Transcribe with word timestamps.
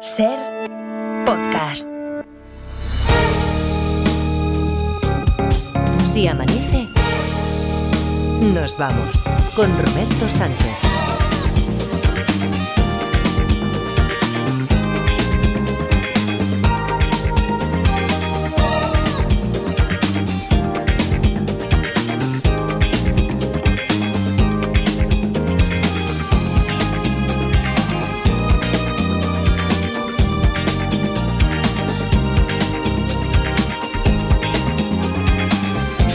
Ser 0.00 0.38
podcast. 1.26 1.88
Si 6.04 6.28
amanece, 6.28 6.86
nos 8.54 8.78
vamos 8.78 9.20
con 9.56 9.70
Roberto 9.76 10.28
Sánchez. 10.28 10.97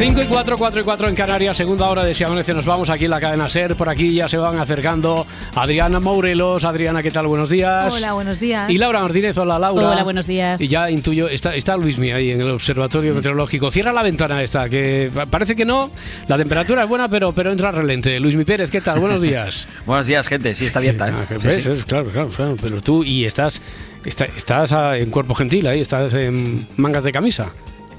Cinco 0.05 0.21
y 0.21 0.25
4, 0.25 0.57
4 0.57 0.81
y 0.81 0.83
4 0.83 1.07
en 1.07 1.15
Canarias, 1.15 1.55
segunda 1.55 1.87
hora 1.87 2.03
de 2.03 2.13
Si 2.13 2.25
Amanece 2.25 2.53
nos 2.53 2.65
vamos 2.65 2.89
aquí 2.89 3.05
en 3.05 3.11
la 3.11 3.21
cadena 3.21 3.47
SER. 3.47 3.75
Por 3.75 3.87
aquí 3.87 4.13
ya 4.13 4.27
se 4.27 4.35
van 4.37 4.59
acercando 4.59 5.25
Adriana 5.55 6.01
Mourelos. 6.01 6.65
Adriana, 6.65 7.01
¿qué 7.01 7.09
tal? 7.09 7.25
Buenos 7.27 7.49
días. 7.49 7.93
Hola, 7.95 8.11
buenos 8.11 8.37
días. 8.41 8.69
Y 8.69 8.77
Laura 8.79 8.99
Martínez, 8.99 9.37
hola 9.37 9.57
Laura. 9.57 9.91
Hola, 9.91 10.03
buenos 10.03 10.27
días. 10.27 10.59
Y 10.61 10.67
ya 10.67 10.91
intuyo, 10.91 11.29
está, 11.29 11.55
está 11.55 11.77
Luismi 11.77 12.11
ahí 12.11 12.31
en 12.31 12.41
el 12.41 12.51
observatorio 12.51 13.13
meteorológico. 13.15 13.71
Cierra 13.71 13.93
la 13.93 14.03
ventana 14.03 14.43
esta, 14.43 14.67
que 14.67 15.09
parece 15.29 15.55
que 15.55 15.63
no. 15.63 15.89
La 16.27 16.37
temperatura 16.37 16.83
es 16.83 16.89
buena, 16.89 17.07
pero, 17.07 17.31
pero 17.31 17.53
entra 17.53 17.71
relente. 17.71 18.19
Luismi 18.19 18.43
Pérez, 18.43 18.69
¿qué 18.69 18.81
tal? 18.81 18.99
Buenos 18.99 19.21
días. 19.21 19.69
Buenos 19.85 20.05
días, 20.05 20.27
gente. 20.27 20.53
Sí, 20.53 20.65
está 20.65 20.79
abierta. 20.79 21.07
¿eh? 21.07 21.13
Ah, 21.15 21.25
que 21.29 21.39
Sí, 21.39 21.47
ves, 21.47 21.63
sí. 21.63 21.71
es- 21.71 21.85
claro, 21.85 22.09
claro, 22.09 22.27
claro. 22.27 22.57
Pero 22.61 22.81
tú, 22.81 23.05
y 23.05 23.23
estás, 23.23 23.61
está- 24.03 24.25
estás 24.25 24.73
en 24.99 25.09
cuerpo 25.09 25.33
gentil 25.33 25.65
ahí, 25.65 25.79
estás 25.79 26.13
en 26.13 26.67
mangas 26.75 27.05
de 27.05 27.13
camisa. 27.13 27.53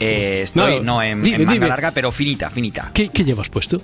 Eh, 0.04 0.42
estoy, 0.42 0.76
No, 0.76 0.82
no, 0.82 1.02
en, 1.02 1.22
dime, 1.22 1.36
en 1.36 1.42
manga 1.44 1.52
dime. 1.54 1.68
larga, 1.68 1.90
pero 1.92 2.12
finita, 2.12 2.50
finita. 2.50 2.90
¿Qué, 2.94 3.08
qué 3.08 3.24
llevas 3.24 3.48
puesto? 3.48 3.80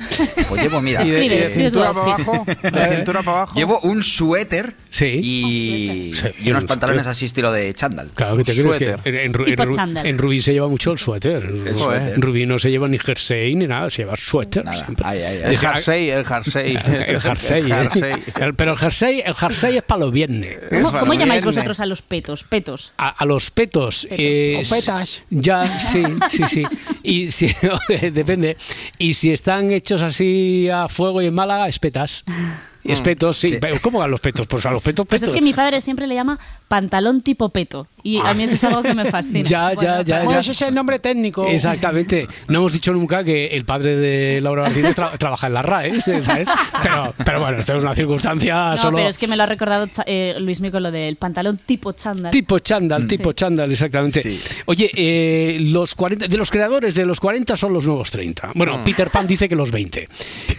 Pues 0.48 0.62
llevo, 0.62 0.80
mira, 0.80 1.02
Escribe, 1.10 1.24
¿Y 1.26 1.28
de 1.28 1.44
escribe 1.44 1.70
tu 1.70 1.78
cintura 1.78 1.92
para 1.92 2.14
abajo? 2.14 2.46
¿De 2.62 2.96
cintura 2.96 3.22
para 3.22 3.36
abajo? 3.38 3.54
llevo 3.58 3.80
un 3.80 4.02
suéter 4.02 4.74
Sí. 4.90 5.20
y, 5.22 6.12
Sí, 6.14 6.26
y 6.42 6.50
unos 6.50 6.62
un 6.62 6.68
pantalones 6.68 7.06
así 7.06 7.26
estilo 7.26 7.52
de 7.52 7.72
chándal. 7.74 8.10
Claro 8.14 8.36
que 8.36 8.44
te 8.44 8.52
crees 8.60 8.76
que 8.76 8.88
en, 9.08 9.14
en, 9.16 9.16
en 9.24 10.06
en 10.06 10.18
Rubí 10.18 10.42
se 10.42 10.52
lleva 10.52 10.68
mucho 10.68 10.90
el 10.92 10.98
suéter. 10.98 11.42
El 11.44 11.76
suéter. 11.76 12.14
En 12.14 12.22
Rubí 12.22 12.46
no 12.46 12.58
se 12.58 12.70
lleva 12.70 12.88
ni 12.88 12.98
jersey 12.98 13.54
ni 13.54 13.66
nada, 13.66 13.88
se 13.90 14.02
lleva 14.02 14.16
suéter 14.16 14.64
Nada. 14.64 14.76
siempre. 14.84 15.06
Ay, 15.06 15.22
ay, 15.22 15.36
ay. 15.44 15.50
El 15.50 15.58
jersey, 15.58 16.10
el 16.10 16.24
jersey. 16.24 16.76
El 17.06 17.20
jersey, 17.20 17.60
El 17.60 17.72
¿eh? 17.72 17.74
jersey. 17.90 18.12
El- 18.40 18.54
pero 18.54 18.72
el 18.72 18.78
jersey, 18.78 19.22
el 19.24 19.34
jersey 19.34 19.76
es 19.76 19.82
para 19.82 20.00
los 20.00 20.12
viernes. 20.12 20.58
¿Cómo, 21.00 21.14
llamáis 21.14 21.44
vosotros 21.44 21.78
a 21.80 21.86
los 21.86 22.02
petos? 22.02 22.44
Petos. 22.44 22.92
A, 22.98 23.08
a 23.10 23.24
los 23.24 23.50
petos. 23.50 24.06
eh, 24.10 24.60
O 24.64 24.68
petas. 24.68 25.22
Ya, 25.30 25.78
sí, 25.78 26.02
sí, 26.30 26.42
sí. 26.48 26.64
Y 27.02 27.30
si, 27.30 27.54
depende. 28.12 28.56
Y 28.98 29.14
si 29.14 29.32
están 29.32 29.70
hechos 29.70 30.02
así 30.02 30.68
a 30.68 30.88
fuego 30.88 31.22
y 31.22 31.26
en 31.26 31.34
Málaga, 31.34 31.68
espetas. 31.68 32.24
Espetos, 32.82 33.36
sí. 33.36 33.50
Sí. 33.50 33.58
Pero 33.60 33.78
¿Cómo 33.82 34.02
a 34.02 34.08
los 34.08 34.20
petos? 34.20 34.46
Pues 34.46 34.64
a 34.64 34.70
los 34.70 34.82
petos, 34.82 35.06
Pues 35.06 35.20
petos. 35.20 35.34
es 35.34 35.38
que 35.38 35.44
mi 35.44 35.52
padre 35.52 35.82
siempre 35.82 36.06
le 36.06 36.14
llama 36.14 36.38
pantalón 36.70 37.20
tipo 37.20 37.48
peto. 37.48 37.88
Y 38.04 38.18
a 38.18 38.32
mí 38.32 38.44
eso 38.44 38.54
es 38.54 38.62
algo 38.64 38.80
que 38.82 38.94
me 38.94 39.04
fascina. 39.10 39.40
Ya, 39.40 39.74
ya, 39.74 40.02
ya, 40.02 40.18
Bueno, 40.22 40.34
ya. 40.34 40.38
ese 40.40 40.52
es 40.52 40.62
el 40.62 40.72
nombre 40.74 41.00
técnico. 41.00 41.46
Exactamente. 41.48 42.28
No 42.48 42.60
hemos 42.60 42.72
dicho 42.72 42.92
nunca 42.94 43.24
que 43.24 43.48
el 43.48 43.64
padre 43.64 43.96
de 43.96 44.40
Laura 44.40 44.62
Martínez 44.62 44.96
tra- 44.96 45.18
trabaja 45.18 45.48
en 45.48 45.52
la 45.54 45.62
RAE, 45.62 46.00
¿sabes? 46.00 46.48
Pero, 46.82 47.12
pero 47.26 47.40
bueno, 47.40 47.58
esto 47.58 47.76
es 47.76 47.82
una 47.82 47.94
circunstancia 47.94 48.70
No, 48.70 48.76
solo... 48.78 48.96
pero 48.98 49.08
es 49.10 49.18
que 49.18 49.26
me 49.26 49.36
lo 49.36 49.42
ha 49.42 49.46
recordado 49.46 49.86
eh, 50.06 50.34
Luis 50.38 50.62
con 50.70 50.82
lo 50.82 50.90
del 50.92 51.16
pantalón 51.16 51.58
tipo 51.58 51.90
chándal. 51.92 52.30
Tipo 52.30 52.60
chándal, 52.60 53.06
tipo 53.06 53.32
chándal, 53.32 53.70
exactamente. 53.72 54.22
Sí. 54.22 54.40
Oye, 54.66 54.90
eh, 54.94 55.58
los 55.60 55.94
40, 55.96 56.28
de 56.28 56.36
los 56.38 56.50
creadores 56.52 56.94
de 56.94 57.04
los 57.04 57.18
40 57.20 57.56
son 57.56 57.72
los 57.72 57.84
nuevos 57.84 58.10
30. 58.12 58.52
Bueno, 58.54 58.82
Peter 58.84 59.10
Pan 59.10 59.26
dice 59.26 59.48
que 59.48 59.56
los 59.56 59.70
20. 59.72 60.08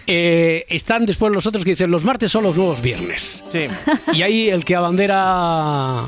Eh, 0.06 0.66
están 0.68 1.06
después 1.06 1.32
los 1.32 1.46
otros 1.46 1.64
que 1.64 1.70
dicen 1.70 1.90
los 1.90 2.04
martes 2.04 2.30
son 2.30 2.44
los 2.44 2.56
nuevos 2.56 2.82
viernes. 2.82 3.42
Sí. 3.50 3.66
Y 4.12 4.22
ahí 4.22 4.48
el 4.50 4.64
que 4.64 4.76
abandera 4.76 6.01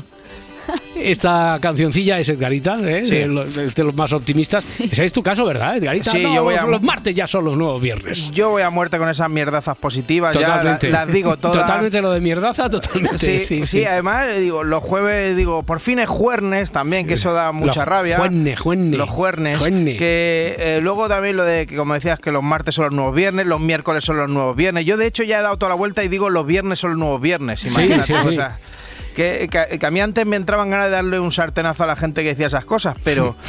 esta 0.95 1.57
cancioncilla 1.61 2.19
es 2.19 2.29
Edgarita, 2.29 2.77
¿eh? 2.81 3.05
Sí. 3.05 3.23
Los- 3.25 3.57
es 3.57 3.75
de 3.75 3.83
los 3.83 3.93
más 3.95 4.13
optimistas. 4.13 4.79
Ese 4.79 5.05
es 5.05 5.13
tu 5.13 5.21
caso, 5.21 5.45
¿verdad, 5.45 5.77
Edgarita? 5.77 6.11
Sí, 6.11 6.23
No, 6.23 6.33
yo 6.35 6.43
voy 6.43 6.55
los, 6.55 6.63
a- 6.63 6.67
los 6.67 6.81
martes 6.81 7.13
ya 7.15 7.27
son 7.27 7.45
los 7.45 7.57
nuevos 7.57 7.81
viernes. 7.81 8.31
Yo 8.31 8.49
voy 8.49 8.61
a 8.61 8.69
muerte 8.69 8.97
con 8.97 9.09
esas 9.09 9.29
mierdazas 9.29 9.77
positivas. 9.77 10.31
Totalmente. 10.33 10.87
Ya 10.87 10.93
la- 10.93 11.05
las 11.05 11.13
digo 11.13 11.37
todas. 11.37 11.57
Totalmente 11.57 12.01
lo 12.01 12.11
de 12.11 12.21
mierdaza, 12.21 12.69
totalmente. 12.69 13.19
Sí, 13.19 13.39
Sí, 13.39 13.61
sí. 13.61 13.67
sí, 13.79 13.85
además, 13.85 14.27
digo, 14.37 14.63
los 14.63 14.83
jueves, 14.83 15.35
digo, 15.37 15.63
por 15.63 15.79
fin 15.79 15.99
es 15.99 16.07
jueves 16.09 16.71
también, 16.71 17.05
que 17.07 17.13
eso 17.15 17.33
da 17.33 17.51
mucha 17.51 17.79
Los 17.81 17.87
rabia. 17.87 18.17
jueves, 18.17 18.59
jueves. 18.59 18.97
Los 18.97 19.09
jueves. 19.09 19.59
Jueves. 19.59 19.97
Que 19.97 20.55
eh, 20.57 20.79
luego 20.81 21.07
también 21.07 21.37
lo 21.37 21.43
de 21.43 21.65
que, 21.67 21.75
como 21.75 21.93
decías, 21.93 22.19
que 22.19 22.31
los 22.31 22.43
martes 22.43 22.75
son 22.75 22.85
los 22.85 22.93
nuevos 22.93 23.15
viernes, 23.15 23.45
los 23.47 23.59
miércoles 23.59 24.03
son 24.03 24.17
los 24.17 24.29
nuevos 24.29 24.55
viernes. 24.55 24.85
Yo, 24.85 24.97
de 24.97 25.07
hecho, 25.07 25.23
ya 25.23 25.39
he 25.39 25.41
dado 25.41 25.57
toda 25.57 25.69
la 25.69 25.75
vuelta 25.75 26.03
y 26.03 26.07
digo 26.07 26.29
los 26.29 26.45
viernes 26.45 26.79
son 26.79 26.91
los 26.91 26.99
nuevos 26.99 27.21
viernes. 27.21 27.63
Imagínate. 27.65 28.03
sí, 28.03 28.13
o 28.13 28.21
sí. 28.21 28.35
sea, 28.35 28.59
que, 29.15 29.47
que- 29.49 29.79
que 29.79 29.85
a 29.85 29.91
mí 29.91 29.99
antes 30.01 30.25
me 30.25 30.35
entraban 30.35 30.69
ganas 30.69 30.87
de 30.87 30.91
darle 30.91 31.19
un 31.19 31.31
sartenazo 31.31 31.83
a 31.83 31.87
la 31.87 31.95
gente 31.95 32.21
que 32.23 32.29
decía 32.29 32.47
esas 32.47 32.65
cosas, 32.65 32.95
pero. 33.03 33.35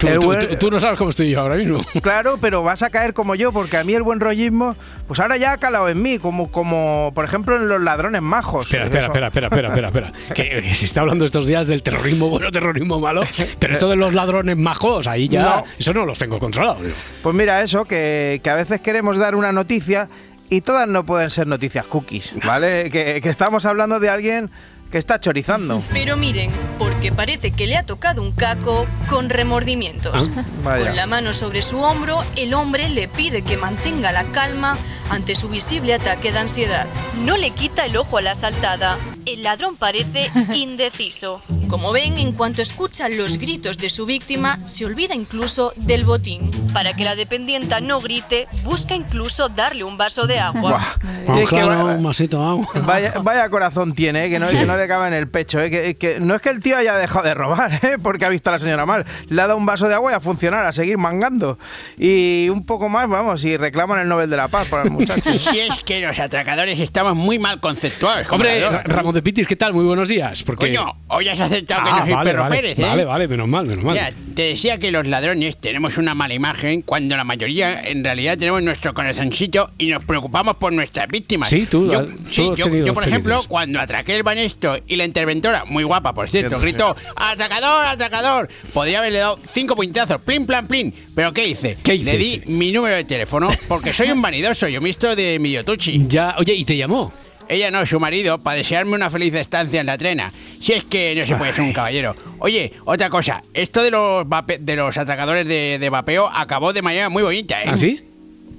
Tú, 0.00 0.08
el 0.08 0.18
tú- 0.18 0.26
buen- 0.28 0.48
tú- 0.48 0.56
tú 0.56 0.70
no 0.70 0.80
sabes 0.80 0.96
cómo 0.96 1.10
estoy 1.10 1.28
yo 1.28 1.40
ahora 1.42 1.56
mismo. 1.56 1.78
Claro, 2.02 2.38
pero 2.40 2.62
vas 2.62 2.80
a 2.82 2.88
caer 2.88 3.12
como 3.12 3.34
yo, 3.34 3.52
porque 3.52 3.76
a 3.76 3.84
mí 3.84 3.92
el 3.92 4.02
buen 4.02 4.18
rollismo, 4.18 4.74
pues 5.06 5.20
ahora 5.20 5.36
ya 5.36 5.52
ha 5.52 5.58
calado 5.58 5.90
en 5.90 6.00
mí, 6.00 6.18
como, 6.18 6.50
como 6.50 7.12
por 7.14 7.26
ejemplo 7.26 7.56
en 7.56 7.68
los 7.68 7.82
ladrones 7.82 8.22
majos. 8.22 8.64
Espera, 8.64 8.86
espera, 8.86 9.04
espera, 9.08 9.26
espera, 9.26 9.46
espera, 9.48 9.68
espera, 9.68 9.88
espera. 10.08 10.34
Que 10.34 10.58
eh, 10.60 10.74
se 10.74 10.86
está 10.86 11.02
hablando 11.02 11.26
estos 11.26 11.46
días 11.46 11.66
del 11.66 11.82
terrorismo 11.82 12.30
bueno, 12.30 12.50
terrorismo 12.50 12.98
malo, 12.98 13.24
pero 13.58 13.74
esto 13.74 13.90
de 13.90 13.96
los 13.96 14.14
ladrones 14.14 14.56
majos, 14.56 15.06
ahí 15.06 15.28
ya, 15.28 15.42
No. 15.42 15.64
eso 15.78 15.92
no 15.92 16.06
los 16.06 16.18
tengo 16.18 16.38
controlados. 16.38 16.80
Pues 17.22 17.34
mira, 17.34 17.60
eso, 17.60 17.84
que, 17.84 18.40
que 18.42 18.48
a 18.48 18.54
veces 18.54 18.80
queremos 18.80 19.18
dar 19.18 19.34
una 19.34 19.52
noticia 19.52 20.08
y 20.48 20.62
todas 20.62 20.88
no 20.88 21.04
pueden 21.04 21.28
ser 21.28 21.46
noticias 21.46 21.84
cookies, 21.84 22.34
¿vale? 22.42 22.88
que, 22.90 23.20
que 23.22 23.28
estamos 23.28 23.66
hablando 23.66 24.00
de 24.00 24.08
alguien 24.08 24.50
que 24.90 24.98
está 24.98 25.20
chorizando. 25.20 25.82
Pero 25.92 26.16
miren, 26.16 26.50
porque 26.78 27.12
parece 27.12 27.52
que 27.52 27.66
le 27.66 27.76
ha 27.76 27.84
tocado 27.84 28.22
un 28.22 28.32
caco 28.32 28.86
con 29.08 29.30
remordimientos. 29.30 30.30
Ah, 30.36 30.44
vaya. 30.64 30.86
Con 30.86 30.96
la 30.96 31.06
mano 31.06 31.32
sobre 31.32 31.62
su 31.62 31.78
hombro, 31.80 32.24
el 32.36 32.54
hombre 32.54 32.88
le 32.88 33.08
pide 33.08 33.42
que 33.42 33.56
mantenga 33.56 34.12
la 34.12 34.24
calma 34.32 34.76
ante 35.08 35.34
su 35.34 35.48
visible 35.48 35.94
ataque 35.94 36.32
de 36.32 36.38
ansiedad. 36.38 36.86
No 37.24 37.36
le 37.36 37.50
quita 37.50 37.86
el 37.86 37.96
ojo 37.96 38.18
a 38.18 38.22
la 38.22 38.32
asaltada. 38.32 38.98
El 39.26 39.42
ladrón 39.42 39.76
parece 39.76 40.30
indeciso. 40.54 41.40
Como 41.68 41.92
ven, 41.92 42.18
en 42.18 42.32
cuanto 42.32 42.62
escucha 42.62 43.08
los 43.08 43.38
gritos 43.38 43.78
de 43.78 43.90
su 43.90 44.06
víctima, 44.06 44.58
se 44.66 44.84
olvida 44.84 45.14
incluso 45.14 45.72
del 45.76 46.04
botín. 46.04 46.50
Para 46.72 46.92
que 46.94 47.04
la 47.04 47.16
dependienta 47.16 47.80
no 47.80 48.00
grite, 48.00 48.46
busca 48.64 48.94
incluso 48.94 49.48
darle 49.48 49.84
un 49.84 49.96
vaso 49.96 50.26
de 50.26 50.38
agua. 50.38 50.80
Buah. 51.26 51.36
Y 51.36 51.40
es 51.42 51.48
que 51.48 51.56
claro, 51.56 51.84
va- 51.84 51.94
un 51.96 52.02
vasito 52.02 52.38
de 52.38 52.44
agua. 52.44 52.66
Vaya, 52.86 53.14
vaya 53.22 53.48
corazón 53.50 53.92
tiene, 53.92 54.26
¿eh? 54.26 54.30
que, 54.30 54.38
no, 54.38 54.46
Sí. 54.46 54.56
que 54.56 54.66
no 54.66 54.76
le 54.76 54.86
cabe 54.88 55.08
en 55.08 55.14
el 55.14 55.28
pecho. 55.28 55.60
¿eh? 55.60 55.70
Que, 55.70 55.96
que 55.96 56.20
no 56.20 56.34
es 56.34 56.42
que 56.42 56.48
el 56.50 56.60
tío 56.60 56.76
haya 56.76 56.94
dejado 56.96 57.26
de 57.26 57.34
robar, 57.34 57.72
¿eh? 57.84 57.96
porque 58.02 58.24
ha 58.24 58.28
visto 58.28 58.50
a 58.50 58.52
la 58.54 58.58
señora 58.58 58.86
mal. 58.86 59.04
Le 59.28 59.42
ha 59.42 59.46
dado 59.46 59.58
un 59.58 59.66
vaso 59.66 59.88
de 59.88 59.94
agua 59.94 60.12
y 60.12 60.14
a 60.14 60.20
funcionar, 60.20 60.64
a 60.64 60.72
seguir 60.72 60.96
mangando. 60.98 61.58
Y 61.98 62.48
un 62.50 62.64
poco 62.64 62.88
más, 62.88 63.08
vamos, 63.08 63.44
y 63.44 63.56
reclaman 63.56 64.00
el 64.00 64.08
Nobel 64.08 64.30
de 64.30 64.36
la 64.36 64.48
Paz 64.48 64.68
por 64.68 64.84
el 64.84 64.90
muchacho. 64.90 65.30
Si 65.32 65.58
es 65.60 65.82
que 65.84 66.00
los 66.00 66.18
atracadores 66.18 66.78
estamos 66.78 67.14
muy 67.16 67.38
mal 67.38 67.60
conceptuados. 67.60 68.26
Hombre, 68.30 68.60
Ramón 68.84 69.14
de 69.14 69.22
Pitis, 69.22 69.46
¿qué 69.46 69.56
tal? 69.56 69.72
Muy 69.72 69.84
buenos 69.84 70.08
días. 70.08 70.42
Porque... 70.44 70.68
Coño, 70.68 70.94
hoy 71.08 71.28
has 71.28 71.40
aceptado 71.40 71.82
que 71.84 71.90
Ah, 71.90 71.96
no 72.00 72.02
soy 72.04 72.12
vale, 72.14 72.30
Perro 72.30 72.42
vale, 72.44 72.56
Pérez, 72.56 72.78
¿eh? 72.78 72.82
vale, 72.82 73.04
vale, 73.04 73.28
menos 73.28 73.48
mal, 73.48 73.66
menos 73.66 73.84
mal. 73.84 73.94
Mira, 73.94 74.10
te 74.34 74.42
decía 74.42 74.78
que 74.78 74.90
los 74.92 75.06
ladrones 75.06 75.58
tenemos 75.58 75.96
una 75.98 76.14
mala 76.14 76.34
imagen 76.34 76.59
cuando 76.84 77.16
la 77.16 77.24
mayoría 77.24 77.82
en 77.82 78.04
realidad 78.04 78.38
tenemos 78.38 78.62
nuestro 78.62 78.94
corazoncito 78.94 79.70
y 79.78 79.88
nos 79.88 80.04
preocupamos 80.04 80.56
por 80.56 80.72
nuestras 80.72 81.08
víctimas. 81.08 81.48
Sí, 81.48 81.66
tú, 81.70 81.90
Yo, 81.90 82.04
tú 82.06 82.12
sí, 82.30 82.48
has 82.50 82.58
yo, 82.58 82.64
tenido 82.64 82.86
yo, 82.86 82.94
por 82.94 83.06
ejemplo, 83.06 83.40
cuando 83.48 83.80
atraqué 83.80 84.16
el 84.16 84.22
banesto 84.22 84.76
y 84.86 84.96
la 84.96 85.04
interventora, 85.04 85.64
muy 85.64 85.84
guapa 85.84 86.12
por 86.12 86.28
cierto, 86.28 86.58
gritó 86.60 86.96
¡Atracador, 87.16 87.86
atracador! 87.86 88.48
Podría 88.72 88.98
haberle 88.98 89.20
dado 89.20 89.38
cinco 89.50 89.74
puñetazos, 89.76 90.20
plin, 90.20 90.46
plan, 90.46 90.66
plin. 90.66 90.94
¿Pero 91.14 91.32
qué 91.32 91.48
hice? 91.48 91.78
¿Qué 91.82 91.98
Le 91.98 92.16
di 92.16 92.42
mi 92.46 92.72
número 92.72 92.96
de 92.96 93.04
teléfono 93.04 93.48
porque 93.68 93.92
soy 93.92 94.10
un 94.10 94.22
vanidoso, 94.22 94.68
yo 94.68 94.80
me 94.80 94.88
visto 94.88 95.14
de 95.14 95.38
Midiotucci. 95.38 96.06
Ya, 96.08 96.34
oye, 96.38 96.54
¿y 96.54 96.64
te 96.64 96.76
llamó? 96.76 97.12
Ella 97.48 97.70
no, 97.72 97.84
su 97.84 97.98
marido, 97.98 98.38
para 98.38 98.58
desearme 98.58 98.94
una 98.94 99.10
feliz 99.10 99.34
estancia 99.34 99.80
en 99.80 99.86
la 99.86 99.98
trena. 99.98 100.32
Si 100.60 100.72
es 100.74 100.84
que 100.84 101.14
no 101.16 101.22
se 101.22 101.34
puede 101.36 101.52
ser 101.54 101.62
un 101.62 101.72
caballero. 101.72 102.14
Oye, 102.38 102.72
otra 102.84 103.08
cosa, 103.08 103.42
esto 103.54 103.82
de 103.82 103.90
los 103.90 104.26
vape- 104.26 104.58
de 104.58 104.76
los 104.76 104.96
atracadores 104.98 105.46
de, 105.48 105.78
de 105.80 105.88
vapeo 105.90 106.28
acabó 106.28 106.72
de 106.72 106.82
manera 106.82 107.08
muy 107.08 107.22
bonita, 107.22 107.62
¿eh? 107.62 107.66
¿Ah, 107.68 107.76
sí? 107.78 108.04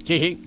Sí, 0.06 0.18
sí. 0.18 0.42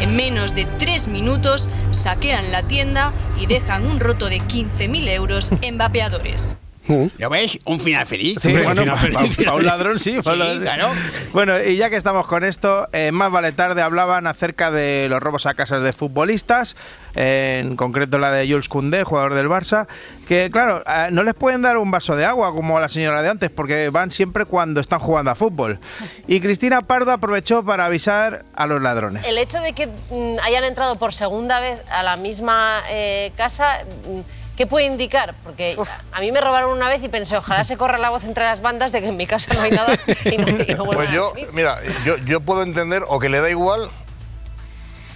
En 0.00 0.16
menos 0.16 0.54
de 0.54 0.66
tres 0.78 1.06
minutos 1.08 1.68
saquean 1.92 2.50
la 2.50 2.62
tienda 2.64 3.12
y 3.40 3.46
dejan 3.46 3.86
un 3.86 4.00
roto 4.00 4.28
de 4.28 4.38
15.000 4.40 5.08
euros 5.10 5.50
en 5.60 5.78
vapeadores. 5.78 6.56
Mm. 6.90 7.06
¿Lo 7.18 7.30
ves? 7.30 7.58
Un 7.64 7.80
final 7.80 8.06
feliz. 8.06 8.38
Sí, 8.40 8.52
bueno, 8.52 8.68
al 8.70 8.76
final 8.76 8.98
feliz, 8.98 9.38
un 9.38 9.64
ladrón 9.64 9.98
sí, 9.98 10.18
pa' 10.22 10.32
un 10.32 10.36
Sí, 10.36 10.38
ladrón 10.38 10.58
sí. 10.58 10.64
claro. 10.64 10.88
Bueno, 11.32 11.62
y 11.62 11.76
ya 11.76 11.88
que 11.90 11.96
estamos 11.96 12.26
con 12.26 12.44
esto, 12.44 12.88
eh, 12.92 13.12
más 13.12 13.30
vale 13.30 13.52
tarde 13.52 13.82
hablaban 13.82 14.26
acerca 14.26 14.70
de 14.70 15.06
los 15.08 15.22
robos 15.22 15.46
a 15.46 15.54
casas 15.54 15.84
de 15.84 15.92
futbolistas, 15.92 16.76
eh, 17.14 17.60
en 17.64 17.76
concreto 17.76 18.18
la 18.18 18.30
de 18.30 18.46
Jules 18.48 18.68
Koundé, 18.68 19.04
jugador 19.04 19.34
del 19.34 19.48
Barça, 19.48 19.86
que 20.28 20.50
claro, 20.50 20.82
eh, 20.86 21.08
no 21.12 21.22
les 21.22 21.34
pueden 21.34 21.62
dar 21.62 21.76
un 21.76 21.90
vaso 21.90 22.16
de 22.16 22.24
agua 22.24 22.52
como 22.52 22.78
a 22.78 22.80
la 22.80 22.88
señora 22.88 23.22
de 23.22 23.28
antes, 23.28 23.50
porque 23.50 23.90
van 23.90 24.10
siempre 24.10 24.44
cuando 24.44 24.80
están 24.80 24.98
jugando 24.98 25.30
a 25.30 25.34
fútbol. 25.34 25.78
Y 26.26 26.40
Cristina 26.40 26.82
Pardo 26.82 27.12
aprovechó 27.12 27.64
para 27.64 27.86
avisar 27.86 28.44
a 28.54 28.66
los 28.66 28.80
ladrones. 28.82 29.26
El 29.26 29.38
hecho 29.38 29.60
de 29.60 29.72
que 29.72 29.86
mm, 29.86 30.38
hayan 30.42 30.64
entrado 30.64 30.96
por 30.96 31.12
segunda 31.12 31.60
vez 31.60 31.82
a 31.90 32.02
la 32.02 32.16
misma 32.16 32.82
eh, 32.90 33.32
casa, 33.36 33.78
mm, 34.08 34.20
¿qué 34.60 34.66
puede 34.66 34.84
indicar? 34.84 35.34
Porque 35.42 35.74
a 36.12 36.20
mí 36.20 36.30
me 36.32 36.38
robaron 36.42 36.70
una 36.70 36.86
vez 36.86 37.02
y 37.02 37.08
pensé, 37.08 37.34
ojalá 37.34 37.64
se 37.64 37.78
corra 37.78 37.96
la 37.96 38.10
voz 38.10 38.24
entre 38.24 38.44
las 38.44 38.60
bandas 38.60 38.92
de 38.92 39.00
que 39.00 39.08
en 39.08 39.16
mi 39.16 39.26
casa 39.26 39.54
no 39.54 39.62
hay 39.62 39.70
nada 39.70 39.98
y 40.30 40.36
no, 40.36 40.48
y 40.48 40.74
no 40.74 40.84
Pues 40.84 41.10
yo, 41.10 41.32
mira, 41.54 41.78
yo, 42.04 42.18
yo 42.18 42.42
puedo 42.42 42.62
entender 42.62 43.02
o 43.08 43.18
que 43.18 43.30
le 43.30 43.40
da 43.40 43.48
igual 43.48 43.88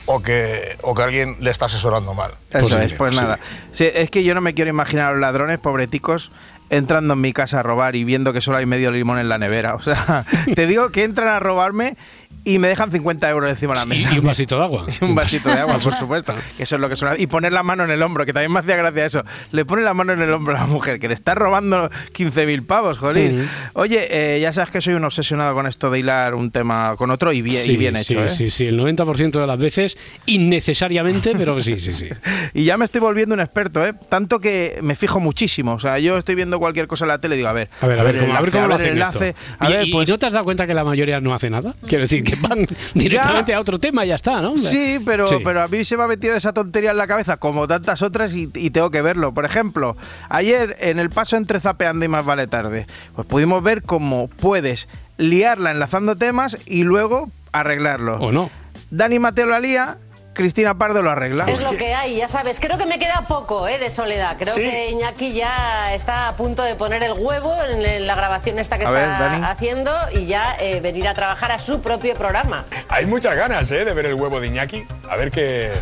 o 0.07 0.23
que, 0.23 0.79
o 0.81 0.95
que 0.95 1.03
alguien 1.03 1.37
le 1.41 1.51
está 1.51 1.67
asesorando 1.67 2.15
mal. 2.15 2.31
Eso 2.49 2.61
Posible, 2.61 2.85
es, 2.87 2.95
pues 2.95 3.17
sí. 3.17 3.21
nada. 3.21 3.39
Sí, 3.73 3.91
es 3.93 4.09
que 4.09 4.25
yo 4.25 4.35
no 4.35 4.41
me 4.41 4.55
quiero 4.55 4.71
imaginar 4.71 5.09
a 5.09 5.11
los 5.11 5.21
ladrones, 5.21 5.59
pobreticos, 5.59 6.31
entrando 6.71 7.15
en 7.15 7.21
mi 7.21 7.33
casa 7.33 7.61
a 7.61 7.63
robar 7.63 7.97
y 7.97 8.05
viendo 8.05 8.33
que 8.33 8.41
solo 8.41 8.59
hay 8.59 8.67
medio 8.67 8.91
limón 8.91 9.19
en 9.19 9.29
la 9.29 9.39
nevera. 9.39 9.75
O 9.75 9.83
sea, 9.83 10.25
te 10.55 10.67
digo 10.67 10.91
que 10.91 11.05
entran 11.05 11.29
a 11.29 11.41
robarme 11.41 11.97
y 12.45 12.59
me 12.59 12.69
dejan 12.69 12.93
50 12.93 13.31
euros 13.31 13.51
encima 13.51 13.73
de 13.73 13.81
la 13.81 13.87
mesa. 13.87 14.13
Y, 14.13 14.19
un 14.19 14.27
vasito 14.27 14.59
de 14.59 14.63
agua. 14.63 14.87
Y 15.01 15.05
un 15.05 15.15
vasito 15.15 15.49
de 15.49 15.61
agua, 15.61 15.79
por 15.79 15.95
supuesto. 15.95 16.35
Que 16.57 16.65
eso 16.65 16.75
es 16.77 16.81
lo 16.81 16.89
que 16.89 16.97
suena. 16.97 17.17
Y 17.19 17.27
poner 17.27 17.53
la 17.53 17.63
mano 17.63 17.85
en 17.85 17.91
el 17.91 18.03
hombro, 18.03 18.27
que 18.27 18.35
también 18.35 18.53
me 18.53 18.61
hacía 18.61 18.77
gracia 18.77 19.07
eso. 19.07 19.25
Le 19.51 19.65
pone 19.65 19.83
la 19.83 19.95
mano 19.95 20.13
en 20.13 20.21
el 20.21 20.31
hombro 20.31 20.55
a 20.55 20.61
la 20.61 20.67
mujer, 20.67 21.01
que 21.01 21.09
le 21.09 21.15
está 21.15 21.35
robando 21.35 21.89
15.000 21.89 22.67
pavos, 22.67 22.99
jolín. 22.99 23.41
Ujú. 23.41 23.49
Oye, 23.75 24.09
eh, 24.11 24.41
ya 24.41 24.53
sabes 24.53 24.71
que 24.71 24.83
soy 24.83 24.95
un 24.95 25.05
obsesionado 25.05 25.55
con 25.55 25.67
esto 25.67 25.91
de 25.91 26.01
hilar 26.01 26.35
un 26.35 26.51
tema 26.51 26.97
con 26.97 27.11
otro 27.11 27.33
y 27.33 27.41
bien, 27.41 27.63
y 27.65 27.77
bien 27.77 27.97
sí, 27.97 28.13
hecho, 28.13 28.25
¿eh? 28.25 28.29
sí, 28.29 28.51
sí, 28.51 28.67
el 28.67 28.79
90% 28.79 29.41
de 29.41 29.47
las 29.47 29.59
veces, 29.59 29.97
innecesariamente, 30.27 31.33
pero 31.37 31.59
sí, 31.61 31.79
sí, 31.79 31.93
sí. 31.93 32.09
Y 32.53 32.65
ya 32.65 32.77
me 32.77 32.85
estoy 32.85 33.01
volviendo 33.01 33.35
un 33.35 33.41
experto, 33.41 33.85
¿eh? 33.87 33.95
Tanto 34.09 34.39
que 34.39 34.79
me 34.83 34.97
fijo 34.97 35.19
muchísimo. 35.19 35.75
O 35.75 35.79
sea, 35.79 35.99
yo 35.99 36.19
estoy 36.19 36.35
viendo 36.35 36.54
cualquier 36.59 36.87
cosa 36.87 37.05
en 37.05 37.09
la 37.09 37.19
tele 37.19 37.37
digo, 37.37 37.49
a 37.49 37.53
ver, 37.53 37.69
A 37.81 37.87
ver, 37.87 37.99
a 37.99 38.03
ver, 38.03 38.19
cómo, 38.21 38.35
a 38.35 38.41
ver 38.41 38.51
cómo 38.51 38.67
lo 38.69 38.75
a 38.75 38.77
ver 38.79 38.89
el 38.89 39.03
hacen 39.03 39.23
enlace. 39.23 39.29
esto. 39.31 39.55
A 39.65 39.69
ver, 39.69 39.87
y 39.89 39.93
pues. 39.93 40.09
no 40.09 40.19
te 40.19 40.27
has 40.27 40.33
dado 40.33 40.45
cuenta 40.45 40.67
que 40.67 40.75
la 40.75 40.85
mayoría 40.85 41.21
no 41.21 41.35
hace 41.35 41.51
nada? 41.51 41.75
Quiero 41.87 42.05
decir, 42.05 42.23
que 42.25 42.37
van 42.37 42.67
directamente 42.95 43.55
a 43.55 43.61
otro 43.61 43.79
tema 43.79 44.05
y 44.05 44.09
ya 44.09 44.15
está, 44.17 44.41
¿no? 44.41 44.57
Sí, 44.57 44.99
pero, 45.05 45.27
Sí. 45.27 45.37
pero 45.43 45.63
a 45.63 45.69
mí 45.69 45.85
se 45.85 45.97
me 45.97 46.03
ha 46.05 46.07
metido 46.07 46.37
esa 46.37 46.53
tontería 46.53 46.91
en 46.93 46.97
la 46.99 47.07
cabeza, 47.07 47.37
como 47.37 47.67
tantas 47.67 48.03
otras, 48.03 48.35
y, 48.35 48.51
y 48.55 48.71
tengo 48.71 48.91
que 48.91 49.03
verlo. 49.03 49.33
Por 49.35 49.45
ejemplo, 49.45 49.97
ayer 50.29 50.77
en 50.81 50.99
el 50.99 51.11
paso 51.11 51.37
entre 51.37 51.61
Zapeando 51.61 52.05
y 52.05 52.09
Más 52.09 52.25
Vale 52.25 52.47
Tarde, 52.47 52.87
pues 53.15 53.27
pudimos 53.27 53.63
ver 53.63 53.83
cómo 53.83 54.29
puedes 54.29 54.89
liarla 55.17 55.71
enlazando 55.71 56.17
temas 56.17 56.59
y 56.67 56.83
luego 56.85 57.31
arreglarlo. 57.53 58.17
¿O 58.17 58.33
no? 58.33 58.51
Dani 58.91 59.19
Mateo 59.19 59.47
la 59.47 59.61
lía, 59.61 59.97
Cristina 60.35 60.75
Pardo 60.77 61.03
lo 61.03 61.11
arregla. 61.11 61.45
Es 61.47 61.63
lo 61.63 61.77
que 61.77 61.95
hay, 61.95 62.17
ya 62.17 62.29
sabes. 62.29 62.61
Creo 62.61 62.77
que 62.77 62.87
me 62.87 62.99
queda 62.99 63.27
poco 63.29 63.67
eh, 63.69 63.79
de 63.79 63.89
soledad. 63.91 64.37
Creo 64.39 64.55
Sí. 64.55 64.61
que 64.63 64.91
Iñaki 64.91 65.33
ya 65.33 65.95
está 65.95 66.29
a 66.29 66.37
punto 66.37 66.63
de 66.63 66.75
poner 66.75 67.03
el 67.03 67.13
huevo 67.13 67.55
en, 67.65 68.07
la 68.07 68.15
grabación 68.15 68.59
esta 68.59 68.77
que 68.79 68.85
A 68.85 68.89
está 68.89 69.51
haciendo 69.51 69.93
y 70.13 70.27
ya 70.27 70.57
eh, 70.61 70.81
venir 70.81 71.09
a 71.09 71.15
trabajar 71.15 71.53
a 71.53 71.59
su 71.59 71.81
propio 71.81 72.15
programa. 72.15 72.65
Hay 72.89 73.07
muchas 73.07 73.37
ganas, 73.37 73.71
¿eh? 73.71 73.85
De 73.85 73.95
ver 73.95 74.07
el 74.07 74.15
huevo 74.15 74.41
de 74.41 74.49
Iñaki. 74.49 74.87
A 75.09 75.17
ver 75.17 75.31
qué. 75.31 75.73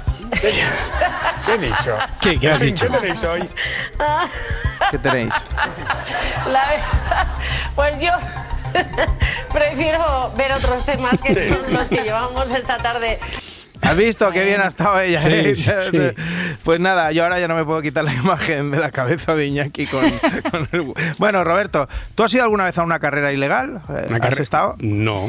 ¿Qué, 0.41 0.53
qué 1.47 1.55
he 1.55 1.59
dicho? 1.59 1.97
¿Qué? 2.21 2.39
¿Qué 2.39 2.51
has 2.51 2.61
dicho? 2.61 2.89
¿Qué 2.89 2.99
tenéis 2.99 3.25
hoy? 3.25 3.49
¿Qué 4.91 4.99
tenéis? 4.99 5.35
La 6.51 6.67
verdad, 6.69 7.27
pues 7.75 8.01
yo 8.01 8.11
prefiero 9.53 10.33
ver 10.37 10.53
otros 10.53 10.85
temas 10.85 11.23
que 11.23 11.35
son 11.35 11.73
los 11.73 11.89
que 11.89 12.03
llevamos 12.03 12.51
esta 12.51 12.79
tarde. 12.79 13.19
¿Has 13.83 13.97
visto 13.97 14.31
qué 14.31 14.45
bien 14.45 14.61
ha 14.61 14.69
estado 14.69 15.01
ella? 15.01 15.19
Sí, 15.19 15.31
eh? 15.31 15.55
sí, 15.55 15.71
sí. 15.91 15.99
Pues 16.63 16.81
nada, 16.81 17.11
yo 17.13 17.25
ahora 17.25 17.39
ya 17.41 17.49
no 17.49 17.57
me 17.57 17.65
puedo 17.65 17.83
quitar 17.83 18.05
la 18.05 18.15
imagen 18.23 18.71
de 18.71 18.79
la 18.79 18.91
cabeza 18.91 19.35
de 19.35 19.47
Iñaki 19.47 19.87
con, 19.87 20.03
con 20.51 20.69
el... 20.73 20.93
Bueno, 21.19 21.43
Roberto, 21.45 21.89
¿tú 22.15 22.23
has 22.23 22.33
ido 22.33 22.45
alguna 22.45 22.65
vez 22.65 22.79
a 22.79 22.83
una 22.83 22.99
carrera 23.01 23.33
ilegal? 23.33 23.83
Eh, 23.89 24.05
¿Una 24.09 24.17
¿Has 24.17 24.23
carre- 24.23 24.43
estado? 24.43 24.77
No. 24.81 25.27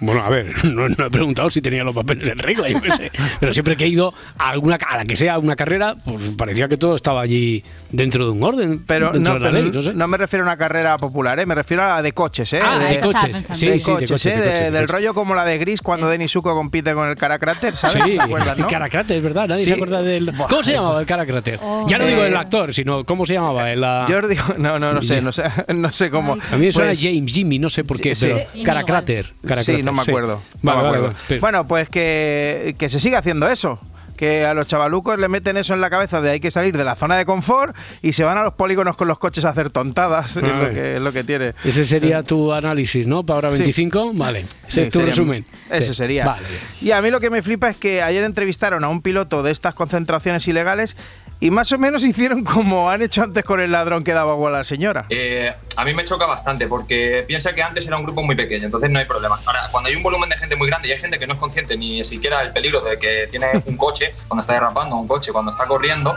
Bueno, 0.00 0.22
a 0.22 0.28
ver, 0.28 0.52
no, 0.64 0.88
no 0.88 1.06
he 1.06 1.10
preguntado 1.10 1.50
si 1.50 1.60
tenía 1.60 1.82
los 1.84 1.94
papeles 1.94 2.28
en 2.28 2.38
regla, 2.38 2.68
yo 2.68 2.80
qué 2.80 2.90
sé. 2.92 3.12
Pero 3.40 3.52
siempre 3.52 3.76
que 3.76 3.84
he 3.84 3.88
ido 3.88 4.14
a 4.38 4.50
alguna 4.50 4.76
a 4.88 4.96
la 4.98 5.04
que 5.04 5.16
sea 5.16 5.38
una 5.38 5.56
carrera, 5.56 5.96
pues 6.04 6.22
parecía 6.38 6.68
que 6.68 6.76
todo 6.76 6.94
estaba 6.96 7.20
allí 7.22 7.64
dentro 7.90 8.24
de 8.24 8.30
un 8.30 8.42
orden, 8.42 8.84
Pero 8.86 9.10
dentro 9.12 9.34
no, 9.34 9.38
de 9.40 9.44
la 9.46 9.50
pero 9.50 9.62
ley, 9.64 9.72
no 9.74 9.82
sé. 9.82 9.94
no 9.94 10.06
me 10.08 10.16
refiero 10.16 10.44
a 10.44 10.48
una 10.48 10.56
carrera 10.56 10.96
popular, 10.98 11.38
¿eh? 11.40 11.46
me 11.46 11.54
refiero 11.54 11.82
a 11.82 11.86
la 11.88 12.02
de 12.02 12.12
coches, 12.12 12.52
¿eh? 12.52 12.60
Ah, 12.62 12.78
de, 12.78 13.00
coches. 13.00 13.46
Sí, 13.54 13.66
de 13.68 13.80
sí, 13.80 13.90
de 13.90 13.94
coches, 13.94 14.10
coches, 14.12 14.26
¿eh? 14.26 14.30
de 14.38 14.42
De- 14.42 14.48
coches, 14.50 14.64
de 14.64 14.70
del 14.70 14.88
rollo 14.88 15.14
como 15.14 15.34
la 15.34 15.44
de 15.44 15.58
Gris 15.58 15.80
cuando 15.80 16.08
Denis 16.08 16.30
Suco 16.30 16.54
compite 16.54 16.94
con 16.94 17.08
el 17.08 17.16
Caracráter, 17.16 17.74
¿sabes? 17.74 17.95
Sí, 18.04 18.16
¿Te 18.16 18.22
acuerdas, 18.22 18.56
no? 18.58 18.64
el 18.66 18.70
Caracráter, 18.70 19.16
es 19.18 19.22
verdad, 19.22 19.48
nadie 19.48 19.62
Sí. 19.62 19.68
se 19.68 19.74
acuerda 19.74 20.02
del... 20.02 20.32
¿Cómo 20.48 20.62
se 20.62 20.72
llamaba 20.72 21.00
el 21.00 21.06
Caracráter? 21.06 21.58
ya 21.86 21.98
no 21.98 22.04
digo 22.06 22.22
Eh, 22.22 22.28
el 22.28 22.36
actor, 22.36 22.72
sino 22.74 23.04
cómo 23.04 23.24
se 23.26 23.34
llamaba. 23.34 23.70
El, 23.72 23.80
la- 23.80 24.06
Yo 24.08 24.18
os 24.18 24.28
digo, 24.28 24.42
no, 24.58 24.78
no, 24.78 24.92
no 24.92 25.02
sé, 25.02 25.20
no 25.22 25.32
sé, 25.32 25.44
no 25.74 25.92
sé 25.92 26.10
cómo. 26.10 26.32
A 26.34 26.56
mí 26.56 26.66
me 26.66 26.72
suena 26.72 26.90
Pues- 26.90 27.02
James, 27.02 27.32
Jimmy, 27.32 27.58
no 27.58 27.70
sé 27.70 27.84
por 27.84 28.00
qué, 28.00 28.14
Sí, 28.14 28.26
pero 28.26 28.38
sí. 28.52 28.62
Caracráter. 28.62 29.32
Sí, 29.62 29.82
no 29.82 29.92
me 29.92 30.02
acuerdo. 30.02 30.40
no 30.62 30.72
Vale, 30.72 30.76
me 30.78 30.82
vale, 30.84 30.88
acuerdo. 30.88 31.06
vale, 31.14 31.18
pero- 31.28 31.40
Bueno, 31.40 31.66
pues 31.66 31.88
que, 31.88 32.74
que 32.78 32.88
se 32.88 33.00
siga 33.00 33.18
haciendo 33.18 33.48
eso. 33.48 33.78
Que 34.16 34.44
a 34.46 34.54
los 34.54 34.66
chavalucos 34.66 35.18
le 35.18 35.28
meten 35.28 35.56
eso 35.56 35.74
en 35.74 35.80
la 35.80 35.90
cabeza 35.90 36.20
de 36.20 36.30
hay 36.30 36.40
que 36.40 36.50
salir 36.50 36.76
de 36.76 36.84
la 36.84 36.94
zona 36.96 37.16
de 37.16 37.24
confort 37.26 37.76
y 38.02 38.12
se 38.12 38.24
van 38.24 38.38
a 38.38 38.42
los 38.44 38.54
polígonos 38.54 38.96
con 38.96 39.08
los 39.08 39.18
coches 39.18 39.44
a 39.44 39.50
hacer 39.50 39.70
tontadas. 39.70 40.36
Es 40.36 40.42
lo 40.42 40.70
que, 40.70 40.96
es 40.96 41.02
lo 41.02 41.12
que 41.12 41.24
tiene. 41.24 41.54
Ese 41.64 41.84
sería 41.84 42.22
tu 42.22 42.52
análisis, 42.52 43.06
¿no? 43.06 43.24
Para 43.24 43.36
ahora 43.36 43.52
Sí. 43.52 43.58
25, 43.58 44.12
vale. 44.14 44.40
Ese 44.40 44.50
Sí, 44.68 44.80
es 44.80 44.88
tu 44.90 44.98
sería- 45.00 45.10
resumen. 45.10 45.46
Ese 45.70 45.84
Sí. 45.88 45.94
sería. 45.94 46.24
Vale. 46.24 46.46
Y 46.80 46.90
a 46.92 47.02
mí 47.02 47.10
lo 47.10 47.20
que 47.20 47.30
me 47.30 47.42
flipa 47.42 47.68
es 47.68 47.76
que 47.76 48.02
ayer 48.02 48.24
entrevistaron 48.24 48.82
a 48.84 48.88
un 48.88 49.02
piloto 49.02 49.42
de 49.42 49.52
estas 49.52 49.74
concentraciones 49.74 50.46
ilegales 50.48 50.96
y 51.40 51.50
más 51.50 51.70
o 51.72 51.78
menos 51.78 52.02
hicieron 52.04 52.44
como 52.44 52.90
han 52.90 53.02
hecho 53.02 53.22
antes 53.22 53.44
con 53.44 53.60
el 53.60 53.72
ladrón 53.72 54.04
que 54.04 54.12
daba 54.12 54.32
agua 54.32 54.50
a 54.50 54.52
la 54.52 54.64
señora. 54.64 55.06
Eh, 55.10 55.52
a 55.76 55.84
mí 55.84 55.94
me 55.94 56.04
choca 56.04 56.26
bastante 56.26 56.66
porque 56.66 57.24
piensa 57.26 57.54
que 57.54 57.62
antes 57.62 57.86
era 57.86 57.96
un 57.98 58.04
grupo 58.04 58.22
muy 58.22 58.34
pequeño, 58.36 58.64
entonces 58.64 58.90
no 58.90 58.98
hay 58.98 59.04
problemas. 59.04 59.46
Ahora, 59.46 59.68
cuando 59.70 59.88
hay 59.88 59.96
un 59.96 60.02
volumen 60.02 60.28
de 60.30 60.36
gente 60.38 60.56
muy 60.56 60.68
grande 60.68 60.88
y 60.88 60.92
hay 60.92 60.98
gente 60.98 61.18
que 61.18 61.26
no 61.26 61.34
es 61.34 61.40
consciente 61.40 61.76
ni 61.76 62.04
siquiera 62.04 62.42
el 62.42 62.52
peligro 62.52 62.80
de 62.80 62.98
que 62.98 63.26
tiene 63.30 63.46
un 63.66 63.76
coche, 63.76 64.14
cuando 64.28 64.40
está 64.40 64.54
derrapando 64.54 64.96
un 64.96 65.06
coche, 65.08 65.32
cuando 65.32 65.50
está 65.50 65.66
corriendo, 65.66 66.16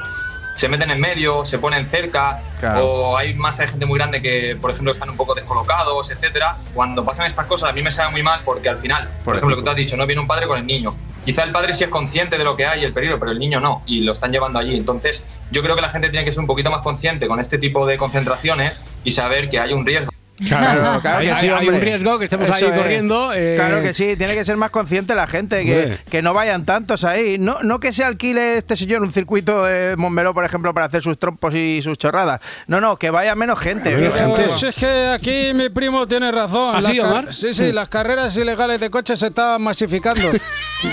se 0.55 0.67
meten 0.67 0.91
en 0.91 0.99
medio, 0.99 1.45
se 1.45 1.57
ponen 1.57 1.85
cerca, 1.85 2.41
Claro. 2.59 2.85
o 2.85 3.17
hay 3.17 3.33
masa 3.33 3.63
de 3.63 3.69
gente 3.69 3.85
muy 3.85 3.97
grande 3.97 4.21
que, 4.21 4.57
por 4.59 4.71
ejemplo, 4.71 4.91
están 4.91 5.09
un 5.09 5.15
poco 5.15 5.33
descolocados, 5.33 6.11
etcétera. 6.11 6.57
Cuando 6.73 7.05
pasan 7.05 7.27
estas 7.27 7.45
cosas, 7.45 7.69
a 7.69 7.73
mí 7.73 7.81
me 7.81 7.91
sabe 7.91 8.11
muy 8.11 8.23
mal 8.23 8.41
porque 8.43 8.67
al 8.67 8.77
final, 8.79 9.07
por, 9.23 9.23
Por 9.23 9.35
ejemplo, 9.37 9.55
lo 9.55 9.61
que 9.61 9.63
tú 9.65 9.69
has 9.69 9.77
dicho, 9.77 9.95
no 9.95 10.05
viene 10.05 10.21
un 10.21 10.27
padre 10.27 10.47
con 10.47 10.57
el 10.59 10.65
niño. 10.65 10.95
Quizá 11.29 11.43
el 11.43 11.51
padre 11.51 11.75
sí 11.75 11.83
es 11.83 11.91
consciente 11.91 12.39
de 12.39 12.43
lo 12.43 12.55
que 12.55 12.65
hay, 12.65 12.83
el 12.83 12.91
peligro, 12.91 13.19
pero 13.19 13.31
el 13.31 13.37
niño 13.37 13.59
no, 13.59 13.83
y 13.85 13.99
lo 14.01 14.13
están 14.13 14.31
llevando 14.31 14.57
allí. 14.57 14.75
Entonces, 14.75 15.23
yo 15.51 15.61
creo 15.61 15.75
que 15.75 15.81
la 15.83 15.89
gente 15.89 16.09
tiene 16.09 16.25
que 16.25 16.31
ser 16.31 16.39
un 16.39 16.47
poquito 16.47 16.71
más 16.71 16.81
consciente 16.81 17.27
con 17.27 17.39
este 17.39 17.59
tipo 17.59 17.85
de 17.85 17.97
concentraciones 17.97 18.79
y 19.03 19.11
saber 19.11 19.47
que 19.47 19.59
hay 19.59 19.73
un 19.73 19.85
riesgo. 19.85 20.11
Claro, 20.47 20.99
claro 21.01 21.17
hay, 21.19 21.27
que 21.27 21.35
sí, 21.35 21.47
hay- 21.49 21.53
hay 21.59 21.67
un 21.69 21.81
riesgo 21.81 22.17
que 22.17 22.23
estemos 22.23 22.49
ahí 22.49 22.63
Eso 22.63 22.73
es. 22.73 22.81
corriendo. 22.81 23.31
eh, 23.33 23.55
Claro 23.57 23.83
que 23.83 23.93
sí, 23.93 24.15
tiene 24.17 24.33
que 24.33 24.43
ser 24.43 24.57
más 24.57 24.71
consciente 24.71 25.13
la 25.13 25.27
gente, 25.27 25.63
que, 25.65 25.97
que 26.09 26.21
no 26.23 26.33
vayan 26.33 26.65
tantos 26.65 27.03
ahí. 27.03 27.37
No, 27.37 27.61
no 27.61 27.79
que 27.79 27.93
se 27.93 28.03
alquile 28.03 28.57
este 28.57 28.75
señor 28.75 29.03
un 29.03 29.11
circuito 29.11 29.65
de 29.65 29.95
Montmeló, 29.97 30.33
por 30.33 30.45
ejemplo, 30.45 30.73
para 30.73 30.87
hacer 30.87 31.03
sus 31.03 31.19
trompos 31.19 31.53
y 31.53 31.81
sus 31.83 31.97
chorradas. 31.99 32.41
No, 32.67 32.81
no, 32.81 32.97
que 32.97 33.11
vaya 33.11 33.35
menos 33.35 33.59
gente. 33.59 33.93
Mira, 33.95 34.11
gente. 34.15 34.43
Pues 34.47 34.63
es 34.63 34.73
que 34.75 35.07
aquí 35.13 35.51
mi 35.53 35.69
primo 35.69 36.07
tiene 36.07 36.31
razón. 36.31 36.73
¿Ah, 36.75 36.81
Las 36.81 36.85
sí, 36.91 36.97
car- 36.97 37.11
Omar? 37.11 37.33
Sí, 37.33 37.53
sí, 37.53 37.71
las 37.71 37.89
carreras 37.89 38.35
ilegales 38.37 38.79
de 38.79 38.89
coches 38.89 39.19
se 39.19 39.27
estaban 39.27 39.61
masificando. 39.61 40.21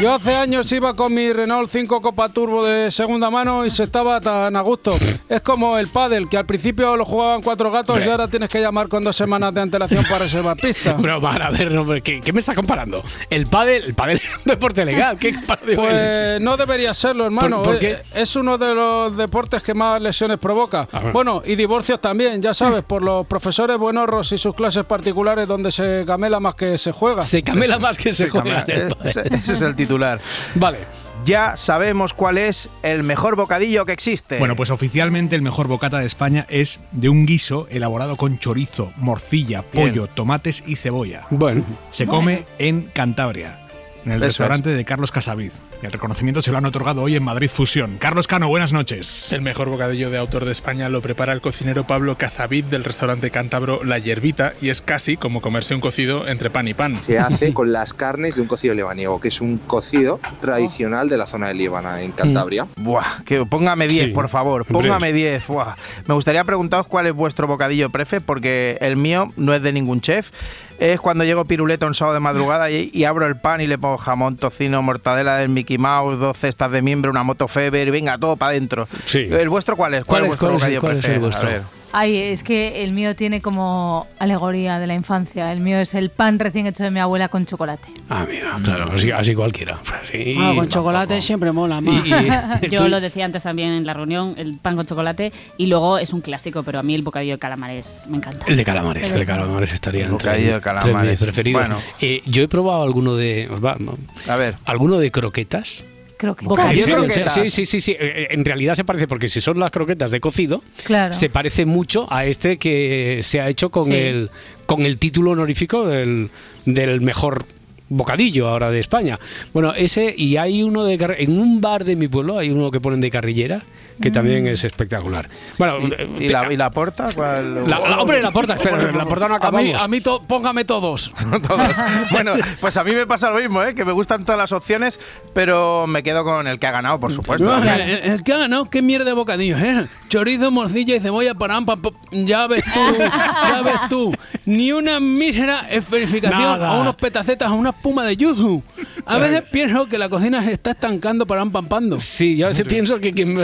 Yo 0.01 0.13
hace 0.13 0.35
años 0.35 0.71
iba 0.73 0.95
con 0.95 1.15
mi 1.15 1.33
Renault 1.33 1.71
5 1.71 2.03
Copa 2.03 2.29
Turbo 2.29 2.65
de 2.65 2.91
segunda 2.91 3.31
mano 3.31 3.65
y 3.65 3.71
se 3.71 3.85
estaba 3.85 4.21
tan 4.21 4.57
a 4.57 4.61
gusto. 4.61 4.93
Es 5.29 5.41
como 5.43 5.79
el 5.79 5.87
pádel, 5.87 6.29
que 6.29 6.37
al 6.37 6.45
principio 6.45 6.97
lo 6.97 7.05
jugaban 7.05 7.41
cuatro 7.41 7.71
gatos 7.71 8.05
y 8.05 8.09
ahora 8.09 8.27
tienes 8.27 8.49
que 8.51 8.61
llamar 8.61 8.89
con 8.89 9.05
dos 9.05 9.15
semanas 9.15 9.55
de 9.55 9.61
antelación 9.61 10.03
para 10.05 10.19
reservar 10.25 10.57
pista. 10.57 10.97
Pero, 11.01 11.19
Omar, 11.19 11.41
a 11.41 11.51
ver, 11.51 11.71
no, 11.71 11.85
¿qué, 12.03 12.21
qué 12.21 12.33
me 12.33 12.41
estás 12.41 12.57
comparando? 12.57 13.01
El 13.31 13.47
pádel, 13.47 13.85
el 13.85 13.95
pádel 13.95 14.17
es 14.17 14.37
un 14.39 14.43
deporte 14.45 14.85
legal. 14.85 15.19
¿Qué 15.21 15.33
comparación 15.33 15.71
es? 15.71 15.77
Pues 15.77 16.41
no 16.41 16.57
debería 16.57 16.93
serlo, 16.93 17.25
hermano. 17.25 17.63
¿Por- 17.63 17.77
por 17.77 17.85
Eh, 17.85 18.03
qué? 18.13 18.21
Es 18.21 18.35
uno 18.35 18.59
de 18.59 18.75
los 18.75 19.17
deportes 19.17 19.63
que 19.63 19.73
más 19.73 20.03
lesiones 20.03 20.39
provoca. 20.39 20.89
Ah, 20.93 21.11
bueno. 21.13 21.43
Y 21.47 21.55
divorcios 21.55 22.01
también, 22.01 22.43
ya 22.43 22.55
sabes, 22.55 22.83
por 22.83 23.03
los 23.03 23.25
profesores 23.29 23.79
buenorros 23.79 24.33
y 24.33 24.39
sus 24.39 24.55
clases 24.57 24.85
particulares 24.85 25.47
donde 25.47 25.71
se 25.71 26.03
camela 26.05 26.41
más 26.41 26.57
que 26.57 26.77
se 26.77 26.91
juega. 26.91 27.23
Se 27.23 27.41
camela 27.45 27.79
más 27.79 27.97
que 27.97 28.13
se 28.13 28.29
juega. 28.29 28.65
en 28.67 28.81
el 28.81 28.97
Ese, 29.05 29.21
ese 29.33 29.53
es 29.55 29.61
el 29.63 29.76
titular. 29.77 30.21
Vale. 30.55 30.79
Ya 31.25 31.57
sabemos 31.57 32.13
cuál 32.15 32.39
es 32.39 32.71
el 32.83 33.03
mejor 33.03 33.37
bocadillo 33.37 33.85
que 33.85 33.93
existe. 33.93 34.39
Bueno, 34.39 34.55
pues 34.55 34.71
oficialmente 34.71 35.35
el 35.35 35.43
mejor 35.43 35.67
bocata 35.67 35.99
de 35.99 36.07
España 36.07 36.47
es 36.49 36.79
de 36.93 37.09
un 37.09 37.27
guiso 37.27 37.67
elaborado 37.71 38.17
con 38.17 38.39
chorizo, 38.39 38.93
morcilla, 38.97 39.65
Bien. 39.73 39.89
pollo, 39.89 40.07
tomates 40.07 40.63
y 40.67 40.77
cebolla. 40.77 41.27
Bueno, 41.31 41.65
Se 41.91 42.07
come 42.07 42.45
en 42.59 42.83
Cantabria, 42.93 43.61
en 44.05 44.13
el 44.13 44.19
Eso 44.19 44.27
restaurante 44.27 44.71
de 44.71 44.85
Carlos 44.85 45.11
Casaviz. 45.11 45.53
El 45.83 45.93
reconocimiento 45.93 46.41
se 46.43 46.51
lo 46.51 46.59
han 46.59 46.65
otorgado 46.65 47.03
hoy 47.03 47.17
en 47.17 47.23
Madrid 47.23 47.49
Fusión. 47.49 47.99
Carlos 47.99 48.27
Cano, 48.27 48.49
buenas 48.49 48.73
noches. 48.73 49.31
El 49.31 49.43
mejor 49.43 49.69
bocadillo 49.69 50.11
de 50.11 50.19
autor 50.19 50.45
de 50.45 50.51
España 50.53 50.89
lo 50.89 51.01
prepara 51.03 51.33
el 51.33 51.41
cocinero 51.41 51.85
Pablo 51.87 52.17
Casavid 52.17 52.65
del 52.65 52.83
restaurante 52.83 53.31
cántabro 53.31 53.85
La 53.85 53.99
Yerbita 53.99 54.55
y 54.61 54.71
es 54.71 54.81
casi 54.81 55.17
como 55.17 55.41
comerse 55.41 55.75
un 55.75 55.81
cocido 55.81 56.27
entre 56.27 56.51
pan 56.51 56.67
y 56.67 56.75
pan. 56.75 56.99
Se 57.03 57.19
hace 57.19 57.53
con 57.53 57.73
las 57.73 57.93
carnes 57.95 58.35
de 58.37 58.41
un 58.43 58.49
cocido 58.49 58.75
lebaniego, 58.75 59.21
que 59.21 59.29
es 59.29 59.41
un 59.41 59.59
cocido 59.59 60.19
tradicional 60.41 61.09
de 61.09 61.19
la 61.19 61.27
zona 61.27 61.49
de 61.49 61.55
Líbana, 61.55 62.03
en 62.03 62.13
Cantabria. 62.13 62.67
Buah, 62.77 63.23
que 63.25 63.45
póngame 63.45 63.87
10, 63.87 64.07
Sí. 64.07 64.11
por 64.13 64.29
favor. 64.29 64.65
Póngame 64.67 65.13
10. 65.13 65.47
Buah. 65.47 65.77
Me 66.09 66.15
gustaría 66.15 66.43
preguntaros 66.43 66.87
cuál 66.89 67.07
es 67.07 67.13
vuestro 67.13 67.47
bocadillo 67.47 67.91
prefe, 67.91 68.21
porque 68.21 68.79
el 68.81 68.97
mío 68.97 69.33
no 69.37 69.55
es 69.55 69.63
de 69.63 69.73
ningún 69.73 70.01
chef. 70.01 70.31
Es 70.79 71.01
cuando 71.01 71.25
llego 71.25 71.45
piruleta 71.45 71.87
un 71.87 71.95
sábado 71.95 72.15
de 72.15 72.21
madrugada 72.21 72.71
y, 72.71 72.91
y 72.93 73.05
abro 73.05 73.27
el 73.27 73.37
pan 73.37 73.61
y 73.61 73.67
le 73.67 73.79
pongo 73.79 73.97
jamón, 73.97 74.37
tocino, 74.37 74.83
mortadela 74.83 75.39
del 75.39 75.49
Mickey 75.49 75.79
Mouse, 75.79 76.19
dos 76.19 76.37
cestas 76.39 76.71
de 76.71 76.83
miembro, 76.83 77.11
una 77.11 77.23
moto 77.23 77.49
Feber, 77.49 77.91
venga, 77.91 78.19
todo 78.19 78.37
para 78.37 78.51
adentro. 78.51 78.87
Sí. 79.07 79.27
¿El 79.31 79.49
vuestro 79.49 79.75
cuál 79.77 79.95
es? 79.95 80.05
¿Cuál 80.05 80.23
¿Cuál, 80.23 80.23
es- 80.23 80.25
es 80.25 80.29
vuestro 80.29 80.49
cuál 80.61 80.73
es- 80.73 80.81
cuál 80.81 80.97
es 80.99 81.05
el 81.09 81.19
vuestro? 81.19 81.49
Ay, 81.99 82.15
es 82.19 82.43
que 82.43 82.85
el 82.85 82.93
mío 82.93 83.17
tiene 83.17 83.41
como 83.41 84.07
alegoría 84.19 84.79
de 84.79 84.87
la 84.87 84.93
infancia. 84.93 85.51
El 85.51 85.61
mío 85.61 85.79
es 85.79 85.95
el 85.95 86.11
pan 86.11 86.39
recién 86.39 86.67
hecho 86.67 86.83
de 86.85 86.91
mi 86.91 87.01
abuela 87.01 87.31
con 87.31 87.47
chocolate. 87.47 87.89
Ah, 88.11 88.27
mira, 88.31 88.51
claro, 88.63 88.93
así, 88.93 89.11
así 89.11 89.35
cualquiera. 89.35 89.79
Sí. 90.13 90.37
Ah, 90.39 90.53
con 90.55 90.69
chocolate 90.69 91.23
siempre 91.23 91.53
mola 91.53 91.81
más. 91.81 92.61
Yo 92.71 92.87
lo 92.89 93.01
decía 93.01 93.25
antes 93.25 93.45
también 93.45 93.71
en 93.73 93.87
la 93.87 93.95
reunión, 93.95 94.35
el 94.37 94.59
pan 94.59 94.77
con 94.77 94.85
chocolate, 94.85 95.33
y 95.57 95.69
luego 95.69 95.97
es 95.97 96.13
un 96.13 96.21
clásico, 96.21 96.63
pero 96.63 96.79
a 96.81 96.83
mí 96.83 96.95
el 96.95 97.01
bocadillo 97.01 97.33
de 97.33 97.39
calamares 97.39 98.07
me 98.11 98.19
encanta. 98.19 98.45
El 98.47 98.59
de 98.59 98.65
calamares, 98.67 99.11
el 99.13 99.21
de 99.21 99.25
calamares 99.27 99.73
estaría 99.73 100.05
El 100.05 100.11
entre, 100.13 100.29
bocadillo 100.29 100.49
de 100.51 100.55
entre 100.57 100.65
calamares. 100.75 101.11
mis 101.13 101.21
preferidos. 101.23 101.63
Bueno. 101.63 101.81
Eh, 102.03 102.21
yo 102.27 102.43
he 102.43 102.49
probado 102.49 102.83
alguno 102.83 103.15
de. 103.17 103.49
os 103.51 103.65
va, 103.65 103.77
no. 103.79 103.97
A 104.29 104.37
ver. 104.37 104.57
¿Alguno 104.67 104.99
de 104.99 105.11
croquetas? 105.11 105.87
Croquetas. 106.17 106.43
¿En 106.45 106.49
¿Bocadillo 106.49 106.87
croquetas? 106.97 107.35
Sí, 107.35 107.51
sí, 107.51 107.67
sí, 107.67 107.81
sí. 107.81 107.97
Eh, 107.99 108.29
En 108.31 108.45
realidad 108.45 108.75
se 108.75 108.85
parece, 108.85 109.07
porque 109.07 109.29
si 109.29 109.41
son 109.41 109.59
las 109.59 109.71
croquetas 109.71 110.11
de 110.11 110.21
cocido, 110.21 110.63
Claro. 110.85 111.13
se 111.13 111.29
parece 111.29 111.67
mucho 111.67 112.07
a 112.13 112.25
este 112.27 112.57
que 112.59 113.21
se 113.23 113.41
ha 113.41 113.49
hecho 113.49 113.71
con, 113.71 113.87
Sí. 113.87 113.95
el, 113.95 114.31
con 114.67 114.83
el 114.87 114.99
título 114.99 115.33
honorífico 115.33 115.87
del, 115.87 116.31
del 116.65 117.01
mejor 117.01 117.45
bocadillo 117.89 118.49
ahora 118.49 118.71
de 118.71 118.81
España. 118.81 119.19
Bueno, 119.53 119.73
ese 119.75 120.13
y 120.17 120.37
hay 120.39 120.63
uno 120.63 120.85
de 120.85 120.95
en 121.19 121.39
un 121.39 121.61
bar 121.61 121.85
de 121.85 121.95
mi 121.97 122.09
pueblo 122.09 122.39
hay 122.39 122.51
uno 122.51 122.71
que 122.71 122.81
ponen 122.81 123.01
de 123.01 123.11
carrillera 123.11 123.63
que 124.01 124.11
también 124.11 124.47
es 124.47 124.63
espectacular. 124.65 125.29
Bueno, 125.59 125.79
eh, 125.99 126.09
¿Y 126.21 126.29
la, 126.29 126.53
y 126.53 126.57
la 126.57 126.71
porta? 126.71 127.09
¿Cuál? 127.15 127.69
la, 127.69 127.79
la- 127.81 127.99
hombre, 128.01 128.21
la 128.23 128.31
porta, 128.31 128.55
espera, 128.55 128.77
la 128.93 129.07
porta 129.07 129.27
no 129.29 129.35
A 129.37 129.39
mí, 129.39 129.47
acabamos. 129.71 129.83
a 129.83 129.89
mí 129.89 130.01
to- 130.01 130.23
póngame 130.23 130.65
todos. 130.65 131.13
Todos. 131.47 131.71
bueno, 132.11 132.35
pues 132.61 132.77
a 132.77 132.85
mí 132.85 132.93
me 132.93 133.07
pasa 133.07 133.31
lo 133.31 133.39
mismo, 133.41 133.63
¿eh? 133.63 133.75
que 133.75 133.85
me 133.85 133.93
gustan 133.93 134.25
todas 134.25 134.39
las 134.39 134.53
opciones, 134.53 134.99
pero 135.35 135.87
me 135.87 136.03
quedo 136.03 136.25
con 136.25 136.47
el 136.47 136.59
que 136.59 136.67
ha 136.67 136.71
ganado, 136.73 137.01
por 137.01 137.13
supuesto. 137.13 137.45
No, 137.45 137.63
el, 137.63 137.81
el 137.81 138.23
que 138.23 138.33
ha 138.33 138.39
ganado, 138.39 138.69
qué 138.69 138.83
mierda 138.83 139.07
de 139.07 139.13
bocadillo, 139.15 139.57
¿eh? 139.59 139.87
Chorizo, 140.09 140.51
morcilla 140.51 140.97
y 140.97 141.01
cebolla 141.01 141.35
para 141.35 141.57
ambas. 141.57 141.79
Ya 142.13 142.47
ves 142.47 142.65
tú, 142.65 142.81
ya 142.99 143.63
ves 143.63 143.81
tú. 143.89 144.15
Ni 144.45 144.73
una 144.73 145.01
mísera 145.01 145.61
esferificación 145.71 146.41
Nada. 146.41 146.69
a 146.69 146.81
unos 146.81 146.97
petacetas, 146.97 147.49
a 147.49 147.53
una 147.53 147.71
espuma 147.71 148.05
de 148.05 148.17
yuzu. 148.17 148.63
A 149.07 149.19
veces 149.19 149.43
pienso 149.51 149.87
que 149.87 149.99
la 149.99 150.09
cocina 150.09 150.43
se 150.45 150.53
está 150.53 150.73
estancando 150.73 151.27
para 151.27 151.45
pampando. 151.47 152.01
Sí, 152.01 152.37
yo 152.37 152.47
a 152.47 152.49
veces 152.51 152.67
pienso 152.67 152.99
que 153.01 153.13
quien, 153.13 153.37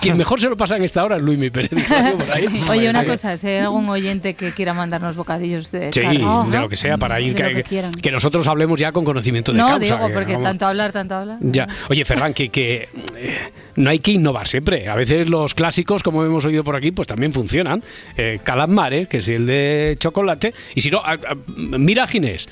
quien 0.00 0.16
mejor 0.16 0.40
se 0.40 0.48
lo 0.48 0.56
pasa 0.56 0.76
en 0.76 0.82
esta 0.84 1.04
hora 1.04 1.16
es 1.16 1.22
Luis 1.22 1.50
Pérez. 1.50 1.70
por 1.70 2.30
ahí. 2.30 2.46
Oye, 2.70 2.90
una 2.90 3.02
Sí. 3.02 3.06
cosa, 3.06 3.36
si 3.36 3.48
hay 3.48 3.58
algún 3.58 3.88
oyente 3.88 4.34
que 4.34 4.52
quiera 4.52 4.74
mandarnos 4.74 5.16
bocadillos 5.16 5.70
de 5.70 5.92
Sí, 5.92 6.00
carne. 6.00 6.18
de 6.50 6.58
lo 6.60 6.68
que 6.68 6.76
sea, 6.76 6.98
para 6.98 7.20
ir 7.20 7.34
que, 7.34 7.62
que 7.62 7.90
que 8.02 8.10
nosotros 8.10 8.46
hablemos 8.48 8.78
ya 8.78 8.92
con 8.92 9.04
conocimiento 9.04 9.52
de 9.52 9.58
No, 9.58 9.66
causa. 9.68 9.78
digo, 9.96 10.06
que 10.08 10.14
porque 10.14 10.32
vamos- 10.32 10.48
tanto 10.48 10.66
hablar, 10.66 10.92
tanto 10.92 11.14
hablar. 11.14 11.38
Ya. 11.40 11.66
Oye, 11.90 12.04
Ferran, 12.04 12.34
que, 12.34 12.48
que 12.48 12.88
eh, 13.16 13.38
no 13.76 13.90
hay 13.90 13.98
que 13.98 14.12
innovar 14.12 14.46
siempre. 14.48 14.88
A 14.88 14.94
veces 14.94 15.28
los 15.28 15.54
clásicos, 15.54 16.02
como 16.02 16.24
hemos 16.24 16.44
oído 16.44 16.64
por 16.64 16.76
aquí, 16.76 16.90
pues 16.92 17.08
también 17.08 17.32
funcionan. 17.32 17.82
Eh, 18.16 18.40
Calamares, 18.42 19.08
que 19.08 19.18
es 19.18 19.28
el 19.28 19.46
de 19.46 19.96
chocolate. 19.98 20.52
Y 20.74 20.80
si 20.80 20.90
no, 20.90 20.98
a- 20.98 21.12
a- 21.12 21.36
mira 21.56 22.04
a 22.04 22.06
Ginés. 22.06 22.48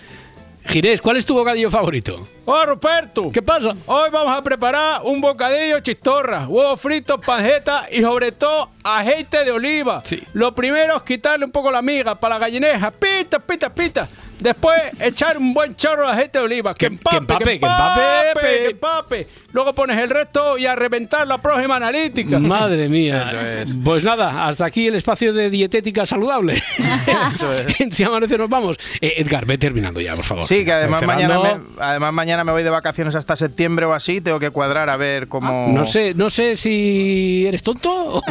Ginés, 0.66 1.00
¿cuál 1.00 1.16
es 1.16 1.26
tu 1.26 1.34
bocadillo 1.34 1.70
favorito? 1.70 2.26
¡Oh, 2.44 2.64
Ruperto! 2.64 3.30
¿Qué 3.32 3.42
pasa? 3.42 3.74
Hoy 3.86 4.10
vamos 4.10 4.36
a 4.36 4.42
preparar 4.42 5.00
un 5.04 5.20
bocadillo 5.20 5.80
chistorra, 5.80 6.46
huevos 6.46 6.80
fritos, 6.80 7.20
panjeta 7.24 7.86
y 7.90 8.02
sobre 8.02 8.32
todo 8.32 8.70
aceite 8.84 9.44
de 9.44 9.50
oliva. 9.50 10.02
Lo 10.32 10.54
primero 10.54 10.96
es 10.96 11.02
quitarle 11.02 11.44
un 11.44 11.50
poco 11.50 11.70
la 11.70 11.82
miga 11.82 12.14
para 12.14 12.34
la 12.34 12.40
gallineja. 12.40 12.90
Pita, 12.90 13.38
pita, 13.40 13.72
pita. 13.72 14.08
Después 14.40 14.80
echar 15.00 15.38
un 15.38 15.52
buen 15.54 15.76
chorro 15.76 16.06
de 16.06 16.12
aceite 16.12 16.38
de 16.38 16.44
oliva. 16.44 16.74
Que, 16.74 16.86
empape, 16.86 17.16
empape, 17.18 17.44
que 17.44 17.50
que 17.60 17.66
empape, 17.66 18.40
que 18.40 18.66
empape. 18.70 19.26
Luego 19.52 19.74
pones 19.74 19.98
el 19.98 20.08
resto 20.10 20.56
y 20.58 20.66
a 20.66 20.76
reventar 20.76 21.26
la 21.26 21.38
próxima 21.38 21.76
analítica. 21.76 22.38
Madre 22.38 22.88
mía. 22.88 23.24
Pues 23.84 24.04
nada, 24.04 24.46
hasta 24.46 24.64
aquí 24.64 24.86
el 24.86 24.94
espacio 24.94 25.32
de 25.32 25.50
dietética 25.50 26.06
saludable. 26.06 26.60
En 27.78 27.90
Si 28.00 28.04
amanece 28.04 28.38
nos 28.38 28.48
vamos. 28.48 28.76
Eh, 29.00 29.14
Edgar, 29.18 29.44
ve 29.46 29.58
terminando 29.58 30.00
ya, 30.00 30.14
por 30.14 30.24
favor. 30.24 30.44
Sí, 30.44 30.64
que 30.64 30.72
además 30.72 31.02
mañana, 31.02 31.38
me, 31.40 31.60
además 31.82 32.12
mañana 32.12 32.44
me 32.44 32.52
voy 32.52 32.62
de 32.62 32.70
vacaciones 32.70 33.14
hasta 33.14 33.36
septiembre 33.36 33.86
o 33.86 33.92
así, 33.92 34.20
tengo 34.20 34.38
que 34.38 34.50
cuadrar 34.50 34.88
a 34.90 34.96
ver 34.96 35.28
cómo... 35.28 35.68
No 35.68 35.84
sé, 35.84 36.14
no 36.14 36.30
sé 36.30 36.56
si 36.56 37.44
eres 37.46 37.62
tonto 37.62 37.90
o, 37.90 38.22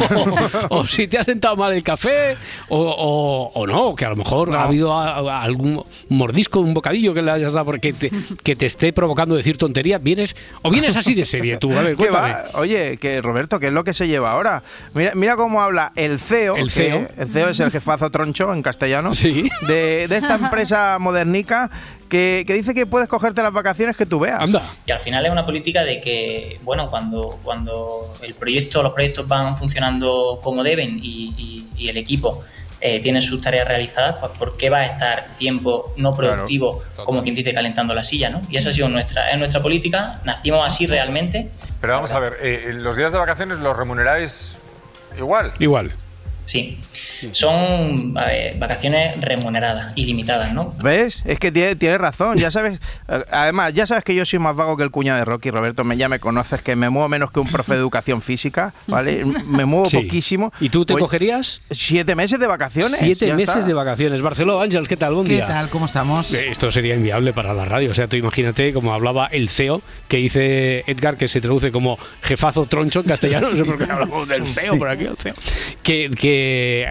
o 0.70 0.86
si 0.86 1.06
te 1.08 1.18
ha 1.18 1.22
sentado 1.22 1.56
mal 1.56 1.72
el 1.72 1.82
café 1.82 2.36
o, 2.68 2.78
o- 2.80 3.52
o 3.60 3.66
no, 3.66 3.94
que 3.94 4.04
a 4.04 4.10
lo 4.10 4.16
mejor 4.16 4.54
ha 4.56 4.62
habido 4.64 4.92
a- 4.94 5.14
a- 5.18 5.42
algún 5.42 5.84
mordisco, 6.08 6.60
un 6.60 6.74
bocadillo 6.74 7.12
que 7.14 7.22
le 7.22 7.30
hayas 7.30 7.52
dado 7.52 7.66
porque 7.66 7.92
te, 7.92 8.10
que 8.42 8.56
te 8.56 8.66
esté 8.66 8.92
provocando 8.92 9.34
decir 9.36 9.56
tonterías. 9.56 10.02
Vienes 10.02 10.36
o 10.62 10.70
vienes 10.70 10.96
así 10.96 11.14
de 11.14 11.24
serie 11.24 11.56
tú. 11.58 11.72
A 11.76 11.82
ver, 11.82 11.90
¿Qué 11.96 12.08
cuéntame. 12.08 12.32
va? 12.32 12.44
Oye, 12.54 12.96
que 12.98 13.20
Roberto, 13.20 13.58
¿qué 13.60 13.66
es 13.68 13.72
lo 13.72 13.84
que 13.84 13.92
se 13.92 14.06
lleva 14.08 14.32
ahora? 14.32 14.62
Mira, 14.94 15.12
mira 15.14 15.36
cómo 15.36 15.60
habla 15.62 15.92
el 15.96 16.18
CEO. 16.18 16.56
El 16.56 16.64
que- 16.64 16.70
CEO. 16.70 17.08
el 17.18 17.28
CEO 17.28 17.48
es 17.50 17.60
el 17.60 17.70
jefazo 17.72 18.10
troncho 18.10 18.52
en 18.52 18.62
castellano. 18.62 19.12
Sí. 19.14 19.48
De, 19.68 20.06
de 20.08 20.16
esta 20.16 20.34
empresa 20.36 20.98
modernica 20.98 21.70
que, 22.08 22.42
que 22.46 22.54
dice 22.54 22.74
que 22.74 22.86
puedes 22.86 23.08
cogerte 23.08 23.40
las 23.42 23.52
vacaciones 23.52 23.96
que 23.96 24.04
tú 24.06 24.18
veas. 24.18 24.40
Anda. 24.42 24.62
Y 24.84 24.90
al 24.90 24.98
final 24.98 25.24
es 25.24 25.30
una 25.30 25.46
política 25.46 25.84
de 25.84 26.00
que, 26.00 26.58
bueno, 26.62 26.90
cuando, 26.90 27.38
cuando 27.42 27.86
el 28.22 28.34
proyecto, 28.34 28.82
los 28.82 28.92
proyectos 28.92 29.28
van 29.28 29.56
funcionando 29.56 30.40
como 30.42 30.64
deben 30.64 30.98
y, 31.00 31.32
y- 31.36 31.66
y 31.76 31.88
el 31.88 31.96
equipo 31.96 32.42
eh, 32.80 33.00
tiene 33.02 33.20
sus 33.20 33.40
tareas 33.40 33.68
realizadas, 33.68 34.16
pues 34.20 34.32
¿por 34.38 34.56
qué 34.56 34.70
va 34.70 34.78
a 34.78 34.86
estar 34.86 35.28
tiempo 35.36 35.92
no 35.96 36.12
productivo, 36.12 36.82
como 37.04 37.22
quien 37.22 37.34
dice, 37.34 37.52
calentando 37.52 37.94
la 37.94 38.02
silla, 38.02 38.30
¿no? 38.30 38.40
Y 38.48 38.56
esa 38.56 38.70
ha 38.70 38.72
sido 38.72 38.88
nuestra, 38.88 39.30
es 39.30 39.38
nuestra 39.38 39.60
política, 39.60 40.20
nacimos 40.24 40.64
así 40.64 40.86
realmente. 40.86 41.50
Pero 41.80 41.94
vamos 41.94 42.12
a 42.12 42.20
ver, 42.20 42.34
eh, 42.42 42.72
¿los 42.74 42.96
días 42.96 43.12
de 43.12 43.18
vacaciones 43.18 43.58
los 43.58 43.76
remuneráis 43.76 44.58
igual? 45.16 45.52
Igual. 45.58 45.92
Sí. 46.50 46.78
Son 47.32 48.14
eh, 48.28 48.56
vacaciones 48.58 49.20
remuneradas, 49.20 49.92
ilimitadas, 49.96 50.52
¿no? 50.52 50.74
¿Ves? 50.82 51.22
Es 51.24 51.38
que 51.38 51.52
tiene, 51.52 51.76
tiene 51.76 51.98
razón, 51.98 52.36
ya 52.36 52.50
sabes. 52.50 52.80
eh, 53.08 53.22
Además, 53.30 53.72
ya 53.74 53.86
sabes 53.86 54.04
que 54.04 54.14
yo 54.14 54.24
soy 54.26 54.38
más 54.38 54.56
vago 54.56 54.76
que 54.76 54.82
el 54.82 54.90
cuñado 54.90 55.18
de 55.18 55.24
Rocky, 55.24 55.50
Roberto. 55.50 55.84
Me, 55.84 55.96
ya 55.96 56.08
me 56.08 56.18
conoces 56.18 56.62
que 56.62 56.76
me 56.76 56.88
muevo 56.90 57.08
menos 57.08 57.30
que 57.30 57.40
un 57.40 57.46
profe 57.48 57.74
de 57.74 57.78
educación 57.78 58.22
física, 58.22 58.72
¿vale? 58.86 59.24
Me 59.46 59.64
muevo 59.64 59.84
Sí. 59.86 59.98
poquísimo. 59.98 60.52
¿Y 60.60 60.68
tú 60.70 60.84
te 60.84 60.94
cogerías? 60.94 61.62
Siete 61.70 62.14
meses 62.14 62.38
de 62.40 62.46
vacaciones. 62.46 62.96
Siete 62.98 63.32
meses 63.34 63.56
está. 63.56 63.66
de 63.66 63.74
vacaciones. 63.74 64.22
Barcelona, 64.22 64.64
Ángels, 64.64 64.88
¿qué 64.88 64.96
tal? 64.96 65.14
Buen 65.14 65.26
¿Qué 65.26 65.34
día. 65.34 65.46
tal? 65.46 65.68
¿Cómo 65.68 65.86
estamos? 65.86 66.32
Eh, 66.34 66.48
Esto 66.50 66.70
sería 66.70 66.94
inviable 66.94 67.32
para 67.32 67.54
la 67.54 67.64
radio. 67.64 67.90
O 67.90 67.94
sea, 67.94 68.08
tú 68.08 68.16
imagínate, 68.16 68.72
como 68.72 68.92
hablaba 68.94 69.26
el 69.26 69.48
CEO, 69.48 69.82
que 70.08 70.16
dice 70.18 70.84
Edgar, 70.86 71.16
que 71.16 71.28
se 71.28 71.40
traduce 71.40 71.70
como 71.70 71.98
jefazo 72.22 72.66
troncho 72.66 73.00
en 73.00 73.06
castellano. 73.06 73.48
No 73.50 73.54
sé 73.54 73.64
por 73.64 73.78
qué 73.78 73.90
hablamos 73.92 74.28
del 74.28 74.46
CEO 74.46 74.72
Sí. 74.74 74.78
por 74.78 74.88
aquí, 74.88 75.04
el 75.04 75.16
CEO. 75.16 75.34
Que, 75.82 76.10
que 76.10 76.39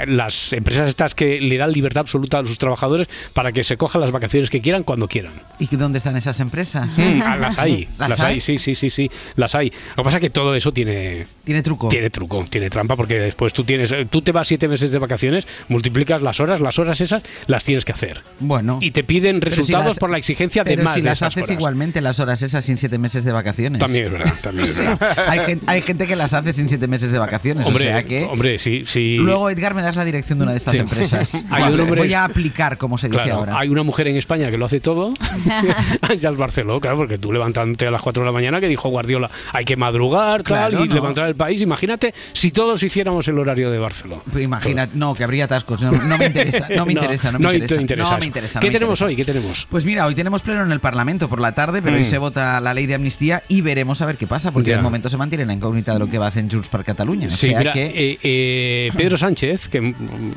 las 0.07 0.53
empresas 0.53 0.87
estas 0.87 1.15
que 1.15 1.39
le 1.39 1.57
dan 1.57 1.71
libertad 1.71 2.01
absoluta 2.01 2.39
a 2.39 2.45
sus 2.45 2.57
trabajadores 2.57 3.07
para 3.33 3.51
que 3.51 3.63
se 3.63 3.77
cojan 3.77 4.01
las 4.01 4.11
vacaciones 4.11 4.49
que 4.49 4.61
quieran 4.61 4.83
cuando 4.83 5.07
quieran. 5.07 5.33
¿Y 5.59 5.67
dónde 5.75 5.97
están 5.97 6.15
esas 6.17 6.39
empresas? 6.39 6.97
Mm, 6.97 7.21
ah, 7.23 7.37
las 7.37 7.57
hay, 7.57 7.87
¿Las 7.97 8.09
las, 8.09 8.19
hay? 8.21 8.33
hay? 8.35 8.39
sí, 8.39 8.57
sí, 8.57 8.75
sí, 8.75 8.89
sí, 8.89 9.09
las 9.35 9.55
hay. 9.55 9.71
Lo 9.95 9.95
que 9.97 10.03
pasa 10.03 10.17
es 10.17 10.21
que 10.21 10.29
todo 10.29 10.55
eso 10.55 10.71
tiene 10.71 11.25
Tiene 11.43 11.61
truco. 11.63 11.89
tiene 11.89 12.09
truco, 12.09 12.45
tiene 12.49 12.69
trampa 12.69 12.95
porque 12.95 13.19
después 13.19 13.53
tú 13.53 13.63
tienes, 13.63 13.93
tú 14.09 14.21
te 14.21 14.31
vas 14.31 14.47
siete 14.47 14.67
meses 14.67 14.91
de 14.91 14.99
vacaciones, 14.99 15.47
multiplicas 15.67 16.21
las 16.21 16.39
horas, 16.39 16.61
las 16.61 16.79
horas 16.79 16.99
esas 17.01 17.23
las 17.47 17.63
tienes 17.63 17.85
que 17.85 17.91
hacer. 17.91 18.21
Bueno. 18.39 18.79
Y 18.81 18.91
te 18.91 19.03
piden 19.03 19.35
si 19.37 19.41
resultados 19.41 19.87
las- 19.87 19.99
por 19.99 20.09
la 20.09 20.17
exigencia 20.17 20.63
de 20.63 20.71
Pero 20.71 20.83
más 20.83 20.95
si 20.95 21.01
de 21.01 21.05
las 21.05 21.19
esas 21.19 21.27
haces 21.33 21.43
horas. 21.45 21.59
igualmente 21.59 22.01
las 22.01 22.19
horas 22.19 22.41
esas 22.41 22.63
sin 22.65 22.77
siete 22.77 22.97
meses 22.97 23.23
de 23.23 23.31
vacaciones. 23.31 23.79
También 23.79 24.05
es 24.05 24.11
verdad, 24.11 24.33
también 24.41 24.69
es 24.69 24.77
verdad. 24.79 25.29
hay, 25.29 25.39
gen- 25.45 25.61
hay 25.67 25.81
gente 25.81 26.07
que 26.07 26.15
las 26.15 26.33
hace 26.33 26.53
sin 26.53 26.67
siete 26.69 26.87
meses 26.87 27.11
de 27.11 27.19
vacaciones. 27.19 27.65
Hombre, 27.67 27.83
o 27.83 27.87
sea 27.87 28.03
que 28.03 28.23
hombre, 28.23 28.59
sí, 28.59 28.83
sí. 28.85 29.17
luego 29.17 29.38
Luego, 29.39 29.49
Edgar, 29.51 29.73
me 29.73 29.81
das 29.81 29.95
la 29.95 30.03
dirección 30.03 30.37
de 30.39 30.43
una 30.43 30.51
de 30.51 30.57
estas 30.57 30.73
Sí. 30.73 30.81
empresas. 30.81 31.33
Hay 31.49 31.63
un 31.73 31.79
hombre- 31.79 32.01
Voy 32.01 32.13
a 32.13 32.25
aplicar, 32.25 32.77
como 32.77 32.97
se 32.97 33.07
dice 33.07 33.21
Claro, 33.23 33.35
ahora. 33.39 33.57
hay 33.59 33.69
una 33.69 33.83
mujer 33.83 34.07
en 34.09 34.17
España 34.17 34.51
que 34.51 34.57
lo 34.57 34.65
hace 34.65 34.79
todo. 34.81 35.13
Ángel 36.09 36.35
Barceló, 36.35 36.79
claro, 36.81 36.97
porque 36.97 37.17
tú 37.17 37.31
levantándote 37.31 37.87
a 37.87 37.91
las 37.91 38.01
4 38.01 38.23
de 38.23 38.25
la 38.25 38.31
mañana 38.33 38.59
que 38.59 38.67
dijo 38.67 38.89
Guardiola, 38.89 39.29
hay 39.53 39.63
que 39.65 39.75
madrugar, 39.77 40.43
tal, 40.43 40.69
Claro, 40.71 40.83
y 40.85 40.87
no. 40.89 40.93
levantar 40.95 41.25
el 41.27 41.35
país. 41.35 41.61
Imagínate 41.61 42.13
si 42.33 42.51
todos 42.51 42.83
hiciéramos 42.83 43.27
el 43.29 43.39
horario 43.39 43.71
de 43.71 43.79
Barceló. 43.79 44.21
Pues 44.29 44.43
imagina, 44.43 44.89
no, 44.93 45.13
que 45.13 45.23
habría 45.23 45.45
atascos. 45.45 45.81
No, 45.81 45.91
no 45.91 46.17
me 46.17 46.25
interesa, 46.25 46.67
no 46.75 46.85
me 46.85 46.93
interesa, 46.93 47.31
no 47.31 47.39
me 47.39 47.49
te 47.49 47.55
interesa. 47.55 47.81
interesa 47.81 48.17
me 48.19 48.25
interesa. 48.25 48.59
no 48.59 48.61
¿Qué 48.61 48.67
me 48.67 48.73
tenemos 48.73 48.99
interesa. 49.01 49.05
hoy? 49.05 49.15
¿Qué 49.15 49.25
tenemos? 49.25 49.67
Pues 49.69 49.85
mira, 49.85 50.05
hoy 50.05 50.15
tenemos 50.15 50.41
pleno 50.41 50.63
en 50.63 50.71
el 50.73 50.79
Parlamento 50.81 51.29
por 51.29 51.39
la 51.39 51.53
tarde, 51.53 51.81
pero 51.81 51.95
hoy 51.95 52.03
se 52.03 52.17
vota 52.17 52.59
la 52.59 52.73
ley 52.73 52.85
de 52.87 52.95
amnistía 52.95 53.43
y 53.47 53.61
veremos 53.61 54.01
a 54.01 54.05
ver 54.05 54.17
qué 54.17 54.27
pasa, 54.27 54.51
porque 54.51 54.71
Ya. 54.71 54.77
de 54.77 54.83
momento 54.83 55.09
se 55.09 55.15
mantiene 55.17 55.45
la 55.45 55.53
incógnita 55.53 55.93
de 55.93 55.99
lo 55.99 56.09
que 56.09 56.17
va 56.17 56.25
a 56.25 56.29
hacer 56.29 56.45
Junts 56.51 56.67
para 56.67 56.83
Cataluña. 56.83 57.29
Sí, 57.29 57.47
o 57.47 57.49
sea 57.51 57.59
mira, 57.59 57.71
que 57.73 57.85
eh, 57.85 58.19
eh, 58.23 58.91
Pedro 58.97 59.17
Sánchez, 59.19 59.67
que 59.67 59.93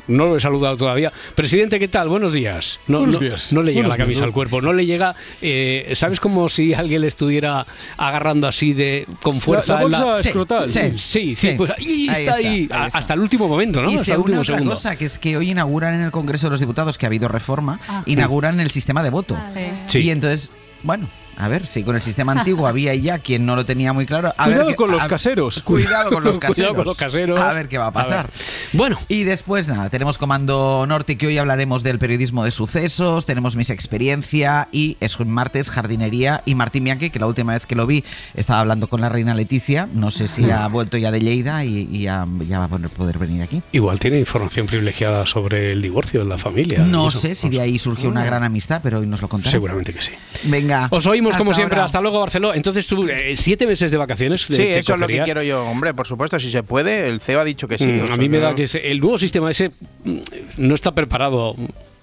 no 0.09 0.27
lo 0.27 0.37
he 0.37 0.41
saludado 0.41 0.77
todavía. 0.77 1.13
Presidente, 1.35 1.79
¿qué 1.79 1.89
tal? 1.89 2.09
Buenos 2.09 2.33
días. 2.33 2.81
No, 2.87 2.99
Buenos 2.99 3.15
no- 3.21 3.21
días. 3.27 3.53
no 3.53 3.63
le 3.63 3.73
llega 3.73 3.83
Buenos 3.85 3.99
la 3.99 4.05
camisa 4.05 4.19
días. 4.21 4.27
al 4.29 4.33
cuerpo, 4.33 4.61
no 4.61 4.73
le 4.73 4.85
llega. 4.87 5.15
eh, 5.41 5.93
¿Sabes 5.95 6.21
como 6.21 6.49
si 6.49 6.75
alguien 6.75 7.01
le 7.03 7.09
estuviera 7.09 7.67
agarrando 7.97 8.47
así 8.49 8.73
de 8.73 9.07
con 9.23 9.41
fuerza? 9.41 9.75
la 9.75 9.83
en 9.83 9.91
bolsa 9.91 10.23
Sí, 10.23 10.29
escrotal. 10.29 10.71
Sí, 10.73 10.81
sí, 10.97 10.97
sí, 10.97 11.37
Sí. 11.37 11.55
pues 11.57 11.71
ahí, 11.71 11.87
Ahí 11.87 12.07
está, 12.09 12.21
está, 12.23 12.35
ahí, 12.35 12.47
ahí 12.47 12.69
a- 12.71 12.87
está. 12.87 12.99
hasta 12.99 13.15
el 13.15 13.21
último 13.21 13.49
momento, 13.49 13.83
¿no? 13.83 13.91
Y 13.91 13.95
hasta 13.95 14.05
se 14.07 14.19
último 14.19 14.41
otra 14.41 14.55
segundo. 14.57 14.75
cosa, 14.75 14.97
que 14.97 15.05
es 15.07 15.19
que 15.19 15.37
hoy 15.37 15.51
inauguran 15.51 15.95
en 15.95 16.03
el 16.03 16.11
Congreso 16.11 16.47
de 16.49 16.51
los 16.53 16.61
Diputados, 16.61 16.99
que 16.99 17.07
ha 17.07 17.09
habido 17.09 17.29
reforma, 17.29 17.79
Ah. 17.89 18.03
inauguran 18.07 18.59
el 18.61 18.71
sistema 18.71 19.03
de 19.03 19.11
voto. 19.11 19.37
Sí. 19.87 20.01
Y 20.01 20.11
entonces, 20.11 20.51
bueno, 20.83 21.09
a 21.43 21.49
ver, 21.49 21.67
si 21.67 21.83
con 21.83 21.97
el 21.97 22.03
sistema 22.03 22.33
antiguo 22.33 22.67
había 22.67 22.95
ya 22.95 23.19
quien 23.19 23.45
no 23.47 23.57
lo 23.57 23.65
tenía 23.65 23.93
muy 23.93 24.07
claro. 24.07 24.33
A 24.39 24.45
Cuidado 24.45 24.67
ver 24.67 24.77
con 24.77 24.91
los 24.93 25.03
a- 25.03 25.09
caseros. 25.09 25.63
Cuidado 25.63 26.11
con 26.11 26.25
los 26.25 26.39
caseros. 26.39 26.55
Cuidado 26.57 26.75
con 26.77 26.85
los 26.87 26.97
caseros. 26.97 27.41
A 27.41 27.53
ver 27.53 27.69
qué 27.69 27.79
va 27.79 27.89
a 27.89 27.93
pasar. 27.93 28.31
Bueno. 28.73 28.99
Y 29.09 29.25
después, 29.25 29.69
nada, 29.69 29.91
tenemos 29.91 30.19
Comando 30.19 30.85
Norte, 30.89 31.19
que 31.19 31.27
hoy 31.27 31.39
hablaremos 31.39 31.83
del 31.83 31.99
periodismo 31.99 32.45
de 32.45 32.51
sucesos, 32.51 33.27
tenemos 33.27 33.57
mis 33.57 33.71
experiencia 33.71 34.69
y 34.73 34.97
es 35.01 35.19
un 35.21 35.31
martes, 35.31 35.71
jardinería 35.71 36.43
y 36.45 36.55
Martín 36.55 36.85
Bianchi, 36.85 37.11
que 37.11 37.19
la 37.19 37.27
última 37.27 37.53
vez 37.53 37.67
que 37.67 37.75
lo 37.75 37.87
vi 37.87 38.05
estaba 38.35 38.61
hablando 38.61 38.89
con 38.89 39.01
la 39.01 39.09
reina 39.09 39.35
Leticia. 39.35 39.89
No 39.93 40.11
sé 40.11 40.29
si 40.29 40.51
ha 40.51 40.67
vuelto 40.69 40.97
ya 40.97 41.11
de 41.11 41.21
Lleida 41.21 41.65
y, 41.65 41.89
y 41.91 42.03
ya, 42.03 42.27
ya 42.49 42.59
va 42.59 42.65
a 42.65 42.69
poder- 42.69 42.91
poder 42.91 43.19
venir 43.19 43.43
aquí. 43.43 43.63
Igual 43.73 43.99
tiene 43.99 44.19
información 44.19 44.67
privilegiada 44.67 45.27
sobre 45.27 45.73
el 45.73 45.83
divorcio 45.83 46.23
en 46.23 46.29
la 46.29 46.39
familia. 46.39 46.79
No 46.81 47.11
sé 47.11 47.35
si 47.35 47.49
de 47.49 47.61
ahí 47.61 47.79
surgió 47.79 48.09
una 48.09 48.25
gran 48.25 48.45
amistad, 48.45 48.81
pero 48.83 48.99
hoy 49.01 49.07
nos 49.07 49.21
lo 49.23 49.29
contará. 49.29 49.51
Seguramente 49.53 49.93
que 49.93 50.01
sí. 50.01 50.13
Venga. 50.45 50.89
Os 50.91 51.07
oímos 51.07 51.32
como 51.37 51.51
hasta 51.51 51.61
siempre. 51.61 51.77
ahora. 51.77 51.85
Hasta 51.87 52.01
luego, 52.01 52.21
Barceló. 52.21 52.55
Entonces 52.55 52.87
tú, 52.87 53.07
eh, 53.09 53.35
siete 53.37 53.67
meses 53.67 53.91
de 53.91 53.97
vacaciones. 53.97 54.43
Sí, 54.43 54.57
te 54.57 54.79
eso 54.81 54.95
es 54.95 55.01
lo 55.01 55.07
que 55.07 55.23
quiero 55.23 55.43
yo, 55.43 55.65
hombre, 55.65 55.95
por 55.95 56.07
supuesto, 56.07 56.39
si 56.39 56.51
se 56.51 56.63
puede. 56.63 57.09
El 57.09 57.21
CEO 57.21 57.41
ha 57.41 57.45
dicho 57.45 57.67
que 57.69 57.79
sí. 57.79 57.87
Mm, 57.87 58.13
a 58.13 58.17
mí 58.17 58.29
me 58.29 58.39
da 58.39 58.55
que 58.55 58.65
ese- 58.65 58.91
el 58.91 59.01
nuevo 59.01 59.19
sistema 59.19 59.51
ese 59.51 59.71
mm, 60.05 60.19
no 60.59 60.75
está 60.75 60.93
preparado. 60.93 61.55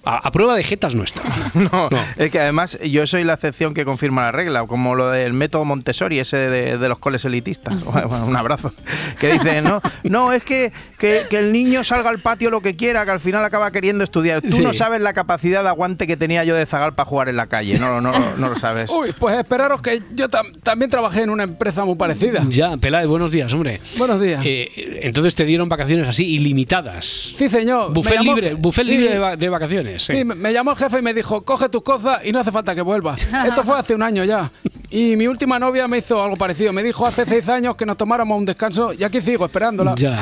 A, 0.02 0.16
a 0.28 0.32
prueba 0.32 0.54
de 0.56 0.64
jetas 0.64 0.94
no 0.94 1.04
está. 1.04 1.22
No, 1.54 1.88
es 2.16 2.30
que 2.30 2.38
además 2.40 2.78
yo 2.82 3.06
soy 3.06 3.22
la 3.24 3.34
excepción 3.34 3.74
que 3.74 3.84
confirma 3.84 4.22
la 4.22 4.32
regla, 4.32 4.64
como 4.64 4.94
lo 4.94 5.10
del 5.10 5.32
método 5.32 5.64
Montessori, 5.64 6.18
ese 6.18 6.36
de, 6.36 6.78
de 6.78 6.88
los 6.88 6.98
coles 6.98 7.24
elitistas. 7.24 7.84
Bueno, 7.84 8.24
un 8.26 8.36
abrazo. 8.36 8.72
Que 9.18 9.32
dice, 9.32 9.60
no, 9.62 9.82
no, 10.04 10.32
es 10.32 10.42
que, 10.42 10.72
que, 10.98 11.24
que 11.28 11.38
el 11.38 11.52
niño 11.52 11.84
salga 11.84 12.08
al 12.10 12.18
patio 12.20 12.50
lo 12.50 12.60
que 12.62 12.76
quiera, 12.76 13.04
que 13.04 13.10
al 13.10 13.20
final 13.20 13.44
acaba 13.44 13.70
queriendo 13.72 14.02
estudiar. 14.04 14.40
Tú 14.42 14.52
Sí. 14.52 14.62
no 14.62 14.72
sabes 14.72 15.00
la 15.02 15.12
capacidad 15.12 15.62
de 15.62 15.68
aguante 15.68 16.06
que 16.06 16.16
tenía 16.16 16.44
yo 16.44 16.54
de 16.54 16.64
zagal 16.66 16.94
para 16.94 17.08
jugar 17.08 17.28
en 17.28 17.36
la 17.36 17.46
calle, 17.48 17.78
no, 17.78 18.00
no, 18.00 18.12
no, 18.36 18.48
lo 18.48 18.56
sabes. 18.58 18.90
Uy, 18.90 19.12
pues 19.18 19.36
esperaros 19.38 19.82
que 19.82 20.00
yo 20.14 20.28
tam- 20.30 20.58
también 20.62 20.90
trabajé 20.90 21.22
en 21.22 21.30
una 21.30 21.42
empresa 21.42 21.84
muy 21.84 21.96
parecida. 21.96 22.44
Ya, 22.48 22.76
Peláez, 22.76 23.06
buenos 23.08 23.32
días, 23.32 23.52
hombre. 23.52 23.80
Buenos 23.98 24.20
días. 24.20 24.40
Eh, 24.46 25.00
entonces 25.02 25.34
te 25.34 25.44
dieron 25.44 25.68
vacaciones 25.68 26.08
así 26.08 26.24
ilimitadas. 26.26 27.34
Sí, 27.36 27.48
señor. 27.50 27.92
Buffet 27.92 28.18
llamó- 28.18 28.34
libre, 28.34 28.54
buffet 28.54 28.84
Sí. 28.86 28.90
libre 28.92 29.10
de, 29.10 29.18
va- 29.18 29.36
de 29.36 29.48
vacaciones. 29.48 29.89
Sí. 29.98 30.12
Sí, 30.18 30.24
me- 30.24 30.34
me 30.34 30.52
llamó 30.52 30.72
el 30.72 30.76
jefe 30.76 30.98
y 30.98 31.02
me 31.02 31.12
dijo, 31.14 31.42
coge 31.42 31.68
tus 31.68 31.82
cosas 31.82 32.20
y 32.24 32.32
no 32.32 32.38
hace 32.40 32.52
falta 32.52 32.74
que 32.74 32.82
vuelvas. 32.82 33.20
Esto 33.46 33.64
fue 33.64 33.78
hace 33.78 33.94
un 33.94 34.02
año 34.02 34.24
ya. 34.24 34.50
Y 34.90 35.16
mi 35.16 35.26
última 35.26 35.58
novia 35.58 35.86
me 35.88 35.98
hizo 35.98 36.22
algo 36.22 36.36
parecido. 36.36 36.72
Me 36.72 36.82
dijo 36.82 37.06
hace 37.06 37.24
seis 37.26 37.48
años 37.48 37.76
que 37.76 37.86
nos 37.86 37.96
tomáramos 37.96 38.38
un 38.38 38.44
descanso 38.44 38.92
y 38.92 39.04
aquí 39.04 39.22
sigo 39.22 39.44
esperándola. 39.46 39.94
Ya. 39.96 40.18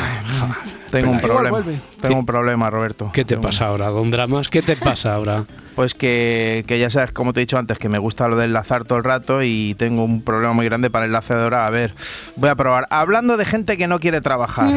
Tengo 0.91 1.11
un 1.13 1.21
problema. 1.21 1.63
Tengo 2.01 2.19
un 2.19 2.27
problema, 2.27 2.71
Roberto. 2.71 3.11
¿Qué 3.13 3.25
te 3.25 3.37
pasa 3.37 3.67
ahora, 3.67 3.89
Don 3.89 4.11
Dramas? 4.11 4.49
¿Qué 4.49 4.63
te 4.63 4.77
pasa 4.77 5.15
ahora? 5.15 5.45
Pues 5.79 5.95
que, 5.95 6.65
que 6.67 6.77
ya 6.81 6.91
sabes, 6.91 7.13
como 7.13 7.33
te 7.33 7.39
he 7.39 7.43
dicho 7.43 7.57
antes, 7.57 7.79
que 7.79 7.89
me 7.89 7.99
gusta 7.99 8.27
lo 8.27 8.35
de 8.37 8.47
enlazar 8.47 8.85
todo 8.85 8.99
el 8.99 9.05
rato 9.05 9.45
y 9.45 9.77
tengo 9.79 10.03
un 10.03 10.23
problema 10.23 10.53
muy 10.53 10.65
grande 10.65 10.91
para 10.91 11.05
el 11.05 11.11
enlace 11.11 11.35
de 11.35 11.41
hora. 11.45 11.69
A 11.69 11.71
ver, 11.71 11.95
voy 12.35 12.49
a 12.51 12.57
probar. 12.57 12.89
Hablando 12.91 13.37
de 13.37 13.45
gente 13.45 13.77
que 13.77 13.87
no 13.87 14.01
quiere 14.01 14.21
trabajar. 14.21 14.69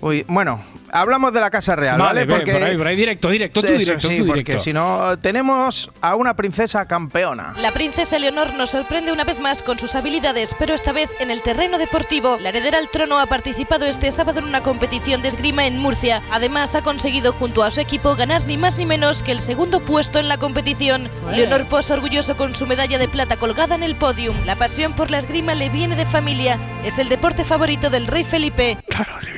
Uy, 0.00 0.24
bueno, 0.28 0.60
hablamos 0.92 1.32
de 1.32 1.40
la 1.40 1.50
Casa 1.50 1.76
Real, 1.76 1.98
¿vale? 1.98 2.24
Vale, 2.24 2.44
ve, 2.44 2.52
por 2.52 2.62
ahí, 2.62 2.76
por 2.76 2.86
ahí, 2.86 2.96
directo, 2.96 3.28
directo, 3.30 3.60
tú 3.60 3.66
Eso 3.66 3.78
directo, 3.78 4.08
sí, 4.08 4.18
tú 4.18 4.26
porque 4.26 4.42
directo. 4.42 4.62
si 4.62 4.72
no, 4.72 5.18
tenemos 5.18 5.90
a 6.00 6.14
una 6.14 6.34
princesa 6.34 6.86
campeona. 6.86 7.54
La 7.58 7.72
princesa 7.72 8.18
Leonor 8.18 8.54
nos 8.54 8.70
sorprende 8.70 9.12
una 9.12 9.24
vez 9.24 9.40
más 9.40 9.62
con 9.62 9.78
sus 9.78 9.94
habilidades, 9.94 10.54
pero 10.58 10.74
esta 10.74 10.92
vez 10.92 11.10
en 11.20 11.30
el 11.30 11.42
terreno 11.42 11.78
deportivo. 11.78 12.38
La 12.40 12.50
heredera 12.50 12.78
al 12.78 12.88
trono 12.88 13.18
ha 13.18 13.26
participado 13.26 13.86
este 13.86 14.10
sábado 14.10 14.40
en 14.40 14.46
una 14.46 14.62
competición 14.62 15.22
de 15.22 15.28
esgrima 15.28 15.66
en 15.66 15.78
Murcia. 15.78 16.22
Además, 16.30 16.74
ha 16.74 16.82
conseguido 16.82 17.32
junto 17.32 17.62
a 17.62 17.70
su 17.70 17.80
equipo 17.80 18.14
ganar 18.16 18.44
ni 18.46 18.56
más 18.56 18.78
ni 18.78 18.86
menos 18.86 19.22
que 19.22 19.32
el 19.32 19.40
segundo 19.40 19.80
puesto 19.80 20.18
en 20.18 20.28
la 20.28 20.38
competición. 20.38 21.10
Leonor 21.30 21.66
posa 21.66 21.94
orgulloso 21.94 22.36
con 22.36 22.54
su 22.54 22.66
medalla 22.66 22.98
de 22.98 23.08
plata 23.08 23.36
colgada 23.36 23.74
en 23.74 23.82
el 23.82 23.96
podium. 23.96 24.36
La 24.44 24.56
pasión 24.56 24.94
por 24.94 25.10
la 25.10 25.18
esgrima 25.18 25.54
le 25.54 25.68
viene 25.68 25.96
de 25.96 26.06
familia. 26.06 26.58
Es 26.84 26.98
el 26.98 27.08
deporte 27.08 27.44
favorito 27.44 27.90
del 27.90 28.06
rey 28.06 28.24
Felipe. 28.24 28.78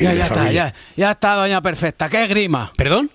Ya, 0.00 0.14
ya 0.14 0.24
está, 0.24 0.50
ya, 0.50 0.74
ya 0.96 1.10
está, 1.12 1.39
doña 1.40 1.60
perfecta. 1.62 2.08
¿Qué 2.08 2.22
es 2.24 2.28
grima? 2.28 2.72
¿Perdón? 2.76 3.10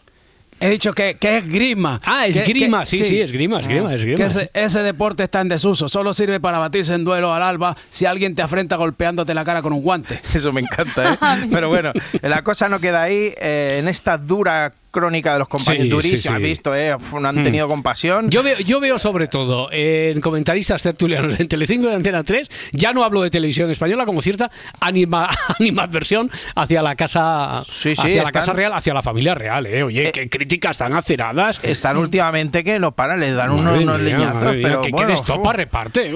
He 0.57 0.69
dicho 0.69 0.93
que, 0.93 1.15
que 1.15 1.37
es 1.39 1.45
grima. 1.51 1.99
Ah, 2.05 2.23
Que- 2.23 2.29
esgrima, 2.39 2.79
que- 2.81 2.85
sí, 2.85 3.03
sí, 3.03 3.19
esgrima, 3.19 3.59
esgrima, 3.59 3.93
esgrima. 3.93 4.15
Que 4.15 4.23
ese, 4.23 4.49
ese 4.53 4.83
deporte 4.83 5.23
está 5.23 5.41
en 5.41 5.49
desuso. 5.49 5.89
Solo 5.89 6.13
sirve 6.13 6.39
para 6.39 6.59
batirse 6.59 6.93
en 6.93 7.03
duelo 7.03 7.33
al 7.33 7.43
alba 7.43 7.75
si 7.89 8.05
alguien 8.05 8.35
te 8.35 8.41
afrenta 8.41 8.77
golpeándote 8.77 9.33
la 9.33 9.43
cara 9.43 9.61
con 9.61 9.73
un 9.73 9.81
guante. 9.81 10.21
Eso 10.33 10.53
me 10.53 10.61
encanta, 10.61 11.13
¿eh? 11.13 11.17
Pero 11.51 11.67
bueno, 11.67 11.91
la 12.21 12.41
cosa 12.43 12.69
no 12.69 12.79
queda 12.79 13.03
ahí. 13.03 13.33
eh, 13.37 13.77
en 13.79 13.89
esta 13.89 14.17
dura 14.17 14.71
crónica 14.95 15.33
de 15.33 15.39
los 15.39 15.47
compañeros, 15.47 15.83
Sí, 15.85 15.89
durísima, 15.89 16.21
sí, 16.21 16.27
has 16.29 16.37
sí. 16.37 16.43
visto, 16.43 16.75
¿eh? 16.75 16.95
No 17.19 17.27
han 17.27 17.39
Mm. 17.41 17.43
tenido 17.43 17.67
compasión. 17.67 18.29
Yo 18.29 18.41
veo, 18.41 18.57
yo 18.59 18.79
veo 18.79 18.97
sobre 18.97 19.27
todo 19.27 19.69
en 19.71 20.21
comentaristas 20.21 20.81
tertulianos 20.81 21.39
en 21.39 21.47
Telecinco 21.47 21.87
y 21.87 21.89
en 21.89 21.95
Antena 21.97 22.23
3, 22.23 22.49
ya 22.71 22.93
no 22.93 23.03
hablo 23.03 23.21
de 23.21 23.29
televisión 23.29 23.69
española, 23.69 24.05
como 24.05 24.21
cierta 24.21 24.49
anima, 24.79 25.29
animadversión 25.59 26.31
hacia 26.55 26.81
la 26.81 26.95
casa 26.95 27.59
hacia 27.59 27.93
la 27.93 28.09
están- 28.09 28.31
casa 28.31 28.53
real, 28.53 28.73
hacia 28.73 28.93
la 28.93 29.03
familia 29.03 29.35
real, 29.35 29.65
eh. 29.67 29.83
Oye, 29.83 30.11
qué 30.11 30.29
críticas 30.29 30.77
tan 30.77 30.93
aceradas. 30.95 31.59
Están 31.63 31.97
últimamente 31.97 32.63
que 32.63 32.79
no 32.79 32.93
paran, 32.93 33.19
les 33.19 33.35
dan 33.35 33.51
unos, 33.51 33.81
unos 33.81 33.99
mía, 33.99 34.17
leñazos. 34.17 34.55
pero 34.61 34.81
que, 34.81 34.91
que 34.91 35.05
bueno, 35.05 35.51
reparte. 35.53 36.13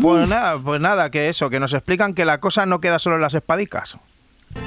Pues 0.00 0.28
nada, 0.28 0.58
pues 0.62 0.80
nada, 0.80 1.10
que 1.10 1.28
eso, 1.28 1.50
que 1.50 1.58
nos 1.60 1.72
explican 1.72 2.14
que 2.14 2.24
la 2.24 2.38
cosa 2.38 2.66
no 2.66 2.80
queda 2.80 2.98
solo 2.98 3.16
en 3.16 3.22
las 3.22 3.34
espadicas. 3.34 3.96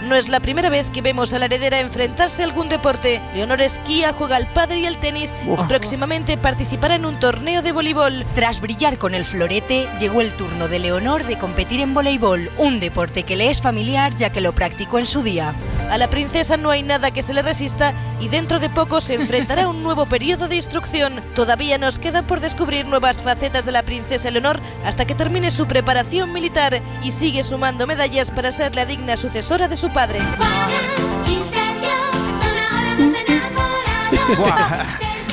No 0.04 0.16
es 0.16 0.28
la 0.28 0.40
primera 0.40 0.70
vez 0.70 0.90
que 0.90 1.02
vemos 1.02 1.34
a 1.34 1.40
la 1.40 1.46
heredera 1.46 1.80
enfrentarse 1.80 2.42
a 2.42 2.46
algún 2.46 2.70
deporte. 2.70 3.22
Leonor 3.34 3.62
esquía, 3.62 4.14
juega 4.14 4.36
al 4.36 4.48
padre 4.48 4.80
y 4.80 4.86
al 4.86 5.00
tenis 5.00 5.36
Uf. 5.48 5.60
y 5.60 5.64
próximamente 5.68 6.38
participará 6.38 6.96
en 6.96 7.06
un 7.06 7.20
torneo 7.20 7.62
de 7.62 7.72
voleibol. 7.72 8.26
Tras 8.36 8.62
brillar 8.62 8.98
con 8.98 9.16
el 9.16 9.26
florete, 9.26 9.90
llegó 10.00 10.22
el 10.22 10.34
turno 10.34 10.68
de 10.68 10.80
Leonor 10.80 11.26
de 11.26 11.38
competir 11.38 11.80
en 11.80 11.94
voleibol, 11.94 12.52
un 12.58 12.80
deporte 12.80 13.24
que 13.24 13.36
le 13.36 13.50
es 13.50 13.62
familiar 13.62 14.16
ya 14.16 14.30
que 14.30 14.42
lo 14.42 14.54
practicó 14.54 15.00
en 15.00 15.06
su 15.06 15.24
día. 15.24 15.56
A 15.90 15.98
la 15.98 16.10
princesa 16.10 16.58
no 16.58 16.70
hay 16.70 16.84
nada 16.84 17.12
que 17.12 17.24
se 17.24 17.34
le 17.34 17.42
resista 17.42 17.94
y 18.20 18.28
dentro 18.28 18.60
de 18.60 18.70
poco 18.70 19.00
se 19.00 19.16
enfrentará 19.16 19.64
a 19.64 19.68
un 19.70 19.84
nuevo 19.84 20.06
periodo 20.06 20.50
de 20.50 20.58
instrucción. 20.58 21.22
Todavía 21.34 21.78
nos 21.78 21.98
quedan 21.98 22.28
por 22.28 22.42
descubrir 22.42 22.86
nuevas 22.86 23.22
facetas 23.22 23.66
de 23.66 23.72
la 23.72 23.84
princesa 23.84 24.30
Leonor 24.32 24.60
hasta 24.86 25.06
que 25.06 25.16
termine 25.16 25.50
su 25.50 25.66
preparación 25.66 26.34
militar 26.34 26.82
y 27.04 27.12
sigue 27.12 27.44
sumando 27.44 27.88
medallas 27.88 28.32
para 28.32 28.52
ser 28.52 28.76
la 28.76 28.86
digna 28.86 29.16
sucesora 29.16 29.70
de 29.70 29.77
su 29.78 29.90
padre. 29.92 30.20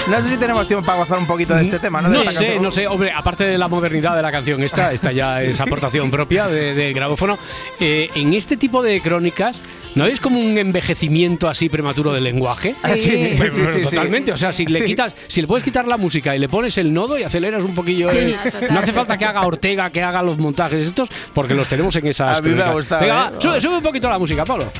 No 0.06 0.22
sé 0.22 0.28
si 0.28 0.36
tenemos 0.36 0.68
tiempo 0.68 0.84
para 0.84 0.98
gozar 0.98 1.18
un 1.18 1.26
poquito 1.26 1.54
de 1.54 1.62
este 1.62 1.78
tema, 1.78 2.02
¿no? 2.02 2.10
De 2.10 2.18
No 2.18 2.24
sé, 2.26 2.34
canción. 2.36 2.62
no 2.62 2.70
sé, 2.70 2.86
hombre, 2.86 3.10
aparte 3.10 3.44
de 3.44 3.56
la 3.56 3.68
modernidad 3.68 4.14
de 4.14 4.20
la 4.20 4.30
canción 4.30 4.62
esta, 4.62 4.92
esta 4.92 5.12
ya 5.12 5.40
es 5.40 5.58
aportación 5.60 6.10
propia 6.10 6.46
de- 6.46 6.74
del 6.74 6.92
grabófono, 6.92 7.38
eh, 7.80 8.10
en 8.14 8.34
este 8.34 8.58
tipo 8.58 8.82
de 8.82 9.00
crónicas, 9.00 9.62
¿no 9.94 10.06
es 10.06 10.20
como 10.20 10.40
un 10.40 10.56
envejecimiento 10.58 11.48
así 11.48 11.68
prematuro 11.68 12.12
del 12.12 12.24
lenguaje? 12.24 12.74
Ah, 12.82 12.94
sí, 12.96 13.34
Pero- 13.38 13.52
sí, 13.54 13.60
pero 13.60 13.72
sí, 13.72 13.78
sí. 13.78 13.82
totalmente, 13.84 14.32
o 14.32 14.36
sea, 14.38 14.52
si 14.52 14.66
le 14.66 14.80
Sí. 14.80 14.84
quitas, 14.86 15.14
si 15.26 15.40
le 15.40 15.46
puedes 15.46 15.64
quitar 15.64 15.86
la 15.86 15.96
música 15.96 16.34
y 16.34 16.38
le 16.38 16.48
pones 16.48 16.76
el 16.78 16.92
nodo 16.92 17.18
y 17.18 17.22
aceleras 17.22 17.62
un 17.64 17.74
poquillo, 17.74 18.10
Sí, 18.10 18.18
el- 18.18 18.36
no 18.72 18.78
hace 18.80 18.92
falta 18.92 19.16
que 19.18 19.24
haga 19.24 19.42
Ortega, 19.46 19.90
que 19.90 20.02
haga 20.02 20.22
los 20.22 20.38
montajes 20.38 20.86
estos, 20.86 21.08
porque 21.32 21.54
los 21.54 21.68
tenemos 21.68 21.94
en 21.96 22.06
esas 22.06 22.38
A 22.38 22.42
mí 22.42 22.50
me 22.50 22.72
gustado, 22.72 23.00
Venga, 23.02 23.28
¿eh? 23.28 23.30
va, 23.34 23.40
sube, 23.40 23.60
sube 23.60 23.76
un 23.76 23.82
poquito 23.82 24.08
la 24.08 24.18
música, 24.18 24.44
Pablo. 24.44 24.70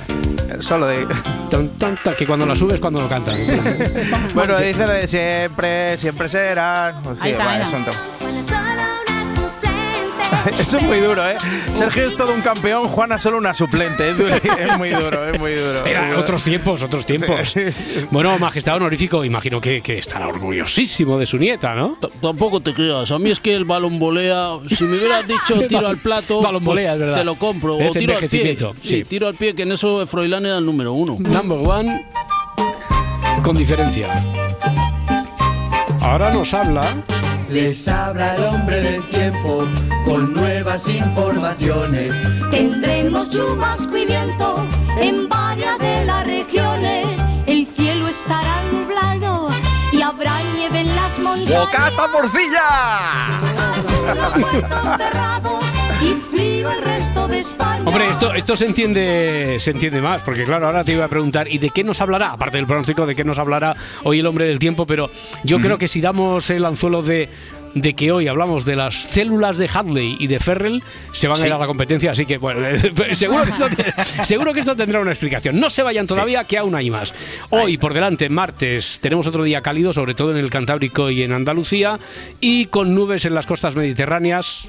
Solo 0.61 0.87
de... 0.87 1.07
Tan, 1.51 1.69
tan, 1.79 1.97
tan, 1.97 2.15
que 2.15 2.27
cuando 2.27 2.47
la 2.47 2.55
subes 2.55 2.79
cuando 2.81 3.01
lo 3.01 3.09
cantan. 3.09 3.35
Bueno, 4.35 4.57
dice 4.59 4.87
lo 4.87 4.93
de 4.93 5.09
siempre, 5.09 5.99
siempre 5.99 6.29
será. 6.29 7.01
Pues 7.03 7.19
sí, 7.19 7.25
Ahí 7.27 7.33
está, 7.33 7.45
vale, 7.45 7.65
Eso 10.59 10.79
es 10.79 10.85
muy 10.85 10.99
duro, 11.01 11.27
¿eh? 11.29 11.37
Sergio 11.75 12.09
es 12.09 12.17
todo 12.17 12.33
un 12.35 12.41
campeón, 12.43 12.89
Juana 12.89 13.19
solo 13.19 13.39
una 13.39 13.55
suplente. 13.55 14.11
Es, 14.11 14.19
duro, 14.19 14.35
es 14.35 14.79
muy 14.79 14.91
duro, 14.91 15.29
es 15.29 15.39
muy 15.41 15.55
duro. 15.55 15.85
Eran 15.87 16.03
Muy 16.05 16.11
duro. 16.13 16.23
otros 16.23 16.45
tiempos, 16.45 16.83
otros 16.83 17.07
tiempos. 17.07 17.55
Bueno, 18.11 18.39
Majestad 18.39 18.77
Honorífico, 18.77 19.25
imagino 19.25 19.61
que, 19.61 19.81
que 19.81 19.99
estará 19.99 20.29
orgullosísimo 20.29 21.19
de 21.19 21.27
su 21.27 21.39
nieta, 21.39 21.75
¿no? 21.75 21.97
Tampoco 22.21 22.61
te 22.61 22.75
creas. 22.75 23.11
A 23.11 23.19
mí 23.19 23.31
es 23.31 23.41
que 23.41 23.55
el 23.55 23.65
balón 23.65 23.99
volea. 23.99 24.59
Si 24.69 24.85
me 24.85 24.99
hubieras 24.99 25.27
dicho 25.27 25.61
tiro 25.69 25.87
al 25.89 25.99
plato, 25.99 26.43
Balón 26.43 26.65
volea, 26.65 26.91
pues 26.91 26.95
es 26.95 27.01
verdad. 27.01 27.15
te 27.19 27.25
lo 27.25 27.35
compro. 27.37 27.79
Es 27.81 27.91
o 27.91 27.95
tiro 27.95 28.17
al 28.17 28.29
pie. 28.29 28.57
Sí, 28.83 28.89
sí. 28.89 29.05
tiro 29.05 29.27
al 29.29 29.35
pie, 29.35 29.55
que 29.55 29.63
en 29.63 29.73
eso 29.73 30.07
Froilán 30.07 30.45
era 30.47 30.59
el 30.59 30.67
número 30.67 30.93
uno. 30.93 31.17
Number 31.19 31.59
one, 31.69 32.07
con 33.43 33.57
diferencia. 33.57 34.13
Ahora 36.03 36.33
nos 36.33 36.53
habla. 36.55 37.03
Les 37.55 37.87
habla 37.87 38.35
el 38.35 38.43
hombre 38.47 38.81
del 38.81 39.03
tiempo 39.11 39.65
con 40.05 40.33
nuevas 40.33 40.89
informaciones. 40.89 42.13
Tendremos 42.51 43.31
chubasco 43.31 43.97
y 43.97 44.07
viento 44.07 44.67
en 44.99 45.29
varias 45.29 45.79
de 45.79 46.05
las 46.05 46.27
regiones. 46.27 47.07
El 47.47 47.65
cielo 47.65 48.09
estará 48.09 48.61
nublado 48.73 49.51
y 49.93 50.03
habrá 50.03 50.43
nieve 50.57 50.81
en 50.81 50.97
las 50.97 51.17
montañas. 51.21 51.61
¡Bocata 51.61 52.09
morcilla! 52.09 53.29
Los 54.17 54.33
puertos 54.33 54.91
cerrados 54.99 55.74
y 56.05 56.37
frío 56.37 56.71
el 56.71 56.83
resto 56.83 57.29
de 57.29 57.39
España. 57.39 57.83
Hombre, 57.85 58.09
esto, 58.09 58.33
esto 58.35 58.57
se 58.57 58.67
entiende 58.67 59.57
se 59.59 59.71
entiende 59.71 60.01
más, 60.01 60.23
porque 60.23 60.45
claro, 60.45 60.67
ahora 60.67 60.85
te 60.85 60.93
iba 60.93 61.05
a 61.05 61.09
preguntar, 61.09 61.49
¿y 61.53 61.59
de 61.59 61.71
qué 61.71 61.85
nos 61.85 62.01
hablará? 62.01 62.33
Aparte 62.33 62.57
del 62.57 62.67
pronóstico, 62.67 63.07
¿de 63.07 63.15
qué 63.15 63.25
nos 63.25 63.39
hablará 63.39 63.75
hoy 64.05 64.21
el 64.21 64.27
hombre 64.27 64.47
del 64.47 64.59
tiempo? 64.59 64.87
Pero 64.87 65.11
yo 65.45 65.61
creo 65.61 65.79
que 65.79 65.89
si 65.89 66.01
damos 66.01 66.49
el 66.51 66.65
anzuelo 66.65 67.03
de, 67.03 67.29
de 67.75 67.95
que 67.95 68.11
hoy 68.13 68.29
hablamos 68.29 68.65
de 68.65 68.77
las 68.77 68.95
células 68.95 69.59
de 69.59 69.69
Hadley 69.73 70.17
y 70.19 70.27
de 70.27 70.39
Ferrell, 70.41 70.83
se 71.13 71.29
van 71.29 71.37
Sí. 71.37 71.45
a 71.45 71.47
ir 71.49 71.53
a 71.53 71.59
la 71.59 71.67
competencia, 71.67 72.13
así 72.13 72.25
que 72.27 72.39
bueno, 72.39 72.61
seguro 73.13 73.45
que, 73.45 73.51
esto, 73.51 73.69
seguro 74.25 74.53
que 74.53 74.61
esto 74.61 74.75
tendrá 74.77 75.01
una 75.01 75.11
explicación. 75.11 75.59
No 75.61 75.69
se 75.71 75.83
vayan 75.83 76.07
todavía, 76.07 76.45
que 76.45 76.59
aún 76.59 76.75
hay 76.75 76.91
más. 76.91 77.15
Hoy, 77.51 77.77
por 77.77 77.93
delante, 77.95 78.29
martes, 78.29 78.99
tenemos 79.03 79.27
otro 79.27 79.45
día 79.45 79.61
cálido, 79.61 79.93
sobre 79.93 80.15
todo 80.15 80.31
en 80.33 80.39
el 80.39 80.51
Cantábrico 80.51 81.11
y 81.11 81.23
en 81.23 81.33
Andalucía, 81.33 81.99
y 82.41 82.67
con 82.67 82.95
nubes 82.95 83.25
en 83.25 83.35
las 83.35 83.47
costas 83.47 83.77
mediterráneas. 83.77 84.69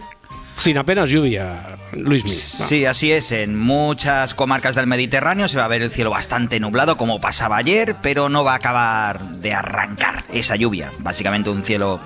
Sin 0.56 0.78
apenas 0.78 1.10
lluvia, 1.10 1.78
Luismi. 1.92 2.32
Sí, 2.32 2.86
así 2.86 3.12
es. 3.12 3.32
En 3.32 3.60
muchas 3.60 4.34
comarcas 4.34 4.76
del 4.76 4.88
Mediterráneo 4.88 5.48
se 5.48 5.58
va 5.58 5.66
a 5.66 5.68
ver 5.68 5.82
el 5.82 5.92
cielo 5.92 6.10
bastante 6.10 6.60
nublado, 6.60 6.98
como 6.98 7.20
pasaba 7.20 7.58
ayer, 7.58 7.98
pero 8.02 8.30
no 8.30 8.44
va 8.44 8.54
a 8.54 8.56
acabar 8.56 9.32
de 9.34 9.54
arrancar 9.54 10.24
esa 10.34 10.56
lluvia. 10.56 10.92
Básicamente 11.00 11.50
un 11.50 11.62
cielo 11.62 12.00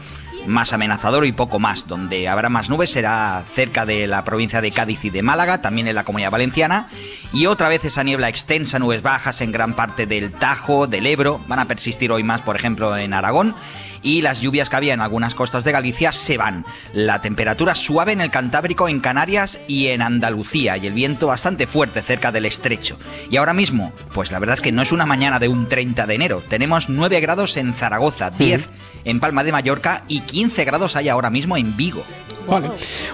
más 0.47 0.73
amenazador 0.73 1.25
y 1.25 1.31
poco 1.31 1.59
más. 1.59 1.88
Donde 1.88 2.27
habrá 2.27 2.49
más 2.49 2.69
nubes 2.69 2.91
será 2.91 3.43
cerca 3.53 3.85
de 3.85 4.07
la 4.07 4.23
provincia 4.23 4.62
de 4.62 4.71
Cádiz 4.71 5.05
y 5.05 5.09
de 5.09 5.21
Málaga, 5.21 5.62
también 5.62 5.88
en 5.88 5.95
la 5.95 6.03
comunidad 6.03 6.31
valenciana. 6.31 6.88
Y 7.31 7.45
otra 7.45 7.69
vez 7.69 7.85
esa 7.85 8.03
niebla 8.03 8.29
extensa, 8.29 8.79
nubes 8.79 9.01
bajas 9.01 9.41
en 9.41 9.51
gran 9.51 9.73
parte 9.73 10.05
del 10.05 10.31
Tajo, 10.31 10.88
del 10.88 11.05
Ebro. 11.05 11.39
Van 11.47 11.59
a 11.59 11.65
persistir 11.65 12.12
hoy 12.12 12.23
más, 12.23 12.41
por 12.41 12.55
ejemplo, 12.55 12.97
en 12.97 13.13
Aragón 13.13 13.55
y 14.01 14.21
las 14.21 14.41
lluvias 14.41 14.69
que 14.69 14.75
había 14.75 14.93
en 14.93 15.01
algunas 15.01 15.35
costas 15.35 15.63
de 15.63 15.71
Galicia 15.71 16.12
se 16.12 16.38
van. 16.38 16.65
La 16.93 17.21
temperatura 17.21 17.75
suave 17.75 18.13
en 18.13 18.21
el 18.21 18.29
Cantábrico, 18.29 18.88
en 18.88 18.99
Canarias 18.99 19.59
y 19.67 19.88
en 19.88 20.01
Andalucía 20.01 20.77
y 20.77 20.88
el 20.88 20.93
viento 20.93 21.27
bastante 21.27 21.67
fuerte 21.67 22.01
cerca 22.01 22.31
del 22.31 22.45
estrecho. 22.45 22.97
Y 23.29 23.38
ahora 23.38 23.53
mismo, 23.53 23.93
pues 24.13 24.31
la 24.31 24.39
verdad 24.39 24.55
es 24.55 24.62
que 24.62 24.71
no 24.71 24.81
es 24.81 24.91
una 24.91 25.05
mañana 25.05 25.39
de 25.39 25.47
un 25.47 25.67
30 25.67 26.05
de 26.05 26.15
enero. 26.15 26.43
Tenemos 26.47 26.89
9 26.89 27.19
grados 27.19 27.57
en 27.57 27.73
Zaragoza, 27.73 28.29
10 28.31 28.69
en 29.05 29.19
Palma 29.19 29.43
de 29.43 29.51
Mallorca 29.51 30.03
y 30.07 30.21
15 30.21 30.65
grados 30.65 30.95
hay 30.95 31.09
ahora 31.09 31.29
mismo 31.29 31.57
en 31.57 31.75
Vigo. 31.77 32.03
Vale. 32.47 32.69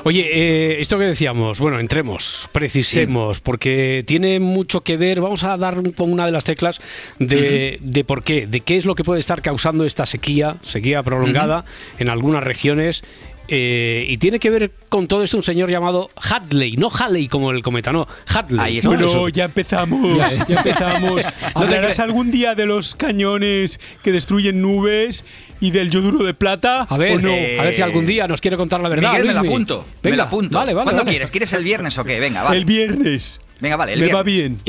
Oye, 0.05 0.29
eh, 0.31 0.77
esto 0.79 0.97
que 0.97 1.03
decíamos, 1.05 1.59
bueno, 1.59 1.79
entremos, 1.79 2.47
precisemos, 2.53 3.41
porque 3.41 4.03
tiene 4.07 4.39
mucho 4.39 4.81
que 4.81 4.95
ver, 4.95 5.19
vamos 5.19 5.43
a 5.43 5.57
dar 5.57 5.75
con 5.93 6.09
una 6.11 6.25
de 6.25 6.31
las 6.31 6.45
teclas 6.45 6.79
de, 7.19 7.77
de 7.81 8.03
por 8.05 8.23
qué, 8.23 8.47
de 8.47 8.61
qué 8.61 8.77
es 8.77 8.85
lo 8.85 8.95
que 8.95 9.03
puede 9.03 9.19
estar 9.19 9.41
causando 9.41 9.83
esta 9.83 10.05
sequía, 10.05 10.55
sequía 10.61 11.03
prolongada 11.03 11.65
en 11.99 12.07
algunas 12.09 12.43
regiones. 12.45 13.03
eh, 13.47 14.05
y 14.09 14.17
tiene 14.17 14.39
que 14.39 14.49
ver 14.49 14.71
con 14.89 15.07
todo 15.07 15.21
esto 15.23 15.37
un 15.37 15.43
señor 15.43 15.69
llamado 15.69 16.09
Hadley, 16.15 16.77
no 16.77 16.89
Halley 16.89 17.27
como 17.27 17.51
el 17.51 17.61
cometa, 17.61 17.91
no, 17.91 18.07
Hadley. 18.27 18.81
¿no? 18.81 18.89
Bueno, 18.89 19.05
Eso. 19.05 19.29
ya 19.29 19.45
empezamos, 19.45 20.17
Ya. 20.17 20.45
ya 20.47 20.55
empezamos. 20.55 21.23
¿Hablarás 21.53 21.99
algún 21.99 22.31
día 22.31 22.55
de 22.55 22.65
los 22.65 22.95
cañones 22.95 23.79
que 24.01 24.11
destruyen 24.11 24.61
nubes 24.61 25.25
y 25.59 25.71
del 25.71 25.89
yoduro 25.89 26.23
de 26.23 26.33
plata? 26.33 26.83
A 26.83 26.97
ver, 26.97 27.17
¿o 27.17 27.19
no? 27.21 27.31
a 27.31 27.63
ver 27.65 27.73
si 27.75 27.81
algún 27.81 28.05
día 28.05 28.27
nos 28.27 28.41
quiere 28.41 28.57
contar 28.57 28.79
la 28.81 28.89
verdad. 28.89 29.11
Miguel, 29.11 29.27
me 29.27 29.33
la 29.33 29.39
apunto. 29.41 29.85
me 30.03 30.11
Venga, 30.11 30.17
la 30.17 30.23
apunto. 30.23 30.57
Vale, 30.57 30.73
vale. 30.73 30.83
¿Cuándo 30.85 31.01
vale. 31.03 31.11
quieres? 31.11 31.31
¿Quieres 31.31 31.53
el 31.53 31.63
viernes 31.63 31.97
o 31.97 32.03
qué? 32.03 32.19
Venga, 32.19 32.43
vale. 32.43 32.57
El 32.57 32.65
viernes. 32.65 33.39
Venga, 33.59 33.77
vale, 33.77 33.93
el 33.93 33.99
Me 33.99 34.05
viernes. 34.05 34.19
va 34.19 34.23
bien. 34.23 34.59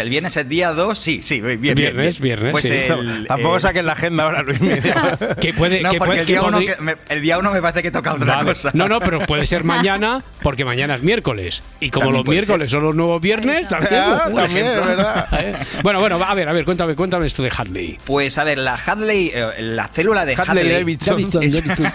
El 0.00 0.08
viernes 0.10 0.36
es 0.36 0.48
día 0.48 0.72
2, 0.72 0.98
sí, 0.98 1.20
sí, 1.22 1.40
bien, 1.40 1.60
bien. 1.60 1.74
Viernes, 1.74 2.20
bien. 2.20 2.38
viernes, 2.38 2.52
Pues 2.52 2.64
sí. 2.64 2.72
el, 2.74 3.26
Tampoco 3.26 3.56
eh, 3.56 3.60
saques 3.60 3.84
la 3.84 3.92
agenda 3.92 4.24
ahora, 4.24 4.42
Luis. 4.42 4.58
Que 5.40 5.52
puede, 5.54 5.80
No, 5.82 5.90
que 5.90 5.98
porque 5.98 6.08
puede- 6.10 6.20
el 6.20 6.26
que 6.26 6.32
día, 6.32 6.42
uno, 6.42 6.52
podría- 6.58 6.76
que- 6.76 6.82
me, 6.82 6.96
el 7.08 7.22
día 7.22 7.38
uno 7.38 7.50
me 7.50 7.60
parece 7.62 7.82
que 7.82 7.90
toca 7.90 8.14
otra 8.14 8.36
Vale. 8.36 8.48
cosa. 8.52 8.70
No, 8.74 8.88
no, 8.88 9.00
pero 9.00 9.20
puede 9.20 9.44
ser 9.46 9.64
mañana, 9.64 10.22
porque 10.42 10.64
mañana 10.64 10.94
es 10.94 11.02
miércoles. 11.02 11.62
Y 11.80 11.90
como 11.90 12.06
También 12.06 12.24
los 12.24 12.30
miércoles 12.32 12.70
son 12.70 12.82
los 12.84 12.94
nuevos 12.94 13.20
viernes, 13.20 13.68
también. 13.68 13.94
Ah, 14.04 14.28
por 14.30 14.42
también, 14.42 14.66
ejemplo. 14.66 14.82
es 14.82 14.88
verdad. 14.88 15.28
¿Eh? 15.40 15.54
Bueno, 15.82 16.00
bueno, 16.00 16.22
a 16.24 16.34
ver, 16.34 16.48
a 16.48 16.52
ver, 16.52 16.64
cuéntame, 16.64 16.94
cuéntame 16.94 17.26
esto 17.26 17.42
de 17.42 17.50
Hadley. 17.56 17.98
Pues 18.04 18.36
a 18.38 18.44
ver, 18.44 18.58
la 18.58 18.74
Hadley, 18.74 19.30
eh, 19.34 19.46
la 19.60 19.88
célula 19.88 20.24
de 20.24 20.34
Hadley 20.34 20.64
Hadley. 20.64 20.72
Davidson. 20.72 21.14
Davidson, 21.16 21.42
es- 21.42 21.64
Davidson. 21.66 21.92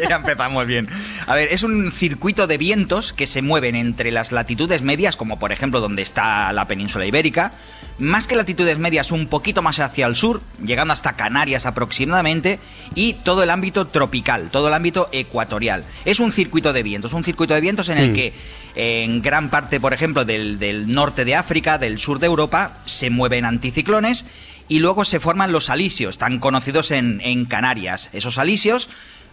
ya 0.08 0.16
empezamos 0.16 0.66
bien. 0.66 0.88
A 1.26 1.34
ver, 1.34 1.48
es 1.50 1.62
un 1.62 1.90
circuito 1.92 2.46
de 2.46 2.58
vientos 2.58 3.12
que 3.12 3.26
se 3.26 3.42
mueven 3.42 3.74
entre 3.76 4.10
las 4.10 4.32
latitudes 4.32 4.82
medias, 4.82 5.16
como 5.16 5.38
por 5.38 5.52
ejemplo 5.52 5.79
donde 5.80 6.02
está 6.02 6.52
la 6.52 6.66
península 6.66 7.06
ibérica, 7.06 7.52
más 7.98 8.26
que 8.26 8.36
latitudes 8.36 8.78
medias 8.78 9.12
un 9.12 9.26
poquito 9.26 9.60
más 9.62 9.78
hacia 9.78 10.06
el 10.06 10.16
sur, 10.16 10.42
llegando 10.64 10.94
hasta 10.94 11.14
Canarias 11.14 11.66
aproximadamente, 11.66 12.58
y 12.94 13.14
todo 13.14 13.42
el 13.42 13.50
ámbito 13.50 13.88
tropical, 13.88 14.50
todo 14.50 14.68
el 14.68 14.74
ámbito 14.74 15.08
ecuatorial. 15.12 15.84
Es 16.04 16.20
un 16.20 16.32
circuito 16.32 16.72
de 16.72 16.82
vientos, 16.82 17.12
un 17.12 17.24
circuito 17.24 17.54
de 17.54 17.60
vientos 17.60 17.88
en 17.88 17.98
el 17.98 18.10
Hmm. 18.10 18.14
que 18.14 18.32
en 18.74 19.20
gran 19.20 19.50
parte, 19.50 19.80
por 19.80 19.92
ejemplo, 19.92 20.24
del, 20.24 20.58
del 20.58 20.90
norte 20.90 21.24
de 21.24 21.34
África, 21.34 21.76
del 21.76 21.98
sur 21.98 22.20
de 22.20 22.26
Europa, 22.26 22.78
se 22.86 23.10
mueven 23.10 23.44
anticiclones 23.44 24.24
y 24.68 24.78
luego 24.78 25.04
se 25.04 25.20
forman 25.20 25.52
los 25.52 25.68
alisios, 25.68 26.16
tan 26.16 26.38
conocidos 26.38 26.92
en, 26.92 27.20
en 27.22 27.44
Canarias. 27.44 28.08
Esos 28.12 28.38
alisios 28.38 28.88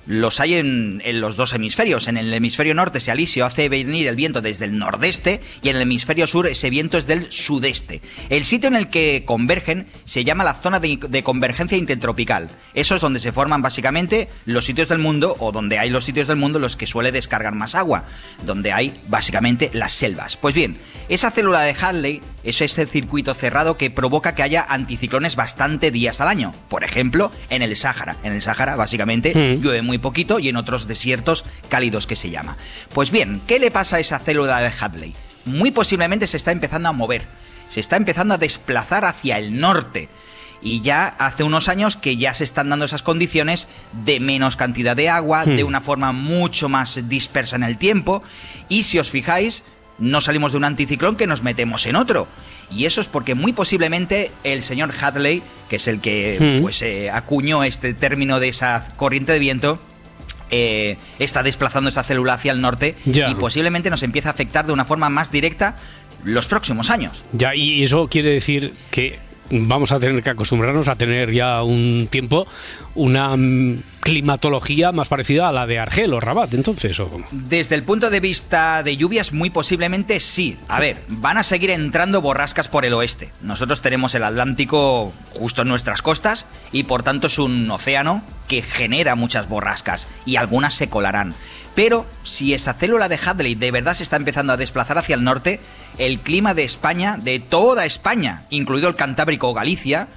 los 0.08 0.40
hay 0.40 0.56
en, 0.56 1.02
en 1.06 1.22
los 1.22 1.36
dos 1.36 1.54
hemisferios. 1.54 2.08
En 2.08 2.18
el 2.18 2.34
hemisferio 2.34 2.74
norte 2.74 2.98
ese 2.98 3.12
alisio 3.12 3.46
hace 3.46 3.70
venir 3.70 4.08
el 4.08 4.16
viento 4.16 4.42
desde 4.42 4.66
el 4.66 4.78
nordeste 4.78 5.42
y 5.62 5.70
en 5.70 5.76
el 5.76 5.84
hemisferio 5.84 6.28
sur 6.28 6.48
ese 6.48 6.70
viento 6.70 6.98
es 6.98 7.08
del 7.08 7.32
sudeste. 7.32 8.02
El 8.30 8.46
sitio 8.46 8.70
en 8.70 8.76
el 8.76 8.90
que 8.90 9.24
convergen 9.26 9.88
se 10.06 10.24
llama 10.24 10.44
la 10.44 10.56
zona 10.56 10.80
de, 10.80 10.98
de 10.98 11.24
convergencia 11.24 11.78
intertropical. 11.78 12.50
Eso 12.74 12.96
es 12.96 13.02
donde 13.02 13.20
se 13.20 13.32
forman 13.32 13.62
básicamente 13.62 14.30
los 14.46 14.66
sitios 14.66 14.90
del 14.90 15.00
mundo 15.00 15.36
o 15.40 15.52
donde 15.52 15.78
hay 15.78 15.90
los 15.90 16.06
sitios 16.06 16.28
del 16.28 16.38
mundo 16.38 16.60
los 16.60 16.78
que 16.78 16.88
suele 16.88 17.12
descargar 17.12 17.54
más 17.54 17.76
agua, 17.76 18.06
donde 18.46 18.72
hay 18.72 18.94
básicamente 19.08 19.70
las 19.74 19.94
selvas. 19.94 20.38
Pues 20.38 20.56
bien, 20.56 20.78
esa 21.10 21.32
célula 21.32 21.62
de 21.62 21.76
Hadley 21.80 22.22
es 22.50 22.62
ese 22.62 22.86
circuito 22.88 23.34
cerrado 23.34 23.78
que 23.78 23.90
provoca 23.92 24.34
que 24.36 24.44
haya 24.44 24.66
anticiclones 24.68 25.36
bastante 25.36 25.92
días 25.92 26.22
al 26.22 26.28
año. 26.30 26.54
Por 26.70 26.84
ejemplo, 26.84 27.32
en 27.50 27.62
el 27.62 27.76
Sáhara. 27.76 28.18
En 28.24 28.34
el 28.34 28.42
Sáhara, 28.42 28.76
básicamente, 28.76 29.34
Mm. 29.36 29.62
llueve 29.62 29.82
muy 29.82 29.98
poquito 29.98 30.40
y 30.40 30.50
en 30.50 30.56
otros 30.58 30.88
desiertos 30.88 31.46
cálidos 31.70 32.08
que 32.08 32.16
se 32.16 32.30
llama. 32.30 32.58
Pues 32.94 33.12
bien, 33.12 33.42
¿qué 33.48 33.60
le 33.60 33.72
pasa 33.72 33.98
a 33.98 34.00
esa 34.00 34.20
célula 34.20 34.60
de 34.60 34.72
Hadley? 34.80 35.14
Muy 35.46 35.72
posiblemente 35.72 36.28
se 36.28 36.38
está 36.38 36.52
empezando 36.52 36.90
a 36.90 36.94
mover. 36.94 37.26
Se 37.70 37.80
está 37.80 37.96
empezando 37.98 38.34
a 38.34 38.38
desplazar 38.38 39.04
hacia 39.06 39.38
el 39.38 39.60
norte. 39.60 40.10
Y 40.62 40.82
ya 40.82 41.08
hace 41.20 41.44
unos 41.44 41.68
años 41.70 41.98
que 41.98 42.18
ya 42.18 42.34
se 42.34 42.44
están 42.44 42.70
dando 42.70 42.86
esas 42.86 43.04
condiciones 43.04 43.68
de 44.06 44.20
menos 44.20 44.56
cantidad 44.56 44.96
de 44.96 45.08
agua, 45.10 45.44
Hmm. 45.46 45.56
de 45.56 45.64
una 45.64 45.82
forma 45.82 46.12
mucho 46.14 46.68
más 46.68 47.08
dispersa 47.08 47.58
en 47.58 47.64
el 47.64 47.78
tiempo. 47.78 48.24
Y 48.68 48.84
si 48.84 48.98
os 48.98 49.12
fijáis, 49.12 49.64
no 50.00 50.22
salimos 50.22 50.52
de 50.52 50.58
un 50.58 50.66
anticiclón 50.66 51.16
que 51.16 51.28
nos 51.28 51.44
metemos 51.44 51.86
en 51.86 51.96
otro. 51.96 52.28
Y 52.70 52.86
eso 52.86 53.00
es 53.00 53.08
porque 53.08 53.34
muy 53.34 53.54
posiblemente 53.54 54.32
el 54.44 54.62
señor 54.62 54.94
Hadley, 55.00 55.42
que 55.70 55.78
es 55.78 55.88
el 55.88 56.02
que 56.02 56.38
Hmm. 56.40 56.62
pues 56.62 56.82
eh, 56.82 57.10
acuñó 57.10 57.64
este 57.64 57.94
término 57.94 58.40
de 58.40 58.50
esa 58.50 58.90
corriente 58.98 59.32
de 59.32 59.40
viento, 59.40 59.80
eh, 60.50 60.98
está 61.20 61.44
desplazando 61.44 61.90
esa 61.90 62.04
célula 62.04 62.34
hacia 62.34 62.52
el 62.52 62.62
norte 62.62 62.96
y 63.06 63.36
posiblemente 63.36 63.90
nos 63.90 64.04
empieza 64.04 64.30
a 64.30 64.32
afectar 64.32 64.66
de 64.66 64.74
una 64.74 64.86
forma 64.86 65.10
más 65.10 65.32
directa 65.32 65.76
los 66.24 66.48
próximos 66.48 66.90
años. 66.90 67.24
Ya, 67.34 67.56
y 67.56 67.84
eso 67.84 68.08
quiere 68.08 68.30
decir 68.30 68.74
que 68.92 69.20
vamos 69.50 69.92
a 69.92 70.00
tener 70.00 70.22
que 70.24 70.30
acostumbrarnos 70.30 70.88
a 70.88 70.96
tener 70.96 71.32
ya 71.32 71.64
un 71.64 72.08
tiempo 72.10 72.48
una 72.96 73.36
mm, 73.36 73.84
climatología 74.08 74.94
más 74.94 75.10
parecida 75.10 75.50
a 75.50 75.52
la 75.52 75.68
de 75.68 75.80
Argel 75.80 76.14
o 76.14 76.22
Rabat, 76.22 76.54
entonces. 76.54 76.98
¿o 77.02 77.10
cómo? 77.10 77.26
Desde 77.32 77.76
el 77.76 77.84
punto 77.84 78.10
de 78.10 78.22
vista 78.22 78.82
de 78.82 78.96
lluvias, 78.96 79.34
muy 79.34 79.50
posiblemente 79.50 80.22
sí. 80.22 80.58
A 80.70 80.80
ver, 80.80 81.04
van 81.10 81.38
a 81.38 81.44
seguir 81.44 81.72
entrando 81.72 82.22
borrascas 82.22 82.70
por 82.70 82.86
el 82.86 82.94
oeste. 82.94 83.32
Nosotros 83.42 83.82
tenemos 83.82 84.16
el 84.16 84.24
Atlántico 84.24 85.12
justo 85.34 85.64
en 85.64 85.68
nuestras 85.68 86.02
costas 86.02 86.46
y 86.72 86.84
por 86.84 87.04
tanto 87.04 87.28
es 87.28 87.38
un 87.38 87.70
océano 87.70 88.22
que 88.48 88.62
genera 88.62 89.16
muchas 89.16 89.50
borrascas 89.50 90.08
y 90.26 90.38
algunas 90.38 90.74
se 90.74 90.88
colarán. 90.88 91.36
Pero 91.76 92.06
si 92.24 92.54
esa 92.54 92.74
célula 92.74 93.10
de 93.10 93.20
Hadley 93.24 93.56
de 93.56 93.72
verdad 93.72 93.94
se 93.94 94.04
está 94.04 94.16
empezando 94.16 94.54
a 94.54 94.58
desplazar 94.58 94.98
hacia 94.98 95.16
el 95.16 95.24
norte, 95.26 95.60
el 95.98 96.20
clima 96.22 96.54
de 96.54 96.64
España, 96.64 97.18
de 97.18 97.40
toda 97.40 97.86
España, 97.86 98.44
incluido 98.50 98.88
el 98.88 98.96
Cantábrico 98.96 99.50
o 99.50 99.54
Galicia, 99.54 100.08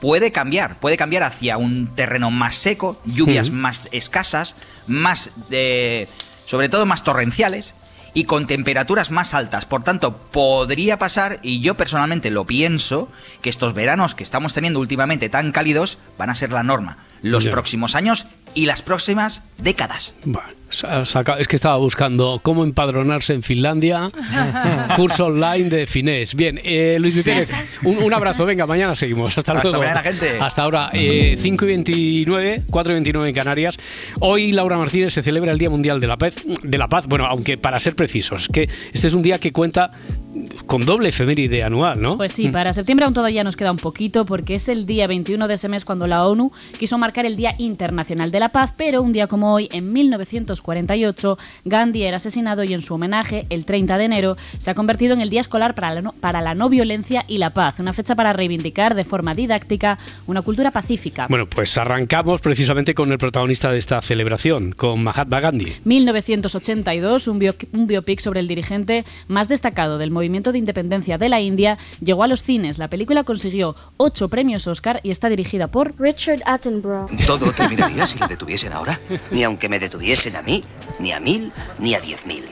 puede 0.00 0.32
cambiar, 0.32 0.78
puede 0.78 0.96
cambiar 0.96 1.22
hacia 1.22 1.58
un 1.58 1.88
terreno 1.94 2.30
más 2.30 2.54
seco, 2.54 3.00
lluvias 3.04 3.50
más 3.50 3.88
escasas, 3.92 4.54
más 4.86 5.30
eh, 5.50 6.08
sobre 6.46 6.68
todo 6.68 6.86
más 6.86 7.04
torrenciales 7.04 7.74
y 8.14 8.24
con 8.24 8.46
temperaturas 8.46 9.10
más 9.10 9.34
altas. 9.34 9.64
Por 9.64 9.84
tanto, 9.84 10.16
podría 10.16 10.98
pasar, 10.98 11.38
y 11.42 11.60
yo 11.60 11.76
personalmente 11.76 12.30
lo 12.30 12.46
pienso, 12.46 13.08
que 13.40 13.50
estos 13.50 13.74
veranos 13.74 14.14
que 14.14 14.24
estamos 14.24 14.52
teniendo 14.54 14.80
últimamente 14.80 15.28
tan 15.28 15.52
cálidos 15.52 15.98
van 16.18 16.30
a 16.30 16.34
ser 16.34 16.50
la 16.50 16.62
norma 16.62 16.98
los 17.22 17.46
próximos 17.46 17.94
años 17.94 18.26
y 18.54 18.66
las 18.66 18.82
próximas 18.82 19.42
décadas. 19.56 20.14
Bueno, 20.24 20.48
es 21.38 21.48
que 21.48 21.56
estaba 21.56 21.76
buscando 21.76 22.40
cómo 22.42 22.64
empadronarse 22.64 23.34
en 23.34 23.42
Finlandia, 23.42 24.10
curso 24.96 25.26
online 25.26 25.68
de 25.70 25.86
finés. 25.86 26.34
Bien, 26.34 26.58
eh, 26.64 26.96
Luis 26.98 27.14
Sí. 27.14 27.22
Pérez, 27.22 27.50
un, 27.84 27.98
un 28.02 28.12
abrazo, 28.12 28.44
venga, 28.46 28.66
mañana 28.66 28.94
seguimos. 28.94 29.36
Hasta 29.36 29.52
Hasta 29.52 29.62
luego. 29.64 29.78
mañana, 29.80 30.00
gente. 30.00 30.38
Hasta 30.40 30.62
ahora, 30.62 30.90
eh, 30.92 31.36
5 31.38 31.64
y 31.64 31.68
29, 31.68 32.62
4 32.70 32.92
y 32.92 32.94
29 32.94 33.28
en 33.28 33.34
Canarias. 33.34 33.78
Hoy, 34.20 34.52
Laura 34.52 34.76
Martínez, 34.78 35.12
se 35.12 35.22
celebra 35.22 35.52
el 35.52 35.58
Día 35.58 35.70
Mundial 35.70 36.00
de 36.00 36.06
la 36.06 36.16
Paz, 36.16 36.34
de 36.62 36.78
la 36.78 36.88
Paz. 36.88 37.06
Bueno, 37.06 37.26
aunque 37.26 37.58
para 37.58 37.78
ser 37.80 37.94
precisos, 37.94 38.48
que 38.48 38.68
este 38.92 39.08
es 39.08 39.14
un 39.14 39.22
día 39.22 39.38
que 39.38 39.52
cuenta 39.52 39.90
con 40.66 40.86
doble 40.86 41.10
efeméride 41.10 41.62
anual, 41.62 42.00
¿no? 42.00 42.16
Pues 42.16 42.32
sí, 42.32 42.48
para 42.48 42.72
septiembre 42.72 43.04
aún 43.04 43.12
todavía 43.14 43.44
nos 43.44 43.54
queda 43.56 43.70
un 43.70 43.76
poquito 43.78 44.24
porque 44.24 44.54
es 44.54 44.68
el 44.68 44.86
día 44.86 45.06
21 45.06 45.46
de 45.46 45.54
ese 45.54 45.68
mes 45.68 45.84
cuando 45.84 46.06
la 46.06 46.26
ONU 46.26 46.52
quiso 46.78 46.96
marcar 46.98 47.26
el 47.26 47.36
Día 47.36 47.54
Internacional 47.58 48.30
de 48.30 48.40
la 48.40 48.48
Paz, 48.50 48.72
pero 48.76 49.02
un 49.02 49.12
día 49.12 49.26
como 49.26 49.52
hoy, 49.52 49.68
en 49.72 49.92
1948, 50.62 51.38
Gandhi 51.64 52.02
era 52.04 52.16
asesinado 52.16 52.64
y 52.64 52.72
en 52.74 52.82
su 52.82 52.94
homenaje, 52.94 53.46
el 53.50 53.64
30 53.64 53.98
de 53.98 54.04
enero, 54.04 54.36
se 54.58 54.70
ha 54.70 54.74
convertido 54.74 55.12
en 55.14 55.20
el 55.20 55.30
Día 55.30 55.40
Escolar 55.40 55.74
para 55.74 55.92
la 55.94 56.02
no, 56.02 56.12
para 56.12 56.40
la 56.40 56.54
no 56.54 56.68
violencia 56.68 57.24
y 57.28 57.38
la 57.38 57.50
paz, 57.50 57.78
una 57.80 57.92
fecha 57.92 58.14
para 58.14 58.32
reivindicar 58.32 58.94
de 58.94 59.04
forma 59.04 59.34
didáctica 59.34 59.98
una 60.26 60.42
cultura 60.42 60.70
pacífica. 60.70 61.26
Bueno, 61.28 61.46
pues 61.46 61.76
arrancamos 61.78 62.40
precisamente 62.40 62.94
con 62.94 63.10
el 63.12 63.18
protagonista 63.18 63.70
de 63.72 63.78
esta 63.78 64.00
celebración, 64.02 64.72
con 64.72 65.02
Mahatma 65.02 65.40
Gandhi. 65.40 65.72
1982, 65.84 67.28
un, 67.28 67.38
bio- 67.38 67.54
un 67.72 67.86
biopic 67.86 68.20
sobre 68.20 68.40
el 68.40 68.48
dirigente 68.48 69.04
más 69.28 69.48
destacado 69.48 69.98
del 69.98 70.10
movimiento 70.10 70.52
de 70.52 70.58
independencia 70.58 71.18
de 71.18 71.28
la 71.28 71.40
India, 71.40 71.78
llegó 72.00 72.22
a 72.24 72.28
los 72.28 72.42
cines. 72.42 72.78
La 72.78 72.88
película 72.88 73.24
consiguió 73.24 73.74
ocho 73.96 74.28
premios 74.28 74.66
Oscar 74.66 75.00
y 75.02 75.10
está 75.10 75.28
dirigida 75.28 75.68
por 75.68 75.94
Richard 76.00 76.40
Attenborough. 76.46 77.08
¿Todo 77.26 77.52
terminaría 77.52 78.06
si 78.06 78.18
le 78.18 78.26
detuviesen 78.28 78.72
ahora? 78.72 78.98
Ni 79.30 79.42
aunque 79.44 79.68
me 79.68 79.78
detuviesen 79.78 80.36
a 80.36 80.42
mí, 80.42 80.51
ni 80.98 81.12
a 81.12 81.20
mil, 81.20 81.52
ni 81.78 81.94
a 81.94 82.00
diez 82.00 82.26
mil. 82.26 82.44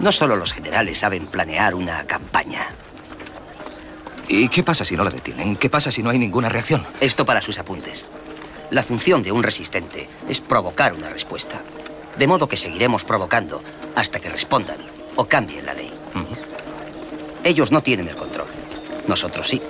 No 0.00 0.10
solo 0.10 0.36
los 0.36 0.52
generales 0.52 0.98
saben 0.98 1.26
planear 1.26 1.74
una 1.74 2.04
campaña. 2.04 2.66
¿Y 4.28 4.48
qué 4.48 4.62
pasa 4.62 4.84
si 4.84 4.96
no 4.96 5.04
la 5.04 5.10
detienen? 5.10 5.56
¿Qué 5.56 5.68
pasa 5.68 5.92
si 5.92 6.02
no 6.02 6.10
hay 6.10 6.18
ninguna 6.18 6.48
reacción? 6.48 6.86
Esto 7.00 7.24
para 7.24 7.42
sus 7.42 7.58
apuntes. 7.58 8.06
La 8.70 8.82
función 8.82 9.22
de 9.22 9.30
un 9.30 9.42
resistente 9.42 10.08
es 10.28 10.40
provocar 10.40 10.94
una 10.94 11.10
respuesta. 11.10 11.60
De 12.18 12.26
modo 12.26 12.48
que 12.48 12.56
seguiremos 12.56 13.04
provocando 13.04 13.62
hasta 13.94 14.18
que 14.20 14.30
respondan 14.30 14.78
o 15.16 15.26
cambien 15.26 15.66
la 15.66 15.74
ley. 15.74 15.92
Ellos 17.44 17.70
no 17.70 17.82
tienen 17.82 18.08
el 18.08 18.16
control. 18.16 18.46
Nosotros 19.06 19.48
sí. 19.48 19.60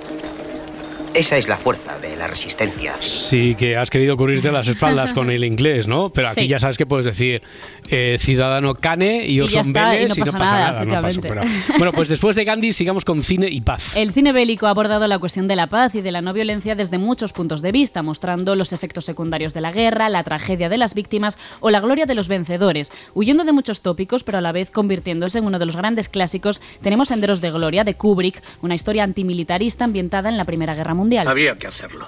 Esa 1.13 1.37
es 1.37 1.47
la 1.47 1.57
fuerza 1.57 1.99
de 1.99 2.15
la 2.17 2.25
resistencia. 2.27 2.95
Sí, 2.99 3.53
que 3.53 3.77
has 3.77 3.91
querido 3.91 4.17
cubrirte 4.17 4.51
las 4.51 4.67
espaldas 4.67 5.13
con 5.13 5.29
el 5.29 5.43
inglés, 5.43 5.87
¿no? 5.87 6.09
Pero 6.11 6.29
aquí 6.29 6.41
Sí. 6.41 6.47
ya 6.47 6.57
sabes 6.57 6.75
que 6.75 6.87
puedes 6.87 7.05
decir 7.05 7.43
eh, 7.91 8.17
ciudadano 8.19 8.73
cane 8.73 9.27
y 9.27 9.39
Orson 9.39 9.67
está, 9.67 9.95
y 9.95 10.07
no 10.07 10.15
y 10.15 10.19
no 10.19 10.25
pasa 10.31 10.37
nada, 10.39 10.71
nada. 10.71 10.85
no 10.85 10.91
pasa- 11.01 11.07
efectivamente. 11.19 11.27
pero- 11.67 11.77
bueno, 11.77 11.91
pues 11.93 12.07
después 12.07 12.35
de 12.35 12.45
Gandhi 12.45 12.73
sigamos 12.73 13.05
con 13.05 13.21
cine 13.21 13.47
y 13.51 13.61
paz. 13.61 13.95
El 13.95 14.11
cine 14.11 14.31
bélico 14.33 14.65
ha 14.65 14.71
abordado 14.71 15.07
la 15.07 15.19
cuestión 15.19 15.47
de 15.47 15.55
la 15.55 15.67
paz 15.67 15.93
y 15.93 16.01
de 16.01 16.11
la 16.11 16.21
no 16.21 16.33
violencia 16.33 16.73
desde 16.73 16.97
muchos 16.97 17.31
puntos 17.31 17.61
de 17.61 17.71
vista, 17.71 18.01
mostrando 18.01 18.55
los 18.55 18.73
efectos 18.73 19.05
secundarios 19.05 19.53
de 19.53 19.61
la 19.61 19.71
guerra, 19.71 20.09
la 20.09 20.23
tragedia 20.23 20.67
de 20.67 20.77
las 20.79 20.95
víctimas 20.95 21.37
o 21.59 21.69
la 21.69 21.79
gloria 21.79 22.07
de 22.07 22.15
los 22.15 22.27
vencedores. 22.27 22.91
Huyendo 23.13 23.43
de 23.43 23.51
muchos 23.51 23.81
tópicos, 23.81 24.23
pero 24.23 24.39
a 24.39 24.41
la 24.41 24.51
vez 24.51 24.71
convirtiéndose 24.71 25.37
en 25.37 25.45
uno 25.45 25.59
de 25.59 25.67
los 25.67 25.75
grandes 25.75 26.09
clásicos, 26.09 26.59
tenemos 26.81 27.09
Senderos 27.09 27.39
de 27.39 27.51
Gloria 27.51 27.83
de 27.83 27.93
Kubrick, 27.93 28.41
una 28.63 28.73
historia 28.73 29.03
antimilitarista 29.03 29.85
ambientada 29.85 30.27
en 30.29 30.37
la 30.37 30.45
Primera 30.45 30.73
Guerra 30.73 30.95
Mundial. 30.95 31.02
Había 31.27 31.57
que 31.57 31.67
hacerlo. 31.67 32.07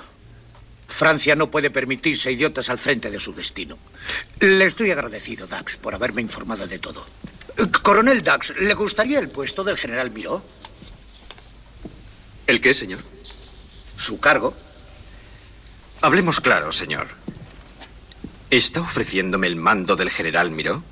Francia 0.88 1.36
no 1.36 1.52
puede 1.52 1.70
permitirse 1.70 2.32
idiotas 2.32 2.70
al 2.70 2.80
frente 2.80 3.10
de 3.10 3.20
su 3.20 3.34
destino. 3.34 3.78
Le 4.40 4.66
estoy 4.66 4.92
agradecido, 4.92 5.48
Dax, 5.48 5.78
por 5.78 5.94
haberme 5.94 6.22
informado 6.22 6.68
de 6.68 6.80
todo. 6.80 7.06
Coronel 7.82 8.24
Dax, 8.24 8.54
¿le 8.60 8.74
gustaría 8.74 9.20
el 9.20 9.30
puesto 9.30 9.64
del 9.64 9.78
general 9.78 10.12
Miró? 10.12 10.44
¿El 12.48 12.62
qué, 12.62 12.74
señor? 12.74 13.00
Su 13.98 14.20
cargo. 14.20 14.54
Hablemos 16.02 16.40
claro, 16.40 16.72
señor. 16.72 17.08
¿Está 18.52 18.82
ofreciéndome 18.82 19.48
el 19.48 19.56
mando 19.56 19.96
del 19.96 20.10
general 20.10 20.52
Miró? 20.52 20.84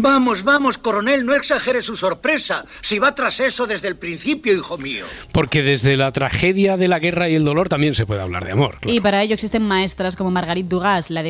Vamos, 0.00 0.44
vamos, 0.44 0.78
coronel, 0.78 1.26
no 1.26 1.34
exagere 1.34 1.82
su 1.82 1.96
sorpresa. 1.96 2.64
Si 2.80 3.00
va 3.00 3.16
tras 3.16 3.40
eso 3.40 3.66
desde 3.66 3.88
el 3.88 3.96
principio, 3.96 4.52
hijo 4.52 4.78
mío. 4.78 5.04
Porque 5.32 5.64
desde 5.64 5.96
la 5.96 6.12
tragedia 6.12 6.76
de 6.76 6.86
la 6.86 7.00
guerra 7.00 7.28
y 7.28 7.34
el 7.34 7.44
dolor 7.44 7.68
también 7.68 7.96
se 7.96 8.06
puede 8.06 8.20
hablar 8.20 8.44
de 8.44 8.52
amor. 8.52 8.78
Y 8.86 9.00
para 9.00 9.22
ello 9.22 9.34
existen 9.34 9.66
maestras 9.66 10.14
como 10.14 10.30
Marguerite 10.30 10.68
Dugas, 10.68 11.10
la, 11.10 11.22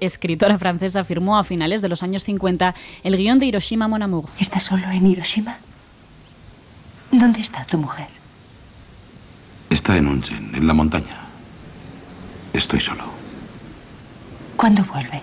escritora 0.00 0.58
francesa, 0.58 1.04
firmó 1.04 1.38
a 1.38 1.44
finales 1.44 1.80
de 1.80 1.88
los 1.88 2.02
años 2.02 2.24
50 2.24 2.74
el 3.04 3.16
guion 3.16 3.38
de 3.38 3.46
Hiroshima 3.46 3.86
Mon 3.86 4.02
Amour. 4.02 4.24
¿Estás 4.40 4.64
solo 4.64 4.90
en 4.90 5.06
Hiroshima? 5.06 5.58
¿Dónde 7.12 7.40
está 7.40 7.64
tu 7.66 7.78
mujer? 7.78 8.08
Está 9.70 9.96
en 9.96 10.08
Onsen, 10.08 10.50
en 10.54 10.66
la 10.66 10.74
montaña. 10.74 11.20
Estoy 12.52 12.80
solo. 12.80 13.04
¿Cuándo 14.56 14.82
vuelve? 14.84 15.22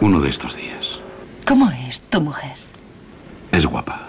Uno 0.00 0.20
de 0.20 0.30
estos 0.30 0.56
días. 0.56 0.75
¿Cómo 1.46 1.70
es 1.70 2.00
tu 2.00 2.20
mujer? 2.20 2.56
Es 3.52 3.64
guapa. 3.66 4.08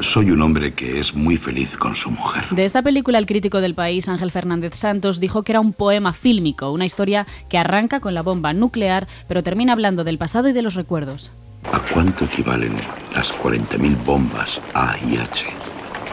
Soy 0.00 0.30
un 0.30 0.40
hombre 0.40 0.72
que 0.72 0.98
es 0.98 1.14
muy 1.14 1.36
feliz 1.36 1.76
con 1.76 1.94
su 1.94 2.10
mujer. 2.10 2.44
De 2.50 2.64
esta 2.64 2.80
película, 2.80 3.18
el 3.18 3.26
crítico 3.26 3.60
del 3.60 3.74
país, 3.74 4.08
Ángel 4.08 4.30
Fernández 4.30 4.74
Santos, 4.74 5.20
dijo 5.20 5.42
que 5.42 5.52
era 5.52 5.60
un 5.60 5.74
poema 5.74 6.14
fílmico, 6.14 6.72
una 6.72 6.86
historia 6.86 7.26
que 7.50 7.58
arranca 7.58 8.00
con 8.00 8.14
la 8.14 8.22
bomba 8.22 8.54
nuclear, 8.54 9.06
pero 9.28 9.42
termina 9.42 9.74
hablando 9.74 10.04
del 10.04 10.16
pasado 10.16 10.48
y 10.48 10.54
de 10.54 10.62
los 10.62 10.74
recuerdos. 10.74 11.30
¿A 11.70 11.80
cuánto 11.92 12.24
equivalen 12.24 12.74
las 13.14 13.34
40.000 13.34 14.04
bombas 14.06 14.58
A 14.72 14.96
y 15.06 15.18
H 15.18 15.44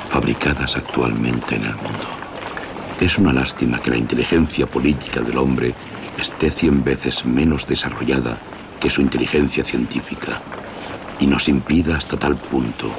fabricadas 0.09 0.75
actualmente 0.75 1.55
en 1.55 1.63
el 1.63 1.75
mundo? 1.75 2.09
Es 2.99 3.17
una 3.17 3.31
lástima 3.31 3.81
que 3.81 3.91
la 3.91 3.97
inteligencia 3.97 4.67
política 4.67 5.21
del 5.21 5.37
hombre 5.37 5.73
esté 6.19 6.51
cien 6.51 6.83
veces 6.83 7.25
menos 7.25 7.65
desarrollada 7.65 8.37
que 8.79 8.89
su 8.89 9.01
inteligencia 9.01 9.63
científica 9.63 10.41
y 11.19 11.27
nos 11.27 11.47
impida 11.47 11.97
hasta 11.97 12.17
tal 12.17 12.35
punto 12.35 12.91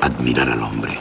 admirar 0.00 0.50
al 0.50 0.62
hombre. 0.62 0.98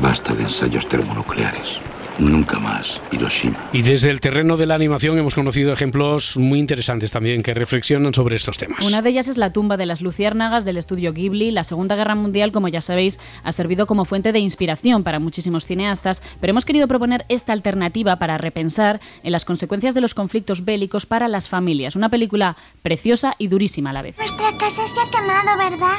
Basta 0.00 0.34
de 0.34 0.44
ensayos 0.44 0.88
termonucleares. 0.88 1.80
Nunca 2.18 2.58
más 2.58 3.00
Hiroshima. 3.12 3.56
Y 3.72 3.82
desde 3.82 4.10
el 4.10 4.20
terreno 4.20 4.56
de 4.56 4.66
la 4.66 4.74
animación 4.74 5.18
hemos 5.18 5.34
conocido 5.34 5.72
ejemplos 5.72 6.36
muy 6.36 6.58
interesantes 6.58 7.12
también 7.12 7.42
que 7.42 7.54
reflexionan 7.54 8.12
sobre 8.12 8.36
estos 8.36 8.58
temas. 8.58 8.84
Una 8.84 9.02
de 9.02 9.10
ellas 9.10 9.28
es 9.28 9.36
la 9.36 9.52
tumba 9.52 9.76
de 9.76 9.86
las 9.86 10.00
luciérnagas 10.00 10.64
del 10.64 10.78
estudio 10.78 11.12
Ghibli. 11.12 11.52
La 11.52 11.64
Segunda 11.64 11.94
Guerra 11.94 12.16
Mundial, 12.16 12.50
como 12.50 12.68
ya 12.68 12.80
sabéis, 12.80 13.20
ha 13.44 13.52
servido 13.52 13.86
como 13.86 14.04
fuente 14.04 14.32
de 14.32 14.40
inspiración 14.40 15.04
para 15.04 15.20
muchísimos 15.20 15.64
cineastas, 15.64 16.22
pero 16.40 16.50
hemos 16.50 16.64
querido 16.64 16.88
proponer 16.88 17.24
esta 17.28 17.52
alternativa 17.52 18.16
para 18.16 18.36
repensar 18.36 19.00
en 19.22 19.32
las 19.32 19.44
consecuencias 19.44 19.94
de 19.94 20.00
los 20.00 20.14
conflictos 20.14 20.64
bélicos 20.64 21.06
para 21.06 21.28
las 21.28 21.48
familias. 21.48 21.94
Una 21.94 22.08
película 22.08 22.56
preciosa 22.82 23.34
y 23.38 23.46
durísima 23.48 23.90
a 23.90 23.92
la 23.92 24.02
vez. 24.02 24.18
Nuestra 24.18 24.56
casa 24.58 24.86
se 24.86 25.00
ha 25.00 25.04
quemado, 25.04 25.56
¿verdad? 25.56 25.98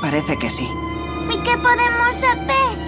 Parece 0.00 0.36
que 0.36 0.50
sí. 0.50 0.66
¿Y 1.28 1.36
qué 1.44 1.56
podemos 1.56 2.16
hacer? 2.16 2.78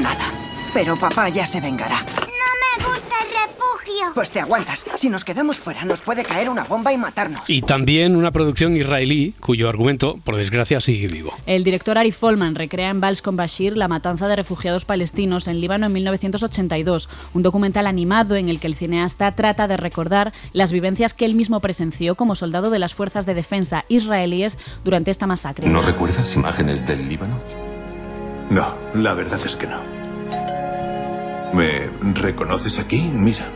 Nada. 0.00 0.43
Pero 0.74 0.96
papá 0.96 1.28
ya 1.28 1.46
se 1.46 1.60
vengará. 1.60 2.00
No 2.00 2.82
me 2.82 2.84
gusta 2.84 3.14
el 3.22 3.30
refugio. 3.30 4.12
Pues 4.12 4.32
te 4.32 4.40
aguantas. 4.40 4.84
Si 4.96 5.08
nos 5.08 5.24
quedamos 5.24 5.60
fuera, 5.60 5.84
nos 5.84 6.00
puede 6.00 6.24
caer 6.24 6.48
una 6.48 6.64
bomba 6.64 6.92
y 6.92 6.98
matarnos. 6.98 7.42
Y 7.46 7.62
también 7.62 8.16
una 8.16 8.32
producción 8.32 8.76
israelí 8.76 9.34
cuyo 9.38 9.68
argumento, 9.68 10.18
por 10.24 10.34
desgracia, 10.36 10.80
sigue 10.80 11.06
vivo. 11.06 11.32
El 11.46 11.62
director 11.62 11.96
Ari 11.96 12.10
Folman 12.10 12.56
recrea 12.56 12.90
en 12.90 13.00
Vals 13.00 13.22
con 13.22 13.36
Bashir 13.36 13.76
la 13.76 13.86
matanza 13.86 14.26
de 14.26 14.34
refugiados 14.34 14.84
palestinos 14.84 15.46
en 15.46 15.60
Líbano 15.60 15.86
en 15.86 15.92
1982, 15.92 17.08
un 17.34 17.42
documental 17.44 17.86
animado 17.86 18.34
en 18.34 18.48
el 18.48 18.58
que 18.58 18.66
el 18.66 18.74
cineasta 18.74 19.32
trata 19.36 19.68
de 19.68 19.76
recordar 19.76 20.32
las 20.52 20.72
vivencias 20.72 21.14
que 21.14 21.24
él 21.24 21.36
mismo 21.36 21.60
presenció 21.60 22.16
como 22.16 22.34
soldado 22.34 22.70
de 22.70 22.80
las 22.80 22.94
fuerzas 22.94 23.26
de 23.26 23.34
defensa 23.34 23.84
israelíes 23.88 24.58
durante 24.82 25.12
esta 25.12 25.28
masacre. 25.28 25.68
¿No 25.68 25.82
recuerdas 25.82 26.34
imágenes 26.34 26.84
del 26.84 27.08
Líbano? 27.08 27.38
No, 28.50 28.74
la 28.94 29.14
verdad 29.14 29.40
es 29.44 29.54
que 29.54 29.68
no. 29.68 29.93
¿Me 31.54 31.88
reconoces 32.14 32.80
aquí? 32.80 33.08
Mira. 33.12 33.48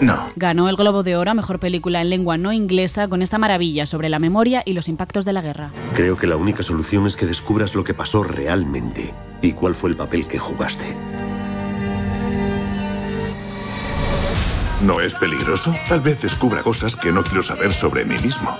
No. 0.00 0.28
Ganó 0.34 0.68
el 0.68 0.76
Globo 0.76 1.02
de 1.02 1.16
Oro 1.16 1.30
a 1.30 1.34
Mejor 1.34 1.60
Película 1.60 2.00
en 2.00 2.10
Lengua 2.10 2.36
No 2.36 2.52
Inglesa 2.52 3.06
con 3.06 3.22
esta 3.22 3.38
maravilla 3.38 3.86
sobre 3.86 4.08
la 4.08 4.18
memoria 4.18 4.62
y 4.64 4.72
los 4.72 4.88
impactos 4.88 5.24
de 5.24 5.32
la 5.32 5.42
guerra. 5.42 5.70
Creo 5.94 6.16
que 6.16 6.26
la 6.26 6.36
única 6.36 6.62
solución 6.62 7.06
es 7.06 7.16
que 7.16 7.26
descubras 7.26 7.74
lo 7.74 7.84
que 7.84 7.94
pasó 7.94 8.24
realmente 8.24 9.14
y 9.40 9.52
cuál 9.52 9.74
fue 9.74 9.90
el 9.90 9.96
papel 9.96 10.26
que 10.26 10.38
jugaste. 10.38 10.86
¿No 14.82 15.00
es 15.00 15.14
peligroso? 15.14 15.74
Tal 15.88 16.00
vez 16.00 16.22
descubra 16.22 16.62
cosas 16.62 16.96
que 16.96 17.12
no 17.12 17.22
quiero 17.22 17.42
saber 17.42 17.72
sobre 17.72 18.04
mí 18.04 18.16
mismo. 18.22 18.56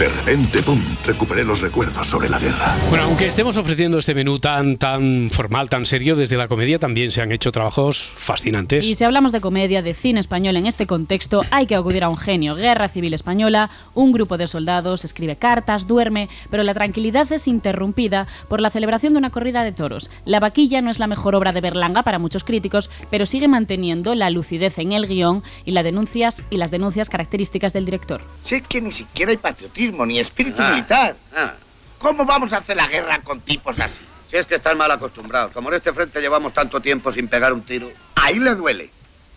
De 0.00 0.08
repente, 0.08 0.62
¡pum!, 0.62 0.80
recuperé 1.04 1.44
los 1.44 1.60
recuerdos 1.60 2.06
sobre 2.06 2.30
la 2.30 2.38
guerra. 2.38 2.74
Bueno, 2.88 3.04
aunque 3.04 3.26
estemos 3.26 3.58
ofreciendo 3.58 3.98
este 3.98 4.14
menú 4.14 4.38
tan, 4.38 4.78
tan 4.78 5.28
formal, 5.30 5.68
tan 5.68 5.84
serio, 5.84 6.16
desde 6.16 6.38
la 6.38 6.48
comedia 6.48 6.78
también 6.78 7.12
se 7.12 7.20
han 7.20 7.32
hecho 7.32 7.52
trabajos 7.52 8.10
fascinantes. 8.16 8.86
Y 8.86 8.94
si 8.94 9.04
hablamos 9.04 9.30
de 9.30 9.42
comedia, 9.42 9.82
de 9.82 9.92
cine 9.92 10.18
español 10.18 10.56
en 10.56 10.64
este 10.64 10.86
contexto, 10.86 11.42
hay 11.50 11.66
que 11.66 11.74
acudir 11.74 12.02
a 12.02 12.08
un 12.08 12.16
genio. 12.16 12.54
Guerra 12.54 12.88
Civil 12.88 13.12
Española, 13.12 13.68
un 13.92 14.12
grupo 14.12 14.38
de 14.38 14.46
soldados 14.46 15.04
escribe 15.04 15.36
cartas, 15.36 15.86
duerme, 15.86 16.30
pero 16.48 16.62
la 16.62 16.72
tranquilidad 16.72 17.30
es 17.30 17.46
interrumpida 17.46 18.26
por 18.48 18.62
la 18.62 18.70
celebración 18.70 19.12
de 19.12 19.18
una 19.18 19.28
corrida 19.28 19.64
de 19.64 19.72
toros. 19.72 20.10
La 20.24 20.40
vaquilla 20.40 20.80
no 20.80 20.90
es 20.90 20.98
la 20.98 21.08
mejor 21.08 21.34
obra 21.34 21.52
de 21.52 21.60
Berlanga 21.60 22.04
para 22.04 22.18
muchos 22.18 22.44
críticos, 22.44 22.88
pero 23.10 23.26
sigue 23.26 23.48
manteniendo 23.48 24.14
la 24.14 24.30
lucidez 24.30 24.78
en 24.78 24.92
el 24.92 25.06
guion 25.06 25.42
y, 25.66 25.72
las 25.72 25.84
denuncias, 25.84 26.46
y 26.48 26.56
las 26.56 26.70
denuncias 26.70 27.10
características 27.10 27.74
del 27.74 27.84
director. 27.84 28.22
Sé 28.44 28.62
que 28.62 28.80
ni 28.80 28.92
siquiera 28.92 29.32
hay 29.32 29.36
patriotismo 29.36 29.89
ni 30.06 30.18
espíritu 30.20 30.62
Ah, 30.62 30.70
militar. 30.70 31.16
ah. 31.36 31.52
¿Cómo 31.98 32.24
vamos 32.24 32.52
a 32.52 32.58
hacer 32.58 32.76
la 32.76 32.86
guerra 32.86 33.20
con 33.22 33.40
tipos 33.40 33.78
así? 33.78 34.00
Si 34.28 34.36
es 34.36 34.46
que 34.46 34.54
están 34.54 34.78
mal 34.78 34.90
acostumbrados. 34.90 35.52
Como 35.52 35.68
en 35.68 35.74
este 35.76 35.92
frente 35.92 36.20
llevamos 36.20 36.52
tanto 36.54 36.80
tiempo 36.80 37.10
sin 37.10 37.28
pegar 37.28 37.52
un 37.52 37.62
tiro. 37.62 37.90
Ahí 38.16 38.38
le 38.38 38.54
duele. 38.54 38.90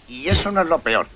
Y 0.07 0.27
eso 0.29 0.51
no 0.51 0.61
es 0.61 0.67
lo 0.67 0.79
peor. 0.79 1.07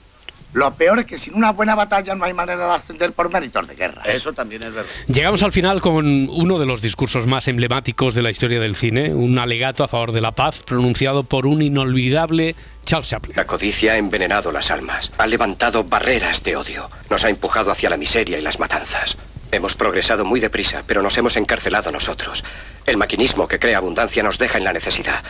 Lo 0.58 0.74
peor 0.74 0.98
es 0.98 1.06
que 1.06 1.20
sin 1.20 1.36
una 1.36 1.52
buena 1.52 1.76
batalla 1.76 2.16
no 2.16 2.26
hay 2.26 2.34
manera 2.34 2.66
de 2.66 2.74
ascender 2.74 3.12
por 3.12 3.32
méritos 3.32 3.68
de 3.68 3.76
guerra. 3.76 4.02
Eso 4.06 4.34
también 4.34 4.64
es 4.64 4.74
verdad. 4.74 4.90
Llegamos 5.06 5.44
al 5.44 5.52
final 5.52 5.82
con 5.82 6.28
uno 6.32 6.58
de 6.58 6.66
los 6.66 6.82
discursos 6.82 7.28
más 7.28 7.48
emblemáticos 7.48 8.16
de 8.16 8.24
la 8.24 8.32
historia 8.32 8.60
del 8.60 8.76
cine, 8.76 9.14
un 9.14 9.38
alegato 9.38 9.84
a 9.84 9.88
favor 9.88 10.14
de 10.14 10.22
la 10.22 10.32
paz 10.32 10.64
pronunciado 10.66 11.22
por 11.22 11.46
un 11.46 11.62
inolvidable 11.62 12.56
Charles 12.86 13.08
Chaplin. 13.08 13.36
La 13.36 13.46
codicia 13.46 13.94
ha 13.94 13.98
envenenado 13.98 14.52
las 14.52 14.72
almas, 14.72 15.12
ha 15.20 15.28
levantado 15.28 15.84
barreras 15.84 16.42
de 16.42 16.56
odio, 16.56 16.90
nos 17.12 17.24
ha 17.24 17.30
empujado 17.30 17.70
hacia 17.70 17.92
la 17.92 17.98
miseria 17.98 18.40
y 18.40 18.42
las 18.42 18.60
matanzas. 18.60 19.16
Hemos 19.52 19.76
progresado 19.76 20.26
muy 20.26 20.40
deprisa, 20.40 20.82
pero 20.88 21.04
nos 21.04 21.16
hemos 21.20 21.38
encarcelado 21.38 21.92
nosotros. 21.92 22.44
El 22.88 22.98
maquinismo 22.98 23.48
que 23.48 23.60
crea 23.60 23.78
abundancia 23.78 24.24
nos 24.24 24.40
deja 24.40 24.58
en 24.58 24.64
la 24.64 24.74
necesidad. 24.74 25.24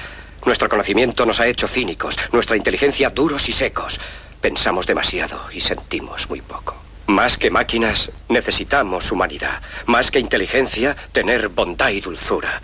Nuestro 0.46 0.70
conocimiento 0.70 1.26
nos 1.26 1.42
ha 1.42 1.48
hecho 1.48 1.68
cínicos, 1.68 2.18
nuestra 2.32 2.56
inteligencia 2.56 3.10
duros 3.10 3.50
y 3.50 3.52
secos. 3.52 4.00
Pensamos 4.42 4.86
demasiado 4.86 5.40
y 5.52 5.62
sentimos 5.62 6.30
muy 6.30 6.42
poco. 6.42 6.76
Más 7.08 7.38
que 7.38 7.50
máquinas, 7.50 8.12
necesitamos 8.28 9.12
humanidad. 9.12 9.62
Más 9.86 10.12
que 10.12 10.20
inteligencia, 10.20 10.96
tener 11.14 11.48
bondad 11.48 11.90
y 11.90 12.02
dulzura. 12.02 12.62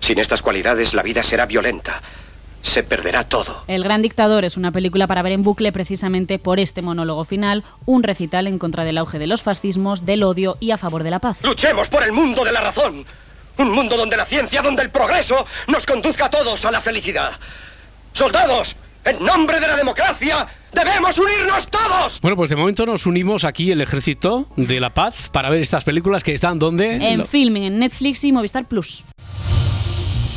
Sin 0.00 0.18
estas 0.18 0.42
cualidades, 0.42 0.92
la 0.92 1.02
vida 1.02 1.22
será 1.22 1.46
violenta. 1.46 2.02
Se 2.62 2.82
perderá 2.82 3.24
todo. 3.24 3.62
El 3.68 3.84
Gran 3.84 4.02
Dictador 4.02 4.44
es 4.44 4.56
una 4.56 4.72
película 4.72 5.06
para 5.06 5.22
ver 5.22 5.32
en 5.32 5.44
bucle 5.44 5.70
precisamente 5.70 6.40
por 6.40 6.58
este 6.58 6.82
monólogo 6.82 7.24
final, 7.24 7.62
un 7.86 8.02
recital 8.02 8.48
en 8.48 8.58
contra 8.58 8.82
del 8.82 8.98
auge 8.98 9.20
de 9.20 9.28
los 9.28 9.42
fascismos, 9.42 10.04
del 10.04 10.24
odio 10.24 10.56
y 10.58 10.72
a 10.72 10.78
favor 10.78 11.04
de 11.04 11.10
la 11.10 11.20
paz. 11.20 11.38
Luchemos 11.44 11.88
por 11.88 12.02
el 12.02 12.10
mundo 12.10 12.44
de 12.44 12.52
la 12.52 12.60
razón. 12.60 13.06
Un 13.58 13.70
mundo 13.70 13.96
donde 13.96 14.16
la 14.16 14.26
ciencia, 14.26 14.62
donde 14.62 14.82
el 14.82 14.90
progreso 14.90 15.46
nos 15.68 15.86
conduzca 15.86 16.26
a 16.26 16.30
todos 16.30 16.64
a 16.64 16.70
la 16.72 16.80
felicidad. 16.80 17.32
Soldados, 18.12 18.74
en 19.06 19.24
nombre 19.24 19.60
de 19.60 19.66
la 19.66 19.76
democracia, 19.76 20.46
debemos 20.72 21.18
unirnos 21.18 21.68
todos. 21.68 22.20
Bueno, 22.20 22.36
pues 22.36 22.50
de 22.50 22.56
momento 22.56 22.84
nos 22.84 23.06
unimos 23.06 23.44
aquí 23.44 23.70
el 23.70 23.80
Ejército 23.80 24.48
de 24.56 24.80
la 24.80 24.90
Paz 24.90 25.28
para 25.30 25.48
ver 25.48 25.60
estas 25.60 25.84
películas 25.84 26.24
que 26.24 26.34
están 26.34 26.58
donde... 26.58 26.96
En 26.96 27.24
filming, 27.24 27.62
en 27.62 27.78
Netflix 27.78 28.24
y 28.24 28.32
Movistar 28.32 28.66
Plus. 28.66 29.04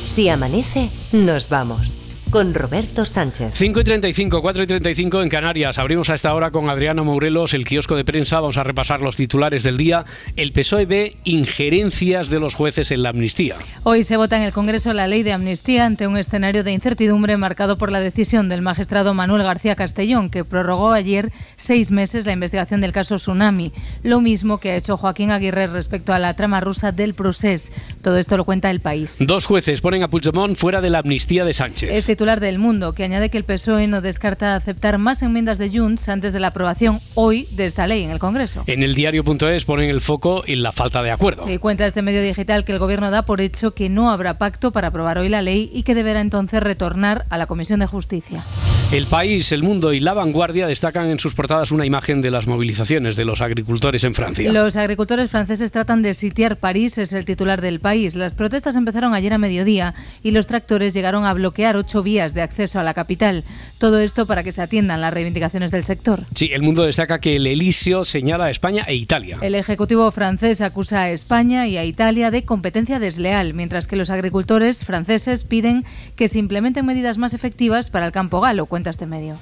Si 0.05 0.29
amanece, 0.29 0.89
nos 1.11 1.49
vamos. 1.49 1.98
Con 2.29 2.53
Roberto 2.53 3.05
Sánchez. 3.05 3.53
5 3.55 3.79
y 3.79 3.83
35, 3.83 4.43
4 4.43 4.63
y 4.63 4.67
35 4.67 5.23
en 5.23 5.29
Canarias. 5.29 5.79
Abrimos 5.79 6.11
a 6.11 6.13
esta 6.13 6.35
hora 6.35 6.51
con 6.51 6.69
Adriano 6.69 7.03
Mourelos 7.03 7.55
el 7.55 7.65
kiosco 7.65 7.95
de 7.95 8.05
prensa. 8.05 8.39
Vamos 8.39 8.57
a 8.57 8.63
repasar 8.63 9.01
los 9.01 9.15
titulares 9.15 9.63
del 9.63 9.77
día. 9.77 10.05
El 10.35 10.51
PSOE 10.51 10.85
ve 10.85 11.17
injerencias 11.23 12.29
de 12.29 12.39
los 12.39 12.53
jueces 12.53 12.91
en 12.91 13.01
la 13.01 13.09
amnistía. 13.09 13.55
Hoy 13.81 14.03
se 14.03 14.15
vota 14.15 14.37
en 14.37 14.43
el 14.43 14.53
Congreso 14.53 14.93
la 14.93 15.07
ley 15.07 15.23
de 15.23 15.33
amnistía 15.33 15.87
ante 15.87 16.05
un 16.05 16.17
escenario 16.17 16.63
de 16.63 16.71
incertidumbre 16.71 17.35
marcado 17.35 17.79
por 17.79 17.91
la 17.91 17.99
decisión 17.99 18.47
del 18.47 18.61
magistrado 18.61 19.15
Manuel 19.15 19.41
García 19.41 19.75
Castellón, 19.75 20.29
que 20.29 20.45
prorrogó 20.45 20.91
ayer 20.91 21.31
seis 21.57 21.89
meses 21.89 22.27
la 22.27 22.33
investigación 22.33 22.79
del 22.79 22.91
caso 22.91 23.15
Tsunami. 23.15 23.73
Lo 24.03 24.21
mismo 24.21 24.59
que 24.59 24.69
ha 24.69 24.75
hecho 24.75 24.97
Joaquín 24.97 25.31
Aguirre 25.31 25.65
respecto 25.65 26.13
a 26.13 26.19
la 26.19 26.35
trama 26.35 26.61
rusa 26.61 26.91
del 26.91 27.15
procés. 27.15 27.71
Todo 28.03 28.19
esto 28.19 28.37
lo 28.37 28.45
cuenta 28.45 28.69
el 28.69 28.81
país. 28.81 29.17
Dos 29.19 29.47
jueces 29.47 29.81
ponen 29.81 30.03
a 30.03 30.09
Puigdemont 30.09 30.55
fuera 30.55 30.79
de 30.79 30.91
la 30.91 30.99
amnistía 30.99 31.43
de 31.43 31.53
Sánchez. 31.53 31.89
Es 31.91 32.18
titular 32.19 32.41
del 32.41 32.59
Mundo, 32.59 32.91
que 32.91 33.05
añade 33.05 33.29
que 33.29 33.37
el 33.37 33.45
PSOE 33.45 33.87
no 33.87 34.01
descarta 34.01 34.57
aceptar 34.57 34.97
más 34.97 35.21
enmiendas 35.21 35.57
de 35.57 35.69
Junts 35.69 36.09
antes 36.09 36.33
de 36.33 36.41
la 36.41 36.47
aprobación 36.47 36.99
hoy 37.15 37.47
de 37.51 37.65
esta 37.65 37.87
ley 37.87 38.03
en 38.03 38.09
el 38.09 38.19
Congreso. 38.19 38.65
En 38.67 38.83
el 38.83 38.93
diario.es 38.93 39.63
ponen 39.63 39.89
el 39.89 40.01
foco 40.01 40.43
en 40.45 40.61
la 40.61 40.73
falta 40.73 41.01
de 41.01 41.11
acuerdo. 41.11 41.49
Y 41.49 41.59
cuenta 41.59 41.85
este 41.85 42.01
medio 42.01 42.21
digital 42.21 42.65
que 42.65 42.73
el 42.73 42.79
Gobierno 42.79 43.09
da 43.09 43.21
por 43.21 43.39
hecho 43.39 43.73
que 43.73 43.87
no 43.87 44.11
habrá 44.11 44.37
pacto 44.37 44.73
para 44.73 44.89
aprobar 44.89 45.17
hoy 45.17 45.29
la 45.29 45.41
ley 45.41 45.69
y 45.71 45.83
que 45.83 45.95
deberá 45.95 46.19
entonces 46.19 46.61
retornar 46.61 47.25
a 47.29 47.37
la 47.37 47.47
Comisión 47.47 47.79
de 47.79 47.85
Justicia. 47.85 48.43
El 48.91 49.05
país, 49.05 49.51
el 49.51 49.61
mundo 49.61 49.93
y 49.93 49.99
la 49.99 50.15
vanguardia 50.15 50.65
destacan 50.65 51.11
en 51.11 51.19
sus 51.19 51.35
portadas 51.35 51.71
una 51.71 51.85
imagen 51.85 52.23
de 52.23 52.31
las 52.31 52.47
movilizaciones 52.47 53.15
de 53.15 53.23
los 53.23 53.39
agricultores 53.39 54.03
en 54.03 54.15
Francia. 54.15 54.51
Los 54.51 54.75
agricultores 54.77 55.29
franceses 55.29 55.71
tratan 55.71 56.01
de 56.01 56.15
sitiar 56.15 56.57
París, 56.57 56.97
es 56.97 57.13
el 57.13 57.23
titular 57.23 57.61
del 57.61 57.79
país. 57.79 58.15
Las 58.15 58.33
protestas 58.33 58.75
empezaron 58.75 59.13
ayer 59.13 59.31
a 59.31 59.37
mediodía 59.37 59.93
y 60.23 60.31
los 60.31 60.47
tractores 60.47 60.95
llegaron 60.95 61.23
a 61.25 61.35
bloquear 61.35 61.75
ocho 61.75 62.01
vías 62.01 62.33
de 62.33 62.41
acceso 62.41 62.79
a 62.79 62.83
la 62.83 62.95
capital. 62.95 63.43
Todo 63.77 63.99
esto 63.99 64.25
para 64.25 64.43
que 64.43 64.51
se 64.51 64.63
atiendan 64.63 65.01
las 65.01 65.13
reivindicaciones 65.13 65.69
del 65.69 65.83
sector. 65.83 66.25
Sí, 66.33 66.49
el 66.51 66.63
mundo 66.63 66.81
destaca 66.81 67.21
que 67.21 67.35
el 67.35 67.45
Elíseo 67.45 68.03
señala 68.03 68.45
a 68.45 68.49
España 68.49 68.85
e 68.87 68.95
Italia. 68.95 69.37
El 69.41 69.53
Ejecutivo 69.53 70.09
francés 70.09 70.61
acusa 70.61 71.03
a 71.03 71.11
España 71.11 71.67
y 71.67 71.77
a 71.77 71.85
Italia 71.85 72.31
de 72.31 72.43
competencia 72.43 72.97
desleal, 72.97 73.53
mientras 73.53 73.85
que 73.85 73.97
los 73.97 74.09
agricultores 74.09 74.83
franceses 74.83 75.43
piden 75.43 75.85
que 76.15 76.27
se 76.27 76.39
implementen 76.39 76.87
medidas 76.87 77.19
más 77.19 77.35
efectivas 77.35 77.91
para 77.91 78.07
el 78.07 78.11
campo 78.11 78.41
galo, 78.41 78.65
cuenta 78.79 78.91
este 78.91 79.05
medio. 79.05 79.35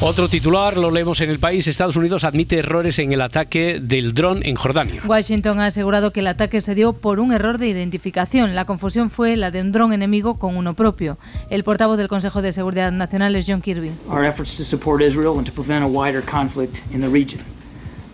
Otro 0.00 0.28
titular 0.28 0.76
lo 0.76 0.92
leemos 0.92 1.20
en 1.20 1.30
el 1.30 1.40
país. 1.40 1.66
Estados 1.66 1.96
Unidos 1.96 2.22
admite 2.22 2.60
errores 2.60 3.00
en 3.00 3.12
el 3.12 3.20
ataque 3.20 3.80
del 3.82 4.14
dron 4.14 4.46
en 4.46 4.54
Jordania. 4.54 5.02
Washington 5.04 5.58
ha 5.58 5.66
asegurado 5.66 6.12
que 6.12 6.20
el 6.20 6.28
ataque 6.28 6.60
se 6.60 6.76
dio 6.76 6.92
por 6.92 7.18
un 7.18 7.32
error 7.32 7.58
de 7.58 7.66
identificación. 7.66 8.54
La 8.54 8.64
confusión 8.64 9.10
fue 9.10 9.34
la 9.34 9.50
de 9.50 9.62
un 9.62 9.72
dron 9.72 9.92
enemigo 9.92 10.38
con 10.38 10.56
uno 10.56 10.74
propio. 10.74 11.18
El 11.50 11.64
portavoz 11.64 11.98
del 11.98 12.06
Consejo 12.06 12.40
de 12.40 12.52
Seguridad 12.52 12.92
Nacional 12.92 13.34
es 13.34 13.46
John 13.48 13.60
Kirby. 13.60 13.90
Our 14.08 14.24
efforts 14.24 14.56
to 14.56 14.62
support 14.62 15.02
Israel 15.02 15.36
and 15.36 15.46
to 15.46 15.52
prevent 15.52 15.82
a 15.82 15.88
wider 15.88 16.22
conflict 16.22 16.78
in 16.94 17.00
the 17.00 17.08
region. 17.08 17.57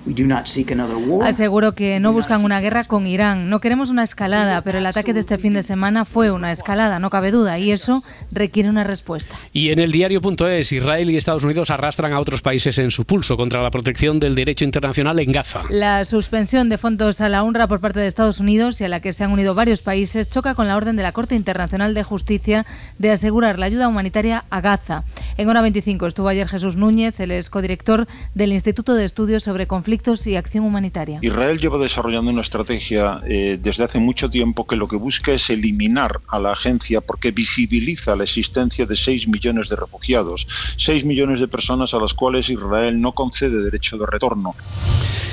We 0.07 0.13
do 0.13 0.25
not 0.25 0.47
seek 0.47 0.71
another 0.71 0.97
war. 0.97 1.27
Aseguró 1.27 1.75
que 1.75 1.99
no 1.99 2.13
buscan 2.13 2.45
una 2.45 2.61
guerra 2.61 2.85
con 2.85 3.07
Irán. 3.07 3.49
No 3.49 3.59
queremos 3.59 3.89
una 3.89 4.05
escalada, 4.05 4.61
pero 4.63 4.79
el 4.79 4.87
ataque 4.87 5.15
de 5.15 5.21
este 5.21 5.39
fin 5.39 5.55
de 5.55 5.63
semana 5.63 6.05
fue 6.05 6.31
una 6.31 6.53
escalada, 6.53 6.99
no 6.99 7.09
cabe 7.09 7.31
duda, 7.31 7.59
y 7.59 7.73
eso 7.73 8.05
requiere 8.31 8.69
una 8.69 8.85
respuesta. 8.85 9.37
Y 9.53 9.71
en 9.71 9.79
el 9.79 9.93
diario.es, 9.93 10.73
Israel 10.73 11.11
y 11.11 11.17
Estados 11.17 11.45
Unidos 11.45 11.71
arrastran 11.71 12.13
a 12.13 12.21
otros 12.21 12.43
países 12.43 12.79
en 12.79 12.91
su 12.91 13.07
pulso 13.07 13.37
contra 13.37 13.63
la 13.63 13.71
protección 13.71 14.21
del 14.21 14.35
derecho 14.35 14.65
internacional 14.65 15.19
en 15.21 15.33
Gaza. 15.33 15.63
La 15.71 16.05
suspensión 16.05 16.69
de 16.69 16.77
fondos 16.77 17.23
a 17.23 17.29
la 17.31 17.43
UNRWA 17.43 17.67
por 17.67 17.81
parte 17.81 18.01
de 18.01 18.07
Estados 18.07 18.41
Unidos 18.41 18.81
y 18.81 18.85
a 18.85 18.89
la 18.89 19.01
que 19.01 19.13
se 19.13 19.25
han 19.25 19.33
unido 19.33 19.55
varios 19.55 19.81
países 19.81 20.29
choca 20.29 20.55
con 20.55 20.69
la 20.69 20.77
orden 20.77 20.97
de 20.97 21.03
la 21.03 21.13
Corte 21.13 21.35
Internacional 21.35 21.95
de 21.95 22.03
Justicia 22.03 22.67
de 22.99 23.11
asegurar 23.11 23.59
la 23.59 23.67
ayuda 23.67 23.89
humanitaria 23.89 24.45
a 24.51 24.61
Gaza. 24.61 25.05
En 25.37 25.49
hora 25.49 25.63
25 25.63 26.07
estuvo 26.07 26.29
ayer 26.29 26.47
Jesús 26.47 26.77
Núñez, 26.77 27.19
el 27.19 27.33
ex 27.33 27.51
codirector 27.51 28.07
del 28.35 28.53
Instituto 28.53 28.95
de 28.95 29.05
Estudios 29.05 29.43
sobre 29.43 29.67
Conflictos 29.67 30.27
y 30.29 30.37
acción 30.37 30.65
humanitaria. 30.65 31.19
Israel 31.23 31.59
lleva 31.59 31.79
desarrollando 31.79 32.31
una 32.31 32.43
estrategia 32.43 33.19
eh, 33.27 33.59
desde 33.61 33.83
hace 33.83 33.99
mucho 33.99 34.31
tiempo 34.31 34.65
que 34.65 34.77
lo 34.77 34.87
que 34.87 34.97
busca 34.97 35.33
es 35.33 35.51
eliminar 35.51 36.21
a 36.29 36.39
la 36.39 36.53
agencia 36.53 37.01
porque 37.01 37.33
visibiliza 37.33 38.15
la 38.15 38.23
existencia 38.23 38.87
de 38.87 38.95
6 38.95 39.27
millones 39.27 39.69
de 39.69 39.77
refugiados, 39.77 40.47
6 40.77 41.05
millones 41.05 41.41
de 41.41 41.49
personas 41.49 41.95
a 41.95 41.99
las 41.99 42.15
cuales 42.15 42.49
Israel 42.49 43.01
no 43.01 43.11
concede 43.13 43.65
derecho 43.65 43.99
de 43.99 44.07
retorno. 44.07 44.55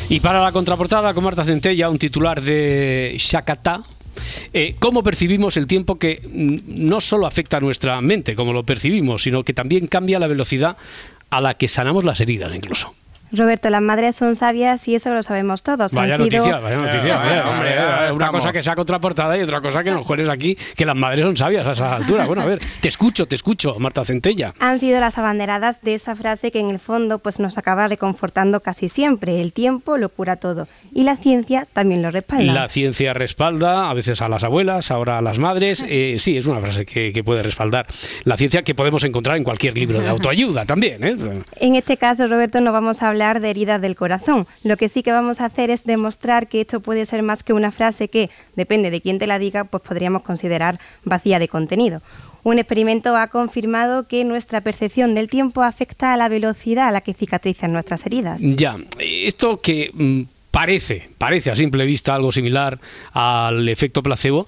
Y 0.09 0.19
para 0.19 0.41
la 0.41 0.51
contraportada 0.51 1.13
con 1.13 1.23
Marta 1.23 1.43
Centella, 1.43 1.89
un 1.89 1.99
titular 1.99 2.41
de 2.41 3.15
Shakata, 3.19 3.83
eh, 4.54 4.76
cómo 4.80 5.04
percibimos 5.04 5.58
el 5.58 5.67
tiempo 5.67 5.97
que 6.00 6.21
mm, 6.28 6.88
no 6.88 7.00
solo 7.02 7.26
afecta 7.28 7.58
a 7.58 7.60
nuestra 7.60 8.00
mente, 8.02 8.36
como 8.36 8.54
lo 8.54 8.63
percibimos, 8.63 9.24
sino 9.24 9.43
que 9.43 9.54
también 9.54 9.88
cambia 9.88 10.19
la 10.19 10.28
velocidad 10.28 10.78
a 11.30 11.41
la 11.41 11.54
que 11.56 11.67
sanamos 11.67 12.04
las 12.04 12.19
heridas 12.21 12.54
incluso. 12.56 12.93
Roberto, 13.34 13.69
las 13.69 13.82
madres 13.82 14.17
son 14.17 14.36
sabias 14.36 14.86
y 14.89 14.95
eso 14.95 15.13
lo 15.13 15.24
sabemos 15.24 15.63
todos. 15.63 15.93
Vaya 15.93 16.15
Han 16.15 16.26
sido- 16.26 16.39
noticia, 16.39 16.60
vaya 16.60 16.76
noticia. 16.76 17.13
Eh, 17.15 17.17
vaya, 17.17 17.50
hombre, 17.50 17.50
hombre, 17.54 17.76
ya 17.76 17.97
una 18.13 18.26
estamos. 18.26 18.41
cosa 18.41 18.52
que 18.52 18.62
sea 18.62 18.76
contraportada 18.76 19.38
y 19.38 19.41
otra 19.41 19.62
cosa 19.62 19.86
que 19.86 19.91
nos 19.91 20.06
juegues 20.06 20.28
aquí, 20.28 20.58
que 20.76 20.86
las 20.86 20.97
madres 20.97 21.24
son 21.24 21.38
sabias 21.38 21.65
a 21.65 21.71
esa 21.71 21.95
altura. 21.95 22.26
Bueno, 22.28 22.41
a 22.41 22.45
ver, 22.45 22.60
te 22.82 22.89
escucho, 22.89 23.28
te 23.28 23.36
escucho, 23.36 23.80
Marta 23.80 24.04
Centella. 24.04 24.54
han 24.60 24.80
sido 24.80 25.00
las 25.00 25.17
abanderadas 25.17 25.82
de 25.82 25.93
esa 25.93 26.13
frase 26.17 26.52
que 26.52 26.60
en 26.60 26.69
el 26.71 26.80
fondo 26.80 27.19
pues 27.19 27.39
nos 27.39 27.58
acaba 27.58 27.88
reconfortando 27.88 28.60
casi 28.60 28.90
siempre. 28.90 29.40
El 29.40 29.54
tiempo 29.54 29.98
lo 29.98 30.10
cura 30.10 30.35
todo 30.35 30.67
y 30.94 31.04
la 31.04 31.15
ciencia 31.15 31.67
también 31.71 32.02
lo 32.02 32.12
respalda. 32.12 32.54
La 32.54 32.69
ciencia 32.69 33.13
respalda 33.13 33.89
a 33.89 33.94
veces 33.94 34.21
a 34.21 34.27
las 34.27 34.44
abuelas, 34.44 34.92
ahora 34.92 35.17
a 35.17 35.21
las 35.21 35.39
madres. 35.39 35.85
Eh, 35.87 36.17
sí, 36.19 36.37
es 36.37 36.48
una 36.48 36.60
frase 36.60 36.85
que, 36.85 37.13
que 37.13 37.23
puede 37.23 37.44
respaldar 37.44 37.87
la 38.23 38.37
ciencia 38.37 38.63
que 38.63 38.75
podemos 38.75 39.04
encontrar 39.04 39.37
en 39.37 39.44
cualquier 39.44 39.77
libro 39.77 40.00
de 40.00 40.10
autoayuda 40.10 40.65
también. 40.65 41.04
¿eh? 41.04 41.15
En 41.60 41.75
este 41.75 41.98
caso, 41.98 42.27
Roberto, 42.27 42.62
no 42.62 42.71
vamos 42.71 43.04
a 43.04 43.10
hablar 43.10 43.39
de 43.39 43.50
heridas 43.50 43.81
del 43.81 43.96
corazón. 43.96 44.46
Lo 44.63 44.77
que 44.77 44.89
sí 44.89 45.04
que 45.04 45.12
vamos 45.12 45.42
a 45.42 45.46
hacer 45.46 45.69
es 45.69 45.83
demostrar 45.83 46.48
que 46.48 46.62
esto 46.62 46.79
puede 46.79 47.06
ser 47.06 47.23
más 47.23 47.44
que 47.44 47.54
una 47.54 47.71
frase 47.71 48.10
que, 48.10 48.29
depende 48.56 48.89
de 48.89 49.02
quién 49.02 49.19
te 49.19 49.27
la 49.27 49.39
diga, 49.39 49.63
pues 49.65 49.83
podríamos 49.83 50.23
considerar 50.23 50.79
vacía 51.04 51.39
de 51.39 51.48
contenido. 51.48 52.02
Un 52.44 52.58
experimento 52.58 53.15
ha 53.15 53.27
confirmado 53.27 54.08
que 54.08 54.23
nuestra 54.23 54.62
percepción 54.62 55.13
del 55.13 55.27
tiempo 55.27 55.62
afecta 55.62 56.13
a 56.13 56.17
la 56.17 56.27
velocidad 56.27 56.87
a 56.87 56.92
la 56.92 57.02
que 57.02 57.13
cicatrizan 57.13 57.71
nuestras 57.71 58.06
heridas. 58.06 58.42
Ya, 58.42 58.77
esto 59.00 59.62
que 59.62 59.92
mm, 59.94 60.21
parece, 60.52 61.10
parece 61.17 61.52
a 61.52 61.56
simple 61.56 61.85
vista 61.85 62.13
algo 62.13 62.31
similar 62.31 62.79
al 63.13 63.67
efecto 63.69 64.04
placebo, 64.04 64.47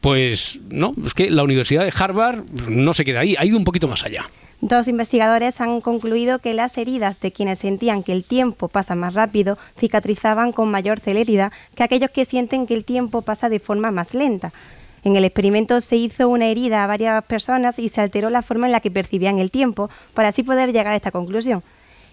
pues 0.00 0.60
no, 0.68 0.92
es 1.06 1.14
que 1.14 1.30
la 1.30 1.42
Universidad 1.42 1.84
de 1.84 1.92
Harvard 1.96 2.44
no 2.68 2.92
se 2.92 3.04
queda 3.04 3.20
ahí, 3.20 3.36
ha 3.38 3.44
ido 3.46 3.56
un 3.56 3.64
poquito 3.64 3.88
más 3.88 4.04
allá. 4.04 4.26
Dos 4.60 4.88
investigadores 4.88 5.60
han 5.60 5.80
concluido 5.80 6.38
que 6.38 6.54
las 6.54 6.78
heridas 6.78 7.20
de 7.20 7.32
quienes 7.32 7.58
sentían 7.58 8.02
que 8.02 8.12
el 8.12 8.24
tiempo 8.24 8.68
pasa 8.68 8.94
más 8.94 9.14
rápido 9.14 9.58
cicatrizaban 9.78 10.52
con 10.52 10.70
mayor 10.70 11.00
celeridad 11.00 11.52
que 11.74 11.82
aquellos 11.82 12.10
que 12.10 12.24
sienten 12.24 12.66
que 12.66 12.74
el 12.74 12.84
tiempo 12.84 13.22
pasa 13.22 13.48
de 13.48 13.60
forma 13.60 13.90
más 13.90 14.14
lenta. 14.14 14.52
En 15.02 15.16
el 15.16 15.24
experimento 15.24 15.82
se 15.82 15.96
hizo 15.96 16.28
una 16.28 16.46
herida 16.46 16.82
a 16.82 16.86
varias 16.86 17.22
personas 17.24 17.78
y 17.78 17.90
se 17.90 18.00
alteró 18.00 18.30
la 18.30 18.40
forma 18.40 18.66
en 18.66 18.72
la 18.72 18.80
que 18.80 18.90
percibían 18.90 19.38
el 19.38 19.50
tiempo 19.50 19.90
para 20.14 20.28
así 20.28 20.42
poder 20.42 20.72
llegar 20.72 20.94
a 20.94 20.96
esta 20.96 21.10
conclusión. 21.10 21.62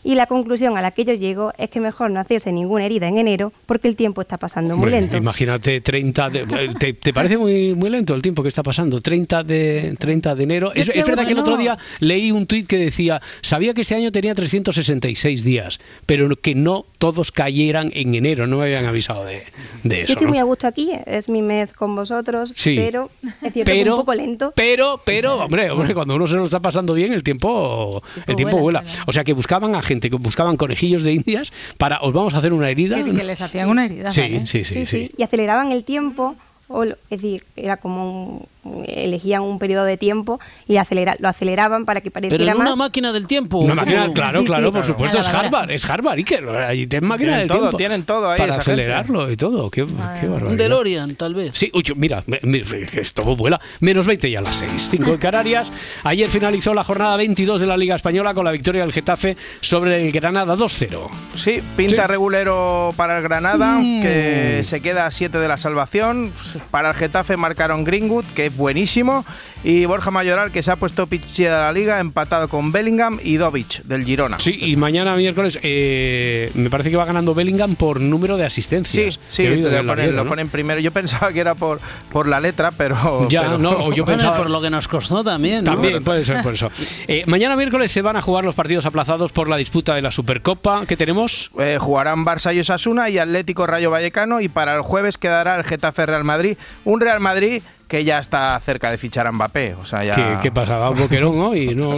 Y 0.03 0.15
la 0.15 0.25
conclusión 0.25 0.77
a 0.77 0.81
la 0.81 0.91
que 0.91 1.05
yo 1.05 1.13
llego 1.13 1.51
es 1.57 1.69
que 1.69 1.79
mejor 1.79 2.09
no 2.11 2.19
hacerse 2.19 2.51
ninguna 2.51 2.85
herida 2.85 3.07
en 3.07 3.17
enero 3.19 3.53
porque 3.65 3.87
el 3.87 3.95
tiempo 3.95 4.21
está 4.21 4.37
pasando 4.37 4.75
muy 4.75 4.85
Hombre, 4.85 5.01
lento. 5.01 5.17
Imagínate 5.17 5.79
30 5.81 6.29
de, 6.29 6.39
eh, 6.41 6.69
¿te, 6.79 6.93
te 6.93 7.13
parece 7.13 7.37
muy, 7.37 7.75
muy 7.75 7.89
lento 7.89 8.15
el 8.15 8.21
tiempo 8.21 8.41
que 8.41 8.49
está 8.49 8.63
pasando? 8.63 8.99
30 8.99 9.43
de, 9.43 9.95
30 9.99 10.33
de 10.35 10.43
enero. 10.43 10.71
Es, 10.73 10.89
Es 10.89 10.95
es 10.95 11.05
verdad 11.05 11.25
que 11.25 11.33
el 11.33 11.39
otro 11.39 11.55
día 11.57 11.77
leí 11.99 12.31
un 12.31 12.47
tuit 12.47 12.65
que 12.67 12.77
decía, 12.77 13.21
sabía 13.41 13.73
que 13.73 13.81
este 13.81 13.93
año 13.95 14.11
tenía 14.11 14.33
366 14.33 15.43
días, 15.43 15.79
pero 16.05 16.35
que 16.35 16.55
no 16.55 16.85
todos 16.97 17.31
cayeran 17.31 17.91
en 17.93 18.15
enero, 18.15 18.47
no 18.47 18.57
me 18.57 18.63
habían 18.65 18.85
avisado 18.85 19.25
de, 19.25 19.43
de 19.83 19.97
Yo 19.97 20.03
eso. 20.03 20.13
estoy 20.13 20.25
¿no? 20.25 20.31
muy 20.31 20.39
a 20.39 20.43
gusto 20.43 20.67
aquí, 20.67 20.91
es 21.05 21.29
mi 21.29 21.41
mes 21.41 21.73
con 21.73 21.95
vosotros, 21.95 22.53
Sí. 22.55 22.75
pero 22.75 23.09
es 23.23 23.53
cierto 23.53 23.53
que 23.53 23.63
Pero- 23.65 23.93
un 23.95 24.01
poco 24.01 24.13
lento. 24.13 24.53
Pero, 24.55 24.99
pero, 25.05 25.35
hombre, 25.45 25.69
hombre, 25.69 25.93
cuando 25.93 26.15
uno 26.15 26.27
se 26.27 26.35
lo 26.37 26.43
está 26.43 26.59
pasando 26.59 26.93
bien, 26.93 27.13
el 27.13 27.23
tiempo, 27.23 28.01
el 28.27 28.35
tiempo 28.35 28.57
vuela. 28.57 28.83
O 29.07 29.11
sea 29.11 29.23
que 29.23 29.33
buscaban 29.33 29.75
a 29.75 29.81
gente, 29.91 30.09
que 30.09 30.15
buscaban 30.17 30.55
conejillos 30.57 31.03
de 31.03 31.13
indias 31.13 31.51
para, 31.77 31.99
os 32.01 32.13
vamos 32.13 32.33
a 32.33 32.37
hacer 32.37 32.53
una 32.53 32.69
herida. 32.69 32.95
Que, 33.03 33.11
que 33.13 33.23
les 33.23 33.41
hacían 33.41 33.69
una 33.69 33.85
herida. 33.85 34.09
Sí, 34.09 34.21
¿vale? 34.21 34.47
sí, 34.47 34.63
sí, 34.63 34.85
sí. 34.85 35.09
y 35.17 35.23
aceleraban 35.23 35.71
el 35.71 35.83
tiempo, 35.83 36.35
o, 36.69 36.85
lo- 36.85 36.95
es 37.09 37.21
decir, 37.21 37.43
era 37.55 37.75
como 37.77 37.99
un- 38.09 38.47
elegían 38.87 39.41
un 39.41 39.57
periodo 39.59 39.85
de 39.85 39.97
tiempo 39.97 40.39
y 40.67 40.77
acelera- 40.77 41.15
lo 41.19 41.27
aceleraban 41.29 41.85
para 41.85 42.01
que 42.01 42.11
Pero 42.11 42.29
pareciera 42.29 42.51
en 42.53 42.57
una 42.59 42.69
más. 42.71 42.77
máquina 42.77 43.11
del 43.11 43.27
tiempo. 43.27 43.59
Una 43.59 43.75
máquina, 43.75 44.11
claro, 44.13 44.39
Sí, 44.39 44.45
sí, 44.45 44.47
claro, 44.47 44.63
por 44.65 44.71
claro. 44.81 44.87
supuesto, 44.87 45.19
es. 45.19 45.27
Harvard, 45.27 45.71
es 45.71 45.89
Harvard, 45.89 46.17
Iker. 46.17 46.47
Ahí 46.49 46.87
tienen 46.87 47.07
máquina 47.09 47.29
Tienen 47.29 47.39
del 47.39 47.47
todo, 47.49 47.59
tiempo. 47.61 47.77
tienen 47.77 48.03
todo 48.03 48.29
ahí 48.29 48.37
Para 48.37 48.53
esa 48.53 48.61
gente. 48.63 48.71
acelerarlo 48.83 49.31
y 49.31 49.35
todo. 49.35 49.69
Qué, 49.71 49.85
qué 49.85 50.27
barbaridad. 50.27 50.51
Un 50.51 50.57
DeLorean, 50.57 51.15
tal 51.15 51.33
vez. 51.33 51.51
Sí, 51.57 51.71
uy, 51.73 51.83
mira, 51.95 52.23
que 52.23 52.99
esto 53.01 53.23
vuela. 53.35 53.59
Menos 53.79 54.05
20 54.05 54.29
ya 54.29 54.39
a 54.39 54.41
las 54.43 54.55
6. 54.57 54.89
5 54.91 55.11
en 55.13 55.17
Canarias. 55.17 55.71
Ayer 56.03 56.29
finalizó 56.29 56.73
la 56.73 56.83
jornada 56.83 57.15
22 57.17 57.59
de 57.61 57.67
la 57.67 57.77
Liga 57.77 57.95
Española 57.95 58.33
con 58.33 58.45
la 58.45 58.51
victoria 58.51 58.81
del 58.81 58.91
Getafe 58.93 59.37
sobre 59.61 60.05
el 60.05 60.11
Granada 60.11 60.55
2-0. 60.55 61.09
Sí, 61.35 61.61
pinta 61.75 62.03
Sí. 62.05 62.07
regulero 62.11 62.93
para 62.95 63.17
el 63.17 63.23
Granada, 63.23 63.79
Mm. 63.79 64.01
que 64.01 64.61
se 64.63 64.81
queda 64.81 65.05
a 65.07 65.11
7 65.11 65.39
de 65.39 65.47
la 65.47 65.57
salvación. 65.57 66.31
Para 66.69 66.89
el 66.89 66.95
Getafe 66.95 67.37
marcaron 67.37 67.83
Greenwood, 67.83 68.25
que 68.35 68.50
buenísimo. 68.55 69.25
Y 69.63 69.85
Borja 69.85 70.09
Mayoral, 70.11 70.51
que 70.51 70.63
se 70.63 70.71
ha 70.71 70.75
puesto 70.75 71.05
pichi 71.07 71.43
de 71.43 71.49
la 71.51 71.71
liga, 71.71 71.99
empatado 71.99 72.47
con 72.47 72.71
Bellingham 72.71 73.19
y 73.23 73.37
Dovic, 73.37 73.83
del 73.83 74.03
Girona. 74.03 74.37
Sí, 74.39 74.57
y 74.59 74.75
mañana 74.75 75.15
miércoles 75.15 75.59
eh, 75.61 76.51
me 76.55 76.69
parece 76.69 76.89
que 76.89 76.97
va 76.97 77.05
ganando 77.05 77.35
Bellingham 77.35 77.75
por 77.75 78.01
número 78.01 78.37
de 78.37 78.45
asistencias. 78.45 79.19
Sí, 79.29 79.45
oído 79.45 79.69
lo 79.69 79.75
del 79.75 79.85
ponen, 79.85 79.87
larguero, 79.87 80.11
lo 80.17 80.23
¿no? 80.23 80.29
ponen 80.29 80.49
primero. 80.49 80.79
Yo 80.79 80.91
pensaba 80.91 81.31
que 81.31 81.39
era 81.39 81.53
por, 81.55 81.79
por 82.11 82.27
la 82.27 82.39
letra, 82.39 82.71
pero. 82.71 83.27
Ya, 83.29 83.43
pero- 83.43 83.57
no, 83.59 83.71
o 83.71 83.93
yo 83.93 84.03
Bueno, 84.03 84.17
pensaba... 84.17 84.37
por 84.37 84.49
lo 84.49 84.61
que 84.61 84.69
nos 84.69 84.87
costó 84.87 85.23
también. 85.23 85.63
¿no? 85.63 85.73
También 85.73 86.03
puede 86.03 86.25
ser 86.25 86.41
por 86.41 86.53
eso. 86.53 86.69
Eh, 87.07 87.23
mañana 87.27 87.55
miércoles 87.55 87.91
se 87.91 88.01
van 88.01 88.15
a 88.15 88.21
jugar 88.21 88.45
los 88.45 88.55
partidos 88.55 88.85
aplazados 88.85 89.31
por 89.33 89.49
la 89.49 89.57
disputa 89.57 89.95
de 89.95 90.01
la 90.01 90.11
Supercopa. 90.11 90.85
¿Qué 90.87 90.95
tenemos? 90.95 91.51
Eh, 91.59 91.77
jugarán 91.79 92.25
Barça 92.25 92.55
y 92.55 92.59
Osasuna 92.59 93.09
y 93.09 93.17
Atlético 93.17 93.67
Rayo 93.67 93.91
Vallecano 93.91 94.39
y 94.39 94.47
para 94.49 94.75
el 94.75 94.81
jueves 94.81 95.17
quedará 95.17 95.57
el 95.57 95.63
Getafe 95.63 96.05
Real 96.05 96.23
Madrid, 96.23 96.57
un 96.85 97.01
Real 97.01 97.19
Madrid 97.19 97.61
que 97.87 98.05
ya 98.05 98.19
está 98.19 98.57
cerca 98.63 98.89
de 98.89 98.97
fichar 98.97 99.27
a 99.27 99.31
Mbappé, 99.33 99.50
o 99.53 99.85
sea, 99.85 100.03
ya 100.03 100.11
¿Qué, 100.13 100.37
qué 100.43 100.51
pasa? 100.51 100.77
¿Va 100.77 100.89
un 100.89 100.97
boquerón 100.97 101.37
hoy? 101.39 101.75
No, 101.75 101.97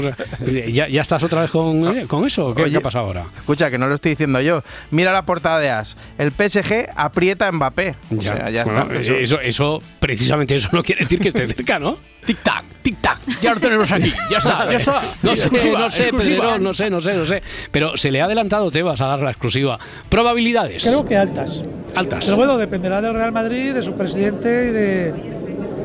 ¿ya, 0.72 0.88
ya 0.88 1.02
estás 1.02 1.22
otra 1.24 1.42
vez 1.42 1.52
con, 1.52 1.98
eh, 1.98 2.06
con 2.08 2.26
eso? 2.26 2.54
¿Qué, 2.56 2.64
Oye, 2.64 2.72
qué 2.72 2.78
ha 2.78 2.82
pasado 2.82 3.06
ahora? 3.06 3.26
Escucha, 3.38 3.70
que 3.70 3.78
no 3.78 3.88
lo 3.88 3.96
estoy 3.96 4.12
diciendo 4.12 4.42
yo. 4.42 4.64
Mira 4.92 5.12
la 5.14 5.22
portada 5.24 5.60
de 5.60 5.70
As. 5.70 5.96
El 6.18 6.32
PSG 6.32 6.90
aprieta 6.96 7.48
a 7.48 7.52
Mbappé. 7.52 7.96
O 8.12 8.16
Ya, 8.16 8.22
sea, 8.22 8.50
ya 8.50 8.64
bueno, 8.64 8.82
está. 8.84 8.96
eso, 9.00 9.14
eso, 9.14 9.40
eso, 9.42 9.84
precisamente 10.00 10.56
eso 10.56 10.70
no 10.72 10.84
quiere 10.84 11.04
decir 11.04 11.20
que 11.20 11.28
esté 11.30 11.48
cerca, 11.48 11.80
¿no? 11.80 11.98
Tic-tac, 12.26 12.64
tic-tac. 12.84 13.18
Ya 13.42 13.54
lo 13.54 13.60
tenemos 13.60 13.92
aquí. 13.92 14.12
Ya 14.32 14.38
está, 14.38 14.72
ya 14.72 14.78
está. 14.78 15.02
No 15.22 15.36
sé, 15.36 15.44
Exclusiva, 15.50 15.80
no 15.80 15.90
sé. 15.90 16.04
Pedrerol, 16.14 16.64
no 16.64 16.74
sé, 16.74 16.90
no 16.90 17.02
sé, 17.02 17.14
no 17.14 17.26
sé. 17.26 17.44
Pero 17.70 17.98
se 17.98 18.12
le 18.12 18.22
ha 18.22 18.26
adelantado 18.26 18.72
Tebas 18.72 19.02
a 19.02 19.08
dar 19.08 19.20
la 19.20 19.30
exclusiva. 19.32 19.78
Probabilidades. 20.10 20.84
Creo 20.84 21.06
que 21.06 21.18
altas. 21.18 21.62
Altas. 21.96 22.26
Pero 22.26 22.38
bueno, 22.38 22.58
dependerá 22.58 23.02
del 23.02 23.14
Real 23.14 23.32
Madrid, 23.34 23.74
de 23.74 23.84
su 23.84 23.94
presidente 23.94 24.68
y 24.70 24.72
de 24.72 25.14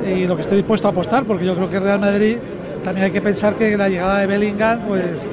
y 0.06 0.26
lo 0.26 0.36
que 0.36 0.42
esté 0.42 0.56
dispuesto 0.56 0.88
a 0.88 0.90
apostar, 0.90 1.24
porque 1.24 1.44
yo 1.44 1.54
creo 1.54 1.68
que 1.70 1.80
Real 1.80 2.00
Madrid 2.00 2.36
también 2.84 3.06
hay 3.06 3.12
que 3.12 3.20
pensar 3.20 3.54
que 3.54 3.76
la 3.76 3.88
llegada 3.88 4.20
de 4.20 4.26
Bellingham 4.26 4.80
pues 4.86 5.26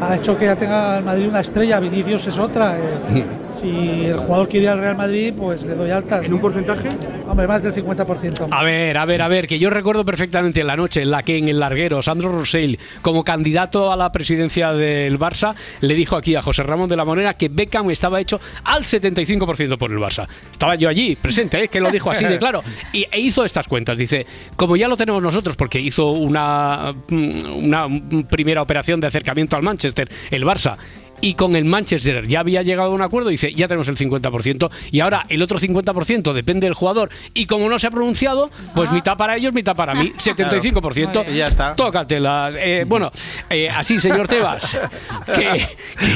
ha 0.00 0.16
hecho 0.16 0.36
que 0.36 0.44
ya 0.46 0.56
tenga 0.56 0.98
el 0.98 1.04
Madrid 1.04 1.28
una 1.28 1.40
estrella, 1.40 1.80
Vinicius 1.80 2.26
es 2.26 2.38
otra. 2.38 2.76
eh. 2.76 3.24
Si 3.50 4.06
el 4.06 4.16
jugador 4.16 4.48
quiere 4.48 4.64
ir 4.64 4.70
al 4.70 4.78
Real 4.78 4.96
Madrid, 4.96 5.32
pues 5.36 5.62
le 5.62 5.74
doy 5.74 5.90
altas. 5.90 6.26
¿En 6.26 6.34
un 6.34 6.40
porcentaje? 6.40 6.88
Hombre, 7.28 7.46
más 7.46 7.62
del 7.62 7.74
50%. 7.74 8.48
A 8.50 8.62
ver, 8.62 8.98
a 8.98 9.04
ver, 9.04 9.22
a 9.22 9.28
ver, 9.28 9.46
que 9.46 9.58
yo 9.58 9.70
recuerdo 9.70 10.04
perfectamente 10.04 10.62
la 10.64 10.76
noche 10.76 11.02
en 11.02 11.10
la 11.10 11.22
que 11.22 11.38
en 11.38 11.48
el 11.48 11.58
larguero 11.58 12.02
Sandro 12.02 12.30
Rosell, 12.30 12.78
como 13.02 13.24
candidato 13.24 13.92
a 13.92 13.96
la 13.96 14.12
presidencia 14.12 14.72
del 14.72 15.18
Barça, 15.18 15.54
le 15.80 15.94
dijo 15.94 16.16
aquí 16.16 16.34
a 16.34 16.42
José 16.42 16.62
Ramón 16.62 16.88
de 16.88 16.96
la 16.96 17.04
Morena 17.04 17.34
que 17.34 17.48
Beckham 17.48 17.90
estaba 17.90 18.20
hecho 18.20 18.40
al 18.64 18.84
75% 18.84 19.78
por 19.78 19.90
el 19.90 19.98
Barça. 19.98 20.26
Estaba 20.50 20.74
yo 20.74 20.88
allí, 20.88 21.16
presente, 21.16 21.64
¿eh? 21.64 21.68
que 21.68 21.80
lo 21.80 21.90
dijo 21.90 22.10
así 22.10 22.24
de 22.24 22.38
claro. 22.38 22.62
Y, 22.92 23.06
e 23.10 23.20
hizo 23.20 23.44
estas 23.44 23.68
cuentas. 23.68 23.96
Dice, 23.96 24.26
como 24.56 24.76
ya 24.76 24.88
lo 24.88 24.96
tenemos 24.96 25.22
nosotros, 25.22 25.56
porque 25.56 25.80
hizo 25.80 26.10
una, 26.10 26.94
una 27.10 27.86
primera 28.28 28.62
operación 28.62 29.00
de 29.00 29.06
acercamiento 29.06 29.56
al 29.56 29.62
Manchester, 29.62 30.08
el 30.30 30.44
Barça. 30.44 30.76
Y 31.20 31.34
con 31.34 31.56
el 31.56 31.64
Manchester 31.64 32.26
ya 32.28 32.40
había 32.40 32.62
llegado 32.62 32.90
a 32.90 32.94
un 32.94 33.02
acuerdo, 33.02 33.30
dice, 33.30 33.52
ya 33.54 33.68
tenemos 33.68 33.88
el 33.88 33.96
50%, 33.96 34.70
y 34.90 35.00
ahora 35.00 35.24
el 35.28 35.42
otro 35.42 35.58
50% 35.58 36.32
depende 36.32 36.66
del 36.66 36.74
jugador, 36.74 37.10
y 37.34 37.46
como 37.46 37.68
no 37.68 37.78
se 37.78 37.86
ha 37.86 37.90
pronunciado, 37.90 38.50
pues 38.74 38.92
mitad 38.92 39.16
para 39.16 39.36
ellos, 39.36 39.52
mitad 39.54 39.74
para 39.74 39.94
mí, 39.94 40.12
75%. 40.18 41.12
Claro. 41.12 41.30
Y 41.32 41.36
ya 41.36 41.46
está. 41.46 41.74
Tócatelas. 41.74 42.54
Eh, 42.58 42.84
bueno, 42.86 43.10
eh, 43.48 43.68
así, 43.68 43.98
señor 43.98 44.28
Tebas, 44.28 44.78
que, 45.34 45.66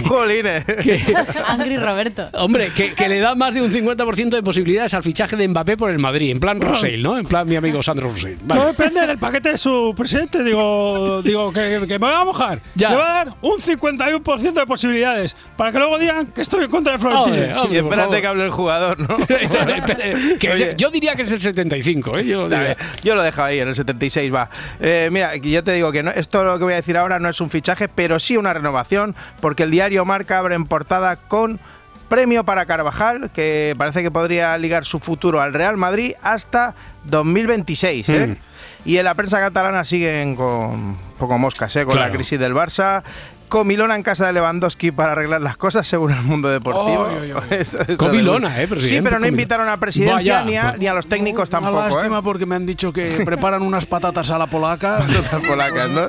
Jolines. 0.06 0.64
Angry 1.46 1.76
Roberto. 1.78 2.28
hombre, 2.34 2.70
que, 2.76 2.92
que 2.94 3.08
le 3.08 3.20
da 3.20 3.34
más 3.34 3.54
de 3.54 3.62
un 3.62 3.72
50% 3.72 4.30
de 4.30 4.42
posibilidades 4.42 4.94
al 4.94 5.02
fichaje 5.02 5.36
de 5.36 5.48
Mbappé 5.48 5.76
por 5.76 5.90
el 5.90 5.98
Madrid, 5.98 6.30
en 6.30 6.40
plan 6.40 6.60
Rosell, 6.60 7.02
¿no? 7.02 7.18
En 7.18 7.24
plan 7.24 7.48
mi 7.48 7.56
amigo 7.56 7.82
Sandro 7.82 8.08
Rosell. 8.08 8.36
Vale. 8.42 8.60
Todo 8.60 8.72
depende 8.72 9.06
del 9.06 9.18
paquete 9.18 9.52
de 9.52 9.58
su 9.58 9.94
presidente. 9.96 10.42
Digo, 10.44 11.22
digo 11.22 11.52
que, 11.52 11.80
que 11.86 11.98
me 11.98 12.06
voy 12.06 12.14
a 12.14 12.24
mojar. 12.24 12.60
Ya. 12.74 12.90
Le 12.90 12.96
va 12.96 13.10
a 13.10 13.24
dar 13.24 13.34
un 13.40 13.58
51% 13.58 14.52
de 14.52 14.66
posibilidades 14.66 14.89
posibilidades. 14.90 15.36
Para 15.56 15.72
que 15.72 15.78
luego 15.78 15.98
digan 15.98 16.26
que 16.26 16.40
estoy 16.42 16.64
en 16.64 16.70
contra 16.70 16.92
de 16.94 16.98
Florentino. 16.98 17.66
y 17.70 17.76
espérate 17.76 18.20
que 18.20 18.26
hable 18.26 18.44
el 18.44 18.50
jugador, 18.50 18.98
¿no? 19.00 19.16
Que 20.38 20.50
Oye. 20.50 20.70
es- 20.70 20.76
yo 20.76 20.90
diría 20.90 21.14
que 21.14 21.22
es 21.22 21.32
el 21.32 21.40
75, 21.40 22.18
¿eh? 22.18 22.26
Yo 22.26 22.48
diría- 22.48 22.76
Yo 23.02 23.14
lo 23.14 23.22
dejo 23.22 23.42
ahí, 23.42 23.58
en 23.60 23.68
el 23.68 23.74
76 23.74 24.32
va. 24.32 24.48
Eh, 24.80 25.08
mira, 25.12 25.36
yo 25.36 25.62
te 25.64 25.72
digo 25.72 25.92
que 25.92 26.02
no- 26.02 26.10
esto 26.10 26.44
lo 26.44 26.58
que 26.58 26.64
voy 26.64 26.72
a 26.72 26.76
decir 26.76 26.96
ahora 26.96 27.18
no 27.18 27.28
es 27.28 27.40
un 27.40 27.50
fichaje, 27.50 27.88
pero 27.88 28.18
sí 28.18 28.36
una 28.36 28.52
renovación, 28.52 29.14
porque 29.40 29.62
el 29.64 29.70
diario 29.70 30.04
Marca 30.04 30.38
abre 30.38 30.54
en 30.54 30.64
portada 30.66 31.16
con 31.16 31.60
premio 32.08 32.44
para 32.44 32.66
Carvajal, 32.66 33.30
que 33.32 33.74
parece 33.78 34.02
que 34.02 34.10
podría 34.10 34.56
ligar 34.58 34.84
su 34.84 34.98
futuro 34.98 35.40
al 35.40 35.52
Real 35.54 35.76
Madrid 35.76 36.14
hasta 36.22 36.74
2026. 37.04 38.08
¿eh? 38.08 38.26
Mm. 38.26 38.36
Y 38.88 38.96
en 38.96 39.04
la 39.04 39.14
prensa 39.14 39.38
catalana 39.38 39.84
siguen 39.84 40.34
con 40.34 40.96
poco 41.18 41.38
moscas, 41.38 41.74
¿eh? 41.76 41.84
con 41.84 41.98
la 42.00 42.10
crisis 42.10 42.38
del 42.40 42.54
Barça. 42.54 43.02
Comilona 43.50 43.96
en 43.96 44.02
casa 44.02 44.26
de 44.26 44.32
Lewandowski 44.32 44.90
para 44.92 45.12
arreglar 45.12 45.42
las 45.42 45.58
cosas, 45.58 45.86
según 45.86 46.12
el 46.12 46.22
mundo 46.22 46.48
deportivo. 46.48 47.06
Eso- 47.50 47.78
eso 47.82 47.96
Comilona, 47.98 48.62
¿eh, 48.62 48.66
presidente? 48.66 48.88
Sí, 48.88 48.94
pero 49.02 49.16
no 49.16 49.20
Comilona. 49.20 49.28
invitaron 49.28 49.68
a 49.68 49.76
presidencia 49.78 50.14
Vaya, 50.40 50.44
ni, 50.44 50.56
a, 50.56 50.76
ni 50.78 50.86
a 50.86 50.94
los 50.94 51.06
técnicos 51.06 51.50
Una 51.50 51.58
tampoco. 51.60 51.84
¿eh? 51.86 51.90
lástima 51.94 52.22
porque 52.22 52.46
me 52.46 52.54
han 52.54 52.64
dicho 52.64 52.92
que 52.92 53.20
preparan 53.26 53.60
unas 53.62 53.84
patatas 53.84 54.30
a 54.30 54.38
la 54.38 54.46
polaca. 54.46 55.00
Las 55.30 55.42
polacas, 55.44 55.88
¿no? 55.90 56.08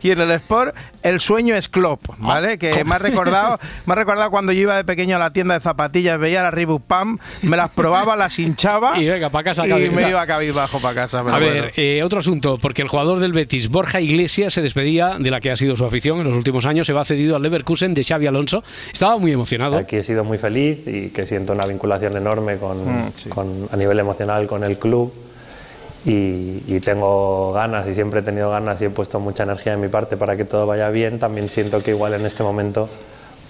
Y 0.00 0.10
en 0.12 0.20
el 0.20 0.30
Sport, 0.30 0.74
el 1.02 1.20
sueño 1.20 1.54
es 1.54 1.68
Klopp, 1.68 2.00
¿vale? 2.16 2.56
Que 2.58 2.84
me 2.84 2.94
ha 2.94 2.98
recordado, 2.98 3.58
me 3.84 3.92
ha 3.92 3.96
recordado 3.96 4.30
cuando 4.30 4.50
yo 4.52 4.62
iba 4.62 4.76
de 4.76 4.84
pequeño 4.84 5.16
a 5.16 5.18
la 5.18 5.32
tienda 5.34 5.54
de 5.54 5.60
zapatillas, 5.60 6.18
veía 6.18 6.42
la 6.42 6.50
Reebok 6.50 6.82
Pam, 6.84 7.18
me 7.42 7.54
las 7.56 7.68
probaba, 7.70 8.16
las 8.16 8.38
hinchaba 8.38 8.98
Y 8.98 9.06
venga, 9.06 9.28
pa' 9.28 9.42
casa, 9.42 9.66
y 9.66 9.68
cabeza. 9.68 9.92
me 9.94 10.08
iba 10.08 10.26
cabizbajo 10.26 10.78
para 10.80 10.94
casa. 10.94 11.22
pero 11.22 11.36
A 11.36 11.38
bueno. 11.38 11.52
ver, 11.52 11.72
eh, 11.76 12.02
otro 12.02 12.20
asunto, 12.20 12.56
porque 12.58 12.80
el 12.80 12.88
jugador 12.88 13.18
del 13.18 13.34
Betis, 13.34 13.68
Borja 13.68 14.00
Iglesias, 14.00 14.54
se 14.54 14.62
despedía 14.62 15.16
de 15.18 15.30
la 15.30 15.38
que 15.40 15.50
ha 15.50 15.56
sido 15.56 15.76
su 15.76 15.84
afición 15.84 16.18
en 16.20 16.28
los 16.28 16.36
últimos 16.36 16.64
años, 16.64 16.67
se 16.84 16.92
va 16.92 17.04
cedido 17.04 17.36
al 17.36 17.42
Leverkusen 17.42 17.94
de 17.94 18.04
Xavi 18.04 18.26
Alonso. 18.26 18.62
Estaba 18.92 19.18
muy 19.18 19.32
emocionado. 19.32 19.76
Aquí 19.76 19.96
he 19.96 20.02
sido 20.02 20.24
muy 20.24 20.38
feliz 20.38 20.86
y 20.86 21.08
que 21.10 21.26
siento 21.26 21.52
una 21.52 21.66
vinculación 21.66 22.16
enorme 22.16 22.56
con, 22.56 22.78
Mm, 22.78 23.28
con- 23.30 23.68
a 23.70 23.76
nivel 23.76 23.98
emocional 23.98 24.46
con 24.46 24.64
el 24.64 24.78
club 24.78 25.12
y, 26.06 26.62
y 26.66 26.80
tengo 26.80 27.52
ganas 27.52 27.86
y 27.88 27.94
siempre 27.94 28.20
he 28.20 28.22
tenido 28.22 28.50
ganas 28.50 28.80
y 28.80 28.86
he 28.86 28.90
puesto 28.90 29.18
mucha 29.20 29.42
energía 29.42 29.72
de 29.72 29.78
mi 29.78 29.88
parte 29.88 30.16
para 30.16 30.36
que 30.36 30.44
todo 30.44 30.66
vaya 30.66 30.88
bien. 30.90 31.18
También 31.18 31.48
siento 31.48 31.82
que 31.82 31.90
igual 31.90 32.14
en 32.14 32.24
este 32.26 32.42
momento 32.42 32.88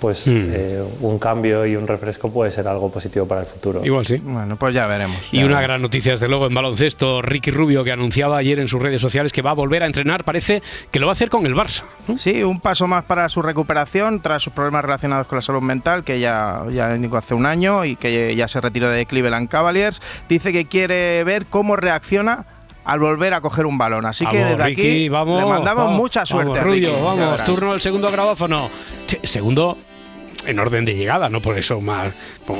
pues 0.01 0.26
Mm. 0.26 0.30
eh, 0.53 0.82
un 1.01 1.18
cambio 1.18 1.66
y 1.66 1.76
un 1.76 1.86
refresco 1.86 2.30
puede 2.30 2.51
ser 2.51 2.68
algo 2.68 2.90
positivo 2.90 3.26
para 3.26 3.40
el 3.42 3.46
futuro. 3.46 3.84
Igual 3.84 4.07
sí. 4.07 4.16
Bueno, 4.18 4.57
pues 4.57 4.74
ya 4.74 4.86
veremos. 4.86 5.16
Y 5.32 5.42
una 5.42 5.61
gran 5.61 5.82
noticia, 5.82 6.12
desde 6.12 6.28
luego, 6.28 6.46
en 6.46 6.55
baloncesto, 6.55 7.22
Ricky 7.22 7.51
Rubio, 7.51 7.84
que 7.84 7.92
anunciaba 7.92 8.36
ayer 8.38 8.59
en 8.59 8.68
sus 8.68 8.80
redes 8.80 9.01
sociales 9.03 9.32
que 9.32 9.42
va 9.42 9.51
a 9.51 9.55
volver 9.55 9.82
a 9.82 9.86
entrenar, 9.86 10.24
parece 10.24 10.62
que 10.90 10.99
lo 11.01 11.07
va 11.07 11.12
a 11.12 11.14
hacer 11.14 11.30
con 11.30 11.46
el 11.46 11.55
Barça. 11.55 11.82
Sí, 12.16 12.42
un 12.42 12.61
paso 12.61 12.86
más 12.86 13.05
para 13.05 13.28
su 13.28 13.42
recuperación 13.42 14.20
tras 14.20 14.42
sus 14.42 14.53
problemas 14.53 14.82
relacionados 14.84 15.26
con 15.26 15.36
la 15.36 15.42
salud 15.42 15.62
mental, 15.62 16.05
que 16.05 16.20
ya, 16.20 16.62
ya 16.70 16.94
indicó 16.94 17.16
hace 17.16 17.34
un 17.34 17.46
año 17.46 17.84
y 17.84 17.96
que 17.96 18.34
ya 18.36 18.49
se 18.49 18.61
retiró 18.61 18.90
de 18.90 19.07
Cleveland 19.07 19.49
Cavaliers. 19.49 20.01
Dice 20.28 20.53
que 20.53 20.66
quiere 20.66 21.24
ver 21.24 21.46
cómo 21.46 21.76
reacciona 21.76 22.44
al 22.89 22.99
volver 23.01 23.34
a 23.34 23.41
coger 23.43 23.66
un 23.66 23.76
balón. 23.76 24.07
Así 24.07 24.24
que 24.26 24.39
Vamos, 24.39 24.51
desde 24.59 24.64
Ricky, 24.64 24.80
aquí 24.80 25.09
vamos, 25.11 25.43
le 25.43 25.49
mandamos 25.49 25.84
vamos, 25.84 25.99
mucha 26.01 26.24
suerte. 26.24 26.53
Vamos, 26.53 26.64
a 26.66 26.70
Ricky, 26.72 26.86
Rubio, 26.86 27.05
vamos, 27.05 27.45
turno 27.45 27.72
del 27.72 27.80
segundo 27.80 28.11
grabófono. 28.11 28.70
Che, 29.07 29.20
Segundo 29.22 29.76
en 30.47 30.59
orden 30.59 30.84
de 30.86 30.95
llegada, 30.95 31.28
no 31.28 31.43
por 31.43 31.59
eso 31.59 31.78
más 31.80 32.09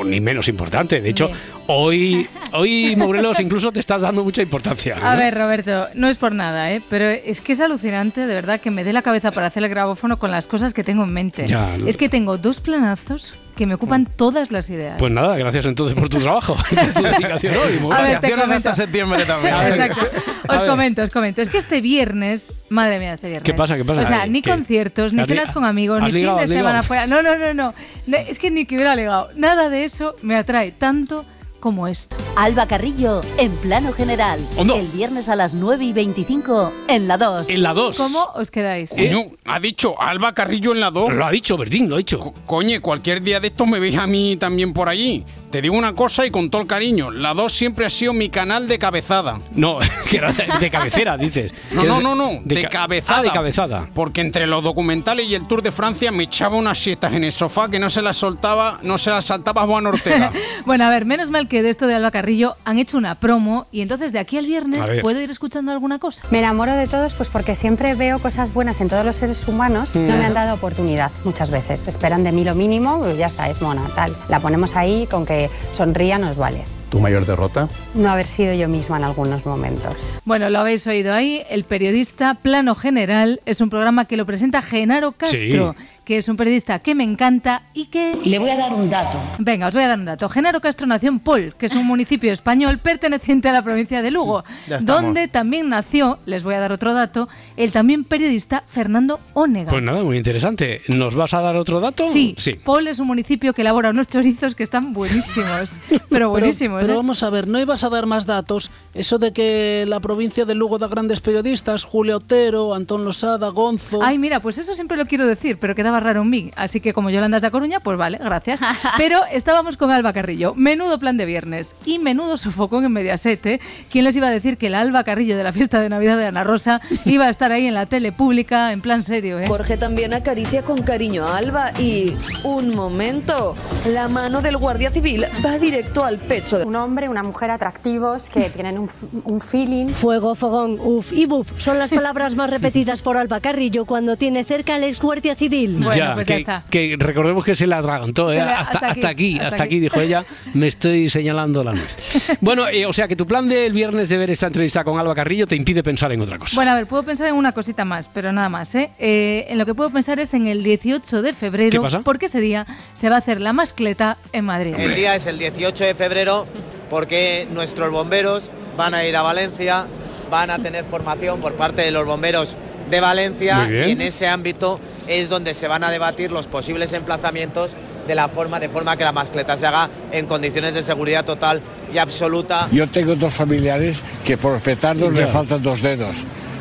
ni 0.05 0.21
menos 0.21 0.49
importante. 0.49 1.01
De 1.01 1.09
hecho, 1.09 1.29
Bien. 1.29 1.39
hoy, 1.69 2.29
hoy 2.53 2.95
Morelos 2.97 3.41
incluso 3.41 3.73
te 3.73 3.81
estás 3.81 4.03
dando 4.03 4.23
mucha 4.23 4.43
importancia. 4.43 4.97
A 5.03 5.17
ver, 5.17 5.35
Roberto, 5.35 5.87
no 5.95 6.09
es 6.09 6.19
por 6.19 6.35
nada, 6.35 6.71
¿eh? 6.73 6.83
pero 6.91 7.07
es 7.09 7.41
que 7.41 7.53
es 7.53 7.61
alucinante, 7.63 8.27
de 8.27 8.35
verdad, 8.35 8.61
que 8.61 8.71
me 8.71 8.85
dé 8.85 8.93
la 8.93 9.01
cabeza 9.01 9.31
para 9.31 9.47
hacer 9.47 9.63
el 9.65 9.71
grabófono 9.71 10.19
con 10.19 10.31
las 10.31 10.47
cosas 10.47 10.75
que 10.75 10.85
tengo 10.85 11.05
en 11.05 11.13
mente. 11.15 11.47
Ya, 11.47 11.77
lo- 11.79 11.87
Es 11.87 11.97
que 11.97 12.11
tengo 12.11 12.37
dos 12.37 12.61
planazos 12.61 13.35
que 13.59 13.67
me 13.67 13.75
ocupan 13.75 14.07
todas 14.07 14.53
las 14.53 14.71
ideas. 14.71 14.95
Pues 14.99 15.11
nada, 15.13 15.37
gracias 15.37 15.67
entonces 15.67 15.95
por 15.97 16.09
tu 16.09 16.19
trabajo, 16.21 16.55
por 16.71 16.93
tu 16.95 17.03
dedicación 17.03 17.55
hoy. 17.83 17.93
A 17.93 18.03
ver, 18.03 18.21
te 18.21 18.33
hasta 18.33 18.75
septiembre 18.75 19.25
también. 19.25 19.55
Exacto. 19.67 20.01
Os 20.49 20.63
comento, 20.63 21.03
os 21.03 21.11
comento. 21.11 21.43
Es 21.43 21.51
que 21.51 21.59
este 21.59 21.81
viernes, 21.81 22.53
madre 22.71 22.99
mía, 23.01 23.15
este 23.15 23.29
viernes. 23.29 23.45
¿Qué 23.45 23.53
pasa, 23.55 23.77
qué 23.77 23.85
pasa? 23.85 24.01
O 24.03 24.05
sea, 24.07 24.27
ni 24.27 24.41
¿qué? 24.43 24.51
conciertos, 24.51 25.13
ni 25.13 25.21
¿Has 25.23 25.29
li- 25.29 25.35
cenas 25.37 25.51
con 25.51 25.65
amigos, 25.65 26.01
ni 26.01 26.07
fin 26.07 26.15
ligado, 26.21 26.37
de 26.39 26.45
has 26.45 26.49
ligado? 26.51 26.69
semana 26.69 26.83
fuera. 26.85 27.07
No, 27.07 27.21
no, 27.21 27.37
no, 27.37 27.53
no. 27.53 27.75
No, 28.07 28.17
Es 28.17 28.39
que 28.39 28.51
ni 28.51 28.65
que 28.65 28.77
hubiera 28.77 28.95
legado. 28.95 29.29
Nada 29.37 29.69
de 29.69 29.85
eso 29.85 30.15
me 30.23 30.37
atrae 30.37 30.71
tanto 30.71 31.27
como 31.61 31.89
esto. 31.89 32.17
Alba 32.37 32.67
Carrillo, 32.67 33.21
en 33.37 33.53
plano 33.57 33.93
general. 33.93 34.41
Hondo. 34.57 34.77
El 34.77 34.87
viernes 34.89 35.29
a 35.29 35.37
las 35.37 35.55
9 35.55 35.85
y 35.85 35.93
25 35.93 36.73
en 36.89 37.09
la 37.09 37.19
2. 37.19 37.51
En 37.51 37.63
la 37.63 37.75
2. 37.75 37.97
¿Cómo 37.97 38.25
os 38.35 38.51
quedáis? 38.51 38.91
Coño, 38.91 39.31
ha 39.45 39.61
dicho 39.61 40.01
Alba 40.01 40.35
Carrillo 40.35 40.73
en 40.73 40.81
la 40.81 40.91
2. 40.91 41.15
Lo 41.15 41.27
ha 41.27 41.31
dicho, 41.31 41.57
Bertín, 41.57 41.89
lo 41.89 41.97
ha 41.97 41.99
dicho. 41.99 42.33
Coño, 42.47 42.81
cualquier 42.81 43.23
día 43.23 43.41
de 43.41 43.49
estos 43.49 43.67
me 43.67 43.81
veis 43.81 43.97
a 43.97 44.07
mí 44.07 44.37
también 44.37 44.73
por 44.73 44.89
allí. 44.89 45.25
Te 45.51 45.63
digo 45.63 45.77
una 45.77 45.95
cosa 45.95 46.27
y 46.27 46.31
con 46.31 46.51
todo 46.51 46.63
el 46.63 46.69
cariño. 46.69 47.11
La 47.11 47.33
2 47.35 47.53
siempre 47.53 47.87
ha 47.87 47.91
sido 47.91 48.13
mi 48.13 48.29
canal 48.29 48.69
de 48.69 48.79
cabezada. 48.79 49.41
No, 49.55 49.79
que 50.11 50.19
era 50.19 50.31
de, 50.33 50.47
de 50.61 50.71
cabecera, 50.71 51.17
dices. 51.17 51.55
No, 51.71 51.83
Que 51.83 51.89
no, 51.89 52.01
no, 52.01 52.15
no, 52.15 52.31
de, 52.45 52.63
ca- 52.63 52.69
cabezada. 52.69 53.19
Ah, 53.19 53.23
de 53.23 53.31
cabezada. 53.31 53.89
Porque 53.95 54.21
entre 54.21 54.47
los 54.47 54.63
documentales 54.63 55.27
y 55.27 55.35
el 55.35 55.47
Tour 55.47 55.63
de 55.63 55.73
Francia 55.73 56.11
me 56.13 56.25
echaba 56.25 56.57
unas 56.57 56.79
siestas 56.79 57.13
en 57.15 57.25
el 57.25 57.33
sofá 57.33 57.69
que 57.71 57.79
no 57.79 57.89
se 57.89 58.03
las 58.03 58.17
soltaba, 58.19 58.79
no 58.83 58.99
se 58.99 59.11
las 59.11 59.25
saltaba 59.25 59.63
Juan 59.67 59.87
Ortega. 59.87 60.33
Bueno, 60.67 60.85
a 60.85 60.91
ver, 60.91 61.07
menos 61.07 61.31
mal 61.31 61.49
que 61.49 61.63
de 61.63 61.71
esto 61.71 61.87
de 61.87 61.95
Alba 61.95 62.11
Carrillo 62.11 62.57
han 62.67 62.79
hecho 62.79 62.99
una 62.99 63.15
promo 63.19 63.67
y 63.73 63.81
entonces 63.81 64.13
de 64.13 64.19
aquí 64.19 64.37
al 64.37 64.45
viernes 64.47 64.87
puedo 65.01 65.19
ir 65.21 65.31
escuchando 65.31 65.73
alguna 65.73 65.99
cosa. 65.99 66.25
Me 66.31 66.41
enamoro 66.41 66.75
de 66.75 66.87
todos 66.87 67.15
pues 67.15 67.31
porque 67.31 67.55
siempre 67.55 67.95
veo 67.95 68.19
cosas 68.19 68.53
buenas 68.53 68.81
en 68.83 68.89
todos 68.89 69.05
los 69.05 69.17
seres 69.17 69.49
humanos. 69.49 69.95
No 69.95 70.15
me 70.17 70.25
han 70.27 70.35
dado 70.35 70.55
oportunidad 70.57 71.11
muchas 71.25 71.51
veces. 71.51 71.87
Esperan 71.89 72.23
de 72.23 72.33
mí 72.33 72.45
lo 72.45 72.55
mínimo, 72.55 73.03
y 73.09 73.17
ya 73.17 73.27
está, 73.27 73.49
es 73.49 73.63
mona, 73.63 73.83
tal. 73.95 74.15
La 74.29 74.41
ponemos 74.41 74.77
ahí 74.77 75.07
con 75.07 75.25
que 75.25 75.38
sonría 75.73 76.19
nos 76.19 76.37
vale. 76.37 76.78
¿Tu 76.91 77.01
mayor 77.01 77.27
derrota? 77.27 77.69
No 77.95 78.11
haber 78.11 78.27
sido 78.27 78.55
yo 78.55 78.69
misma 78.69 78.97
en 78.97 79.05
algunos 79.05 79.45
momentos. 79.45 79.95
Bueno, 80.25 80.49
lo 80.49 80.59
habéis 80.61 80.87
oído 80.87 81.13
ahí, 81.13 81.43
el 81.51 81.65
periodista 81.65 82.35
Plano 82.35 82.75
General 82.75 83.41
es 83.45 83.61
un 83.61 83.69
programa 83.69 84.07
que 84.07 84.17
lo 84.17 84.25
presenta 84.25 84.63
Genaro 84.63 85.13
Castro, 85.13 85.77
que 86.05 86.17
es 86.17 86.29
un 86.29 86.37
periodista 86.39 86.79
que 86.79 86.95
me 86.95 87.05
encanta 87.05 87.65
y 87.75 87.87
que... 87.87 88.19
Le 88.25 88.39
voy 88.39 88.49
a 88.51 88.57
dar 88.57 88.73
un 88.73 88.89
dato. 88.89 89.21
Venga, 89.39 89.69
os 89.69 89.75
voy 89.75 89.83
a 89.83 89.89
dar 89.89 89.99
un 89.99 90.07
dato. 90.07 90.29
Genaro 90.31 90.61
Castro 90.63 90.87
nació 90.87 91.11
en 91.11 91.19
Pol, 91.21 91.55
que 91.59 91.67
es 91.67 91.75
un 91.75 91.87
municipio 91.87 92.33
español 92.33 92.79
perteneciente 92.79 93.51
a 93.51 93.53
la 93.53 93.61
provincia 93.63 94.01
de 94.01 94.11
Lugo, 94.11 94.45
donde 94.81 95.29
también 95.29 95.69
nació, 95.69 96.19
les 96.25 96.43
voy 96.43 96.55
a 96.55 96.61
dar 96.61 96.73
otro 96.73 96.95
dato, 96.95 97.29
el 97.59 97.71
también 97.71 98.05
periodista 98.05 98.65
Fernando 98.67 99.21
Ónega. 99.35 99.71
Pues 99.71 99.83
nada, 99.83 100.03
muy 100.03 100.17
interesante. 100.17 100.81
¿Nos 100.89 101.15
vas 101.15 101.35
a 101.35 101.43
dar 101.43 101.57
otro 101.57 101.81
dato? 101.81 102.11
Sí, 102.11 102.35
Sí. 102.39 102.55
Pol 102.55 102.87
es 102.89 102.99
un 102.99 103.07
municipio 103.07 103.53
que 103.53 103.61
elabora 103.63 103.91
unos 103.91 104.09
chorizos 104.09 104.55
que 104.55 104.63
están 104.63 104.93
buenísimos, 104.93 105.73
pero 106.09 106.31
buenísimos. 106.31 106.78
Pero 106.81 106.93
¿eh? 106.95 106.97
vamos 106.97 107.23
a 107.23 107.31
ver, 107.31 107.47
¿no 107.47 107.59
ibas 107.61 107.85
a 107.85 107.89
dar 107.89 108.07
más 108.07 108.27
datos? 108.27 108.71
Eso 108.95 109.19
de 109.19 109.33
que 109.33 109.85
la 109.87 110.01
provincia 110.01 110.45
de 110.45 110.55
Lugo 110.55 110.79
da 110.79 110.89
grandes 110.89 111.21
periodistas, 111.21 111.85
Julio 111.85 112.17
Otero, 112.17 112.75
Antón 112.75 113.05
Losada, 113.05 113.49
Gonzo... 113.49 114.03
Ay, 114.03 114.19
mira, 114.19 114.41
pues 114.41 114.59
eso 114.59 114.75
siempre 114.75 114.97
lo 114.97 115.07
quiero 115.07 115.27
decir, 115.27 115.59
pero 115.59 115.75
quedaba 115.75 116.01
raro 116.01 116.23
en 116.23 116.31
mí. 116.31 116.51
Así 116.57 116.81
que 116.81 116.93
como 116.93 117.11
Yolanda 117.11 117.39
es 117.39 117.43
de 117.43 117.49
A 117.49 117.51
Coruña, 117.51 117.81
pues 117.81 117.99
vale, 117.99 118.19
gracias. 118.19 118.61
Pero 118.97 119.21
estábamos 119.31 119.77
con 119.77 119.91
Alba 119.91 120.13
Carrillo. 120.13 120.55
Menudo 120.55 120.99
plan 120.99 121.17
de 121.17 121.27
viernes 121.27 121.77
y 121.85 121.99
menudo 121.99 122.37
sofocón 122.37 122.85
en 122.85 122.93
Mediaset. 122.93 123.45
¿eh? 123.47 123.61
¿Quién 123.91 124.05
les 124.05 124.17
iba 124.17 124.29
a 124.29 124.31
decir 124.31 124.57
que 124.57 124.71
la 124.71 124.81
Alba 124.81 125.05
Carrillo 125.05 125.37
de 125.37 125.45
la 125.45 125.53
fiesta 125.53 125.81
de 125.81 125.89
Navidad 125.89 126.17
de 126.17 126.27
Ana 126.27 126.45
Rosa 126.45 126.81
iba 127.05 127.27
a 127.27 127.31
estar 127.31 127.53
ahí 127.53 127.67
en 127.67 127.75
la 127.75 127.87
tele 127.87 128.13
pública 128.13 128.73
en 128.73 128.81
plan 128.81 129.03
serio? 129.03 129.39
¿eh? 129.39 129.47
Jorge 129.47 129.77
también 129.77 130.15
acaricia 130.15 130.63
con 130.63 130.83
cariño 130.83 131.25
a 131.25 131.37
Alba 131.37 131.73
y... 131.79 132.17
Un 132.45 132.75
momento. 132.75 133.55
La 133.87 134.09
mano 134.09 134.41
del 134.41 134.57
guardia 134.57 134.91
civil 134.91 135.25
va 135.45 135.59
directo 135.59 136.05
al 136.05 136.19
pecho. 136.19 136.68
Un 136.69 136.77
hombre, 136.77 137.09
una 137.09 137.23
mujer 137.23 137.51
atractivos 137.51 138.29
que 138.29 138.51
tienen 138.55 138.79
un, 138.79 138.89
un 139.25 139.41
feeling. 139.41 139.87
Fuego, 139.89 140.35
fogón, 140.35 140.77
uf 140.79 141.13
y 141.15 141.25
buf 141.25 141.51
son 141.59 141.79
las 141.79 141.91
palabras 141.91 142.35
más 142.35 142.51
repetidas 142.51 143.01
por 143.01 143.17
Alba 143.17 143.41
Carrillo 143.41 143.87
cuando 143.87 144.17
tiene 144.17 144.45
cerca 144.45 144.75
al 144.75 144.85
ex 144.85 145.01
guardia 145.01 145.35
civil. 145.35 145.83
ya, 145.95 146.15
que, 146.25 146.45
que 146.71 146.97
recordemos 146.99 147.43
que 147.43 147.55
se 147.55 147.67
le 147.67 147.75
atragantó, 147.75 148.31
¿eh? 148.31 148.41
Hasta, 148.41 148.61
hasta 148.73 148.87
hasta 148.89 149.09
aquí, 149.09 149.35
hasta, 149.37 149.47
hasta 149.49 149.63
aquí, 149.65 149.77
aquí. 149.77 149.81
dijo 149.81 149.99
ella, 149.99 150.25
me 150.55 150.69
estoy 150.69 151.09
señalando 151.09 151.65
la 151.65 151.73
nuez. 151.73 152.37
Bueno, 152.43 152.69
eh, 152.69 152.85
o 152.85 152.93
sea 152.93 153.09
que 153.09 153.17
tu 153.17 153.27
plan 153.27 153.49
del 153.49 153.73
viernes 153.73 154.11
de 154.11 154.19
ver 154.19 154.31
esta 154.31 154.49
entrevista 154.49 154.85
con 154.85 154.99
Alba 154.99 155.15
Carrillo 155.15 155.47
te 155.47 155.57
impide 155.57 155.83
pensar 155.83 156.13
en 156.13 156.21
otra 156.21 156.39
cosa. 156.39 156.55
Bueno, 156.55 156.73
a 156.73 156.75
ver, 156.75 156.87
puedo 156.87 157.03
pensar 157.03 157.29
en 157.29 157.35
una 157.35 157.53
cosita 157.53 157.87
más, 157.87 158.09
pero 158.13 158.31
nada 158.31 158.51
más, 158.51 158.75
¿eh? 158.75 158.91
Eh, 158.99 159.47
en 159.49 159.57
lo 159.57 159.65
que 159.65 159.75
puedo 159.75 159.89
pensar 159.89 160.21
es 160.21 160.35
en 160.35 160.47
el 160.47 160.63
18 160.63 161.23
de 161.23 161.33
febrero, 161.33 161.71
¿Qué 161.71 161.81
pasa? 161.81 162.01
porque 162.01 162.27
ese 162.27 162.41
día 162.43 162.67
se 162.93 163.09
va 163.09 163.17
a 163.17 163.19
hacer 163.21 163.41
la 163.41 163.55
mascleta 163.55 164.19
en 164.33 164.45
Madrid. 164.45 164.75
El 164.79 164.95
día 164.95 165.15
es 165.17 165.27
el 165.27 165.39
18 165.39 165.83
de 165.85 165.95
febrero 165.95 166.47
porque 166.91 167.47
nuestros 167.53 167.91
bomberos 167.91 168.51
van 168.77 168.95
a 168.95 169.05
ir 169.05 169.17
a 169.17 169.23
Valencia, 169.23 169.87
van 170.31 170.51
a 170.51 170.59
tener 170.59 170.85
formación 170.85 171.41
por 171.41 171.55
parte 171.55 171.83
de 171.83 171.91
los 171.91 172.07
bomberos 172.07 172.57
de 172.91 173.01
Valencia 173.01 173.69
y 173.71 173.91
en 173.93 174.01
ese 174.01 174.27
ámbito 174.29 174.81
es 175.07 175.29
donde 175.29 175.53
se 175.55 175.69
van 175.69 175.85
a 175.85 175.91
debatir 175.91 176.31
los 176.31 176.47
posibles 176.47 176.93
emplazamientos 176.93 177.73
de 178.07 178.15
la 178.15 178.29
forma 178.29 178.59
de 178.61 178.71
forma 178.71 178.97
que 178.97 179.05
la 179.05 179.13
mascleta 179.13 179.57
se 179.59 179.67
haga 179.67 179.91
en 180.13 180.25
condiciones 180.27 180.73
de 180.73 180.83
seguridad 180.83 181.25
total 181.27 181.61
y 181.93 181.99
absoluta. 181.99 182.67
Yo 182.73 182.87
tengo 182.87 183.15
dos 183.17 183.35
familiares 183.35 184.01
que 184.25 184.39
por 184.39 184.59
Ya. 184.63 184.95
le 184.95 185.27
faltan 185.27 185.63
dos 185.63 185.83
dedos. 185.83 186.17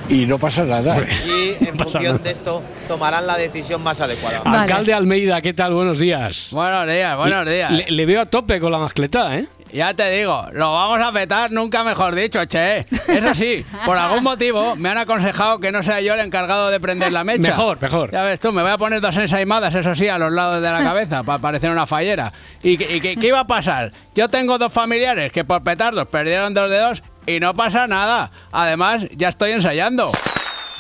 y 0.09 0.25
no 0.25 0.37
pasa 0.39 0.63
nada. 0.63 0.97
Y 1.25 1.63
en 1.65 1.77
función 1.79 2.21
de 2.23 2.31
esto 2.31 2.63
tomarán 2.87 3.27
la 3.27 3.37
decisión 3.37 3.81
más 3.83 3.99
adecuada. 4.01 4.41
Alcalde 4.45 4.93
Almeida, 4.93 5.41
¿qué 5.41 5.53
tal? 5.53 5.73
Buenos 5.73 5.99
días. 5.99 6.49
Buenos 6.53 6.87
días, 6.87 7.17
buenos 7.17 7.45
días. 7.45 7.71
Le, 7.71 7.91
le 7.91 8.05
veo 8.05 8.21
a 8.21 8.25
tope 8.25 8.59
con 8.59 8.71
la 8.71 8.79
mascleta, 8.79 9.37
¿eh? 9.37 9.45
Ya 9.73 9.93
te 9.93 10.09
digo, 10.11 10.47
lo 10.53 10.71
vamos 10.73 10.99
a 11.05 11.11
petar, 11.11 11.51
nunca 11.51 11.83
mejor 11.83 12.15
dicho, 12.15 12.43
che. 12.45 12.85
Eso 13.07 13.35
sí, 13.35 13.65
por 13.85 13.97
algún 13.97 14.23
motivo 14.23 14.75
me 14.75 14.89
han 14.89 14.97
aconsejado 14.97 15.59
que 15.59 15.71
no 15.71 15.83
sea 15.83 15.99
yo 16.01 16.13
el 16.13 16.21
encargado 16.21 16.69
de 16.69 16.79
prender 16.79 17.11
la 17.11 17.23
mecha. 17.23 17.51
Mejor, 17.51 17.81
mejor. 17.81 18.11
Ya 18.11 18.23
ves 18.23 18.39
tú, 18.39 18.51
me 18.53 18.61
voy 18.61 18.71
a 18.71 18.77
poner 18.77 19.01
dos 19.01 19.15
ensaimadas, 19.17 19.75
eso 19.75 19.93
sí, 19.95 20.07
a 20.07 20.17
los 20.17 20.31
lados 20.31 20.61
de 20.61 20.71
la 20.71 20.83
cabeza, 20.83 21.23
para 21.23 21.39
parecer 21.39 21.69
una 21.69 21.85
fallera. 21.85 22.31
¿Y, 22.63 22.77
qué- 22.77 22.95
y 22.95 23.01
qué- 23.01 23.15
qué 23.17 23.27
iba 23.27 23.41
a 23.41 23.47
pasar? 23.47 23.91
Yo 24.15 24.29
tengo 24.29 24.57
dos 24.57 24.71
familiares 24.71 25.31
que 25.31 25.43
por 25.45 25.61
petardos 25.63 26.07
perdieron 26.07 26.53
dos 26.53 26.69
dedos 26.71 27.03
y 27.25 27.39
no 27.39 27.53
pasa 27.53 27.87
nada. 27.87 28.31
Además, 28.51 29.03
ya 29.15 29.29
estoy 29.29 29.51
ensayando. 29.51 30.11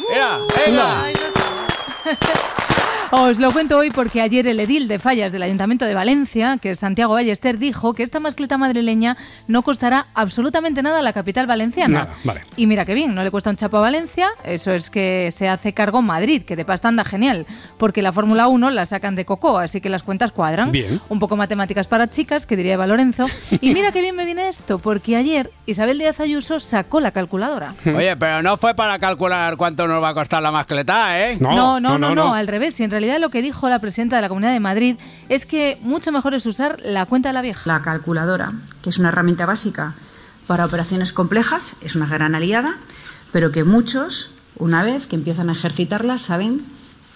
Mira, 0.09 0.37
venga. 0.65 1.03
Os 3.09 3.39
lo 3.39 3.53
cuento 3.53 3.77
hoy 3.77 3.89
porque 3.89 4.21
ayer 4.21 4.47
el 4.47 4.59
edil 4.59 4.89
de 4.89 4.99
fallas 4.99 5.31
del 5.31 5.41
Ayuntamiento 5.41 5.85
de 5.85 5.93
Valencia, 5.93 6.57
que 6.61 6.71
es 6.71 6.79
Santiago 6.79 7.13
Ballester, 7.13 7.57
dijo 7.57 7.93
que 7.93 8.03
esta 8.03 8.19
mascleta 8.19 8.57
madrileña 8.57 9.15
no 9.47 9.61
costará 9.61 10.07
absolutamente 10.13 10.83
nada 10.83 10.99
a 10.99 11.01
la 11.01 11.13
capital 11.13 11.47
valenciana. 11.47 11.99
Nada, 11.99 12.15
vale. 12.25 12.41
Y 12.57 12.67
mira 12.67 12.83
qué 12.83 12.93
bien, 12.95 13.15
no 13.15 13.23
le 13.23 13.31
cuesta 13.31 13.49
un 13.49 13.55
chapo 13.55 13.77
a 13.77 13.81
Valencia, 13.81 14.27
eso 14.43 14.73
es 14.73 14.89
que 14.89 15.29
se 15.31 15.47
hace 15.47 15.73
cargo 15.73 16.01
Madrid, 16.01 16.43
que 16.43 16.57
de 16.57 16.65
pasta 16.65 16.89
anda 16.89 17.05
genial, 17.05 17.45
porque 17.77 18.01
la 18.01 18.11
Fórmula 18.11 18.49
1 18.49 18.71
la 18.71 18.85
sacan 18.85 19.15
de 19.15 19.23
Coco, 19.23 19.57
así 19.57 19.79
que 19.79 19.87
las 19.87 20.03
cuentas 20.03 20.33
cuadran. 20.33 20.73
Bien. 20.73 20.99
Un 21.07 21.19
poco 21.19 21.37
matemáticas 21.37 21.87
para 21.87 22.09
chicas, 22.09 22.45
que 22.45 22.57
diría 22.57 22.73
Eva 22.73 22.87
Lorenzo. 22.87 23.25
Y 23.59 23.71
mira 23.71 23.91
qué 23.91 24.01
bien 24.01 24.15
me 24.15 24.25
viene 24.25 24.49
esto, 24.49 24.79
porque 24.79 25.15
ayer 25.15 25.49
Isabel 25.65 25.97
Díaz 25.97 26.19
Ayuso 26.19 26.59
sacó 26.59 26.99
la 26.99 27.11
calculadora. 27.11 27.73
Oye, 27.85 28.15
pero 28.17 28.43
no 28.43 28.57
fue 28.57 28.75
para 28.75 28.99
calcular 28.99 29.57
cuánto 29.57 29.87
nos 29.87 30.01
va 30.03 30.09
a 30.09 30.13
costar 30.13 30.43
la 30.43 30.51
mascleta, 30.51 31.27
¿eh? 31.27 31.37
No, 31.39 31.79
no, 31.79 31.97
no, 31.97 32.13
no, 32.13 32.33
al 32.33 32.47
revés. 32.47 32.79
En 32.79 32.91
realidad 32.99 33.19
lo 33.19 33.29
que 33.29 33.41
dijo 33.41 33.69
la 33.69 33.79
presidenta 33.79 34.15
de 34.15 34.21
la 34.21 34.29
Comunidad 34.29 34.53
de 34.53 34.59
Madrid 34.59 34.97
es 35.29 35.45
que 35.45 35.77
mucho 35.81 36.11
mejor 36.11 36.33
es 36.33 36.45
usar 36.45 36.79
la 36.83 37.05
cuenta 37.05 37.29
de 37.29 37.33
la 37.33 37.41
vieja. 37.41 37.61
La 37.65 37.81
calculadora, 37.81 38.51
que 38.81 38.89
es 38.89 38.99
una 38.99 39.09
herramienta 39.09 39.45
básica 39.45 39.93
para 40.47 40.65
operaciones 40.65 41.13
complejas, 41.13 41.73
es 41.81 41.95
una 41.95 42.07
gran 42.07 42.35
aliada, 42.35 42.77
pero 43.31 43.51
que 43.51 43.63
muchos, 43.63 44.31
una 44.57 44.83
vez 44.83 45.07
que 45.07 45.15
empiezan 45.15 45.49
a 45.49 45.53
ejercitarla, 45.53 46.17
saben 46.17 46.61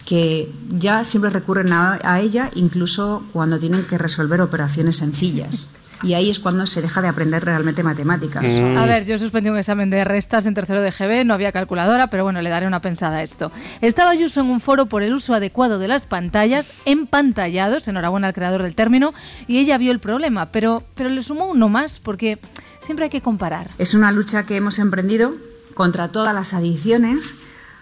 que 0.06 0.52
ya 0.70 1.04
siempre 1.04 1.30
recurren 1.30 1.72
a 1.74 2.20
ella 2.20 2.50
incluso 2.56 3.24
cuando 3.34 3.60
tienen 3.60 3.86
que 3.86 3.98
resolver 3.98 4.42
operaciones 4.42 4.98
sencillas. 4.98 5.68
Y 6.04 6.14
ahí 6.14 6.30
es 6.30 6.40
cuando 6.40 6.66
se 6.66 6.82
deja 6.82 7.02
de 7.02 7.08
aprender 7.08 7.44
realmente 7.44 7.84
matemáticas. 7.84 8.52
A 8.78 8.86
ver, 8.86 9.06
yo 9.06 9.18
suspendí 9.18 9.50
un 9.50 9.58
examen 9.58 9.90
de 9.90 10.04
restas 10.04 10.46
en 10.46 10.54
tercero 10.54 10.82
de 10.82 10.92
GB, 10.92 11.26
no 11.26 11.34
había 11.34 11.52
calculadora, 11.52 12.08
pero 12.08 12.24
bueno, 12.24 12.42
le 12.42 12.50
daré 12.50 12.68
una 12.68 12.82
pensada 12.82 13.18
a 13.18 13.24
esto. 13.24 13.52
Estaba 13.82 14.12
Ayuso 14.12 14.42
en 14.42 14.48
un 14.48 14.60
foro 14.60 14.88
por 14.88 15.04
el 15.04 15.14
uso 15.14 15.34
adecuado 15.34 15.80
de 15.80 15.88
las 15.88 16.06
pantallas, 16.06 16.72
empantallados, 16.86 17.88
enhorabuena 17.88 18.28
al 18.28 18.34
creador 18.34 18.62
del 18.62 18.76
término, 18.76 19.14
y 19.48 19.60
ella 19.60 19.78
vio 19.78 19.92
el 19.92 20.00
problema, 20.00 20.52
pero, 20.52 20.84
pero 20.96 21.10
le 21.10 21.24
sumó 21.24 21.46
uno 21.46 21.70
más, 21.70 22.00
porque 22.00 22.40
siempre 22.82 23.06
hay 23.06 23.10
que 23.10 23.22
comparar. 23.22 23.70
Es 23.78 23.94
una 23.94 24.12
lucha 24.12 24.44
que 24.44 24.58
hemos 24.58 24.80
emprendido 24.80 25.34
contra 25.74 26.10
todas 26.10 26.34
las 26.34 26.54
adicciones, 26.54 27.36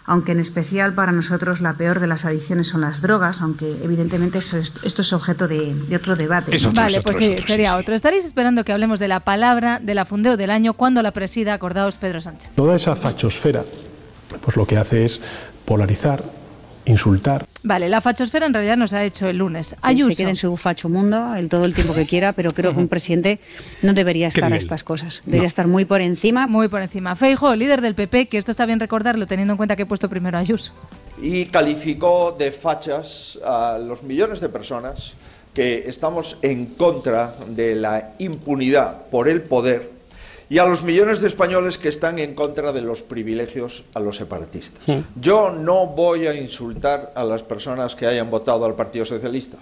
aunque 0.09 0.31
en 0.31 0.39
especial 0.39 0.93
para 0.93 1.11
nosotros 1.11 1.61
la 1.61 1.73
peor 1.75 1.99
de 1.99 2.07
las 2.07 2.25
adicciones 2.25 2.67
son 2.67 2.81
las 2.81 3.01
drogas, 3.01 3.41
aunque 3.41 3.77
evidentemente 3.83 4.39
eso 4.39 4.57
es- 4.57 4.73
esto 4.83 5.03
es 5.03 5.13
objeto 5.13 5.47
de, 5.47 5.73
de 5.75 5.95
otro 5.95 6.15
debate. 6.15 6.51
vale, 6.73 7.01
pues 7.03 7.17
sí, 7.17 7.35
sería 7.47 7.77
otro. 7.77 7.93
Estaréis 7.95 8.25
esperando 8.25 8.63
que 8.65 8.71
hablemos 8.73 8.99
de 8.99 9.07
la 9.07 9.19
palabra 9.21 9.79
de 9.79 9.93
la 9.93 10.05
fundeo 10.05 10.35
del 10.35 10.49
año 10.49 10.73
cuando 10.73 11.01
la 11.03 11.11
presida, 11.11 11.53
acordaos, 11.53 11.95
Pedro 11.97 12.21
Sánchez. 12.21 12.49
Toda 12.55 12.75
esa 12.75 12.95
fachosfera, 12.95 13.63
pues 14.43 14.57
lo 14.57 14.65
que 14.65 14.77
hace 14.77 15.05
es 15.05 15.21
polarizar, 15.65 16.23
insultar. 16.85 17.45
Vale, 17.61 17.89
la 17.89 17.99
fachosfera 17.99 18.45
en 18.45 18.53
realidad 18.53 18.77
nos 18.77 18.93
ha 18.93 19.03
hecho 19.03 19.27
el 19.27 19.37
lunes. 19.37 19.67
Se 19.69 19.75
Ayuso. 19.81 20.15
quede 20.15 20.29
en 20.29 20.35
su 20.37 20.55
facho 20.55 20.87
mundo 20.87 21.35
el 21.35 21.49
todo 21.49 21.65
el 21.65 21.73
tiempo 21.73 21.93
que 21.93 22.05
quiera, 22.05 22.31
pero 22.31 22.51
creo 22.51 22.73
que 22.73 22.79
un 22.79 22.87
presidente 22.87 23.39
no 23.81 23.93
debería 23.93 24.27
¿Qué 24.29 24.39
estar 24.39 24.53
a 24.53 24.55
estas 24.55 24.83
cosas. 24.85 25.21
Debería 25.25 25.47
estar 25.47 25.67
muy 25.67 25.83
por 25.83 25.99
encima. 25.99 26.47
Muy 26.47 26.69
por 26.69 26.81
encima. 26.81 27.15
Feijo, 27.17 27.53
líder 27.55 27.81
del 27.81 27.95
PP, 27.95 28.27
que 28.27 28.37
esto 28.37 28.51
está 28.51 28.65
bien 28.65 28.79
recordarlo 28.79 29.27
teniendo 29.27 29.53
en 29.53 29.57
cuenta 29.57 29.75
que 29.75 29.83
he 29.83 29.85
puesto 29.85 30.09
primero 30.09 30.37
a 30.37 30.41
Ayuso. 30.41 30.71
y 31.21 31.47
calificó 31.47 32.33
de 32.39 32.49
fachas 32.53 33.37
a 33.45 33.77
los 33.77 34.03
millones 34.03 34.39
de 34.39 34.47
personas 34.47 35.13
que 35.53 35.89
estamos 35.89 36.37
en 36.41 36.65
contra 36.67 37.33
de 37.47 37.75
la 37.75 38.13
impunidad 38.19 39.07
por 39.11 39.27
el 39.27 39.41
poder 39.41 39.98
y 40.49 40.57
a 40.57 40.65
los 40.65 40.81
millones 40.83 41.21
de 41.21 41.27
españoles 41.27 41.77
que 41.77 41.89
están 41.89 42.17
en 42.19 42.33
contra 42.33 42.71
de 42.71 42.81
los 42.81 43.01
privilegios 43.03 43.83
a 43.93 43.99
los 43.99 44.17
separatistas. 44.17 44.81
Yo 45.19 45.51
no 45.51 45.87
voy 45.87 46.25
a 46.27 46.33
insultar 46.33 47.11
a 47.15 47.23
las 47.23 47.43
personas 47.43 47.95
que 47.95 48.07
hayan 48.07 48.29
votado 48.31 48.65
al 48.65 48.75
Partido 48.75 49.05
Socialista, 49.05 49.57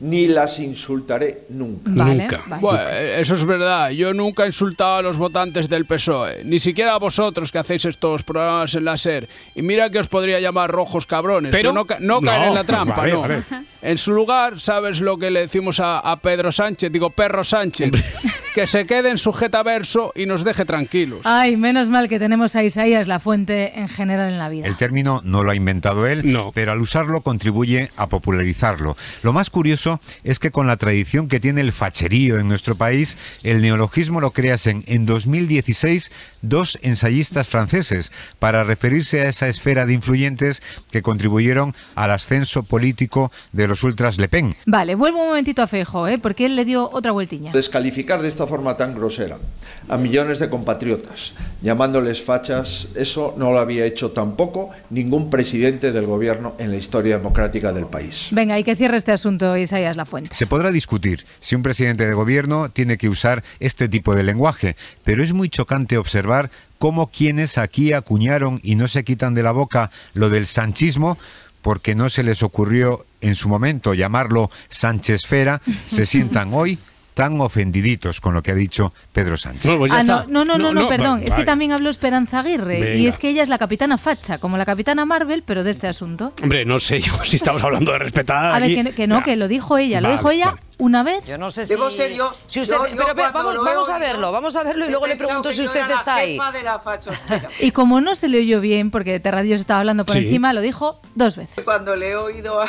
ni 0.00 0.28
las 0.28 0.60
insultaré 0.60 1.40
nunca. 1.48 1.90
Nunca. 1.90 2.44
Bueno, 2.60 2.88
eso 2.88 3.34
es 3.34 3.44
verdad. 3.44 3.90
Yo 3.90 4.14
nunca 4.14 4.44
he 4.44 4.46
insultado 4.46 4.98
a 4.98 5.02
los 5.02 5.16
votantes 5.16 5.68
del 5.68 5.86
PSOE, 5.86 6.44
ni 6.44 6.60
siquiera 6.60 6.94
a 6.94 6.98
vosotros 6.98 7.50
que 7.50 7.58
hacéis 7.58 7.84
estos 7.86 8.22
programas 8.22 8.72
en 8.76 8.84
la 8.84 8.96
SER. 8.96 9.28
Y 9.56 9.62
mira 9.62 9.90
que 9.90 9.98
os 9.98 10.06
podría 10.06 10.38
llamar 10.38 10.70
rojos 10.70 11.04
cabrones, 11.04 11.50
Pero- 11.50 11.70
pero, 11.70 11.72
no, 11.72 11.84
ca- 11.84 11.98
no 11.98 12.20
No, 12.20 12.30
caer 12.30 12.46
en 12.48 12.54
la 12.54 12.62
trampa, 12.62 12.94
vale, 12.98 13.12
no. 13.12 13.20
vale. 13.22 13.42
En 13.82 13.98
su 13.98 14.12
lugar, 14.12 14.60
¿sabes 14.60 15.00
lo 15.00 15.16
que 15.18 15.32
le 15.32 15.40
decimos 15.40 15.80
a, 15.80 15.98
a 15.98 16.20
Pedro 16.20 16.52
Sánchez? 16.52 16.92
Digo, 16.92 17.10
perro 17.10 17.42
Sánchez. 17.42 17.90
Que 18.54 18.66
se 18.66 18.86
quede 18.86 19.10
en 19.10 19.18
su 19.18 19.32
verso 19.64 20.12
y 20.14 20.26
nos 20.26 20.44
deje 20.44 20.64
tranquilos. 20.64 21.20
Ay, 21.24 21.56
menos 21.56 21.88
mal 21.88 22.08
que 22.08 22.18
tenemos 22.18 22.56
a 22.56 22.64
Isaías 22.64 23.06
la 23.06 23.20
fuente 23.20 23.78
en 23.78 23.88
general 23.88 24.30
en 24.30 24.38
la 24.38 24.48
vida. 24.48 24.66
El 24.66 24.76
término 24.76 25.20
no 25.24 25.42
lo 25.42 25.50
ha 25.50 25.54
inventado 25.54 26.06
él, 26.06 26.24
pero 26.54 26.72
al 26.72 26.80
usarlo 26.80 27.22
contribuye 27.22 27.90
a 27.96 28.08
popularizarlo. 28.08 28.96
Lo 29.22 29.32
más 29.32 29.50
curioso 29.50 30.00
es 30.24 30.38
que 30.38 30.50
con 30.50 30.66
la 30.66 30.76
tradición 30.76 31.28
que 31.28 31.40
tiene 31.40 31.60
el 31.60 31.72
facherío 31.72 32.38
en 32.38 32.48
nuestro 32.48 32.74
país, 32.74 33.16
el 33.42 33.62
neologismo 33.62 34.20
lo 34.20 34.30
creasen 34.30 34.84
en 34.86 35.06
2016 35.06 36.10
dos 36.42 36.78
ensayistas 36.82 37.48
franceses 37.48 38.12
para 38.38 38.64
referirse 38.64 39.20
a 39.20 39.28
esa 39.28 39.48
esfera 39.48 39.86
de 39.86 39.94
influyentes 39.94 40.62
que 40.90 41.02
contribuyeron 41.02 41.74
al 41.94 42.10
ascenso 42.10 42.62
político 42.62 43.32
de 43.52 43.68
los 43.68 43.82
ultras 43.82 44.18
Le 44.18 44.28
Pen. 44.28 44.56
Vale, 44.66 44.94
vuelvo 44.94 45.20
un 45.20 45.28
momentito 45.28 45.62
a 45.62 45.66
Feijo, 45.66 46.08
¿eh? 46.08 46.18
porque 46.18 46.46
él 46.46 46.56
le 46.56 46.64
dio 46.64 46.88
otra 46.90 47.12
vueltiña. 47.12 47.52
Descalificar 47.52 48.22
de 48.22 48.28
esta 48.38 48.46
forma 48.46 48.76
tan 48.76 48.94
grosera 48.94 49.36
a 49.88 49.96
millones 49.96 50.38
de 50.38 50.48
compatriotas, 50.48 51.32
llamándoles 51.60 52.22
fachas, 52.22 52.86
eso 52.94 53.34
no 53.36 53.50
lo 53.50 53.58
había 53.58 53.84
hecho 53.84 54.12
tampoco 54.12 54.70
ningún 54.90 55.28
presidente 55.28 55.90
del 55.90 56.06
gobierno 56.06 56.54
en 56.60 56.70
la 56.70 56.76
historia 56.76 57.16
democrática 57.16 57.72
del 57.72 57.86
país. 57.86 58.28
Venga, 58.30 58.56
y 58.56 58.62
que 58.62 58.76
cierre 58.76 58.96
este 58.96 59.10
asunto 59.10 59.56
Isaías 59.56 59.96
la 59.96 60.04
fuente. 60.04 60.36
Se 60.36 60.46
podrá 60.46 60.70
discutir 60.70 61.26
si 61.40 61.56
un 61.56 61.62
presidente 61.62 62.06
de 62.06 62.12
gobierno 62.12 62.70
tiene 62.70 62.96
que 62.96 63.08
usar 63.08 63.42
este 63.58 63.88
tipo 63.88 64.14
de 64.14 64.22
lenguaje, 64.22 64.76
pero 65.02 65.24
es 65.24 65.32
muy 65.32 65.48
chocante 65.48 65.98
observar 65.98 66.52
cómo 66.78 67.08
quienes 67.08 67.58
aquí 67.58 67.92
acuñaron 67.92 68.60
y 68.62 68.76
no 68.76 68.86
se 68.86 69.02
quitan 69.02 69.34
de 69.34 69.42
la 69.42 69.50
boca 69.50 69.90
lo 70.14 70.30
del 70.30 70.46
sanchismo, 70.46 71.18
porque 71.60 71.96
no 71.96 72.08
se 72.08 72.22
les 72.22 72.44
ocurrió 72.44 73.04
en 73.20 73.34
su 73.34 73.48
momento 73.48 73.94
llamarlo 73.94 74.48
Sánchezfera, 74.68 75.60
se 75.88 76.06
sientan 76.06 76.50
hoy 76.54 76.78
tan 77.18 77.40
ofendiditos 77.40 78.20
con 78.20 78.32
lo 78.32 78.44
que 78.44 78.52
ha 78.52 78.54
dicho 78.54 78.92
Pedro 79.12 79.36
Sánchez. 79.36 79.68
Ah, 79.90 80.04
no, 80.04 80.24
no, 80.28 80.44
no, 80.44 80.56
no, 80.56 80.72
no, 80.72 80.88
perdón. 80.88 81.20
Es 81.24 81.34
que 81.34 81.42
también 81.42 81.72
habló 81.72 81.90
Esperanza 81.90 82.38
Aguirre. 82.38 82.96
Y 82.96 83.08
es 83.08 83.18
que 83.18 83.30
ella 83.30 83.42
es 83.42 83.48
la 83.48 83.58
capitana 83.58 83.98
facha, 83.98 84.38
como 84.38 84.56
la 84.56 84.64
capitana 84.64 85.04
Marvel, 85.04 85.42
pero 85.44 85.64
de 85.64 85.72
este 85.72 85.88
asunto. 85.88 86.32
Hombre, 86.44 86.64
no 86.64 86.78
sé 86.78 87.00
yo 87.00 87.12
si 87.24 87.34
estamos 87.34 87.64
hablando 87.64 87.90
de 87.90 87.98
respetar. 87.98 88.54
A 88.54 88.60
ver, 88.60 88.72
que, 88.72 88.92
que 88.92 89.06
no, 89.08 89.24
que 89.24 89.34
lo 89.34 89.48
dijo 89.48 89.78
ella. 89.78 90.00
Lo 90.00 90.06
Vale, 90.06 90.16
dijo 90.16 90.30
ella 90.30 90.44
vale. 90.52 90.67
Una 90.78 91.02
vez. 91.02 91.24
Yo 91.26 91.36
no 91.38 91.50
sé 91.50 91.64
si... 91.64 91.74
Digo 91.74 91.90
serio, 91.90 92.32
si 92.46 92.60
usted, 92.60 92.74
yo- 92.74 92.86
yo 92.86 93.04
pero, 93.14 93.32
vamos, 93.32 93.90
a 93.90 93.98
verlo, 93.98 94.32
vamos 94.32 94.56
a 94.56 94.62
verlo 94.62 94.86
y 94.86 94.90
luego 94.90 95.06
le 95.06 95.16
pregunto 95.16 95.50
si 95.50 95.58
yo 95.58 95.64
usted 95.64 95.90
está 95.90 96.14
ahí. 96.16 96.38
Y 97.60 97.72
como 97.72 98.00
no 98.00 98.14
se 98.14 98.28
le 98.28 98.38
oyó 98.38 98.60
bien, 98.60 98.90
porque 98.90 99.18
Terradillo 99.20 99.56
se 99.56 99.62
estaba 99.62 99.80
hablando 99.80 100.04
por 100.06 100.14
Sí. 100.14 100.20
encima, 100.20 100.52
lo 100.52 100.60
dijo 100.60 101.00
dos 101.14 101.36
veces. 101.36 101.64
Cuando 101.64 101.96
le 101.96 102.10
he 102.10 102.16
oído 102.16 102.60
a, 102.62 102.68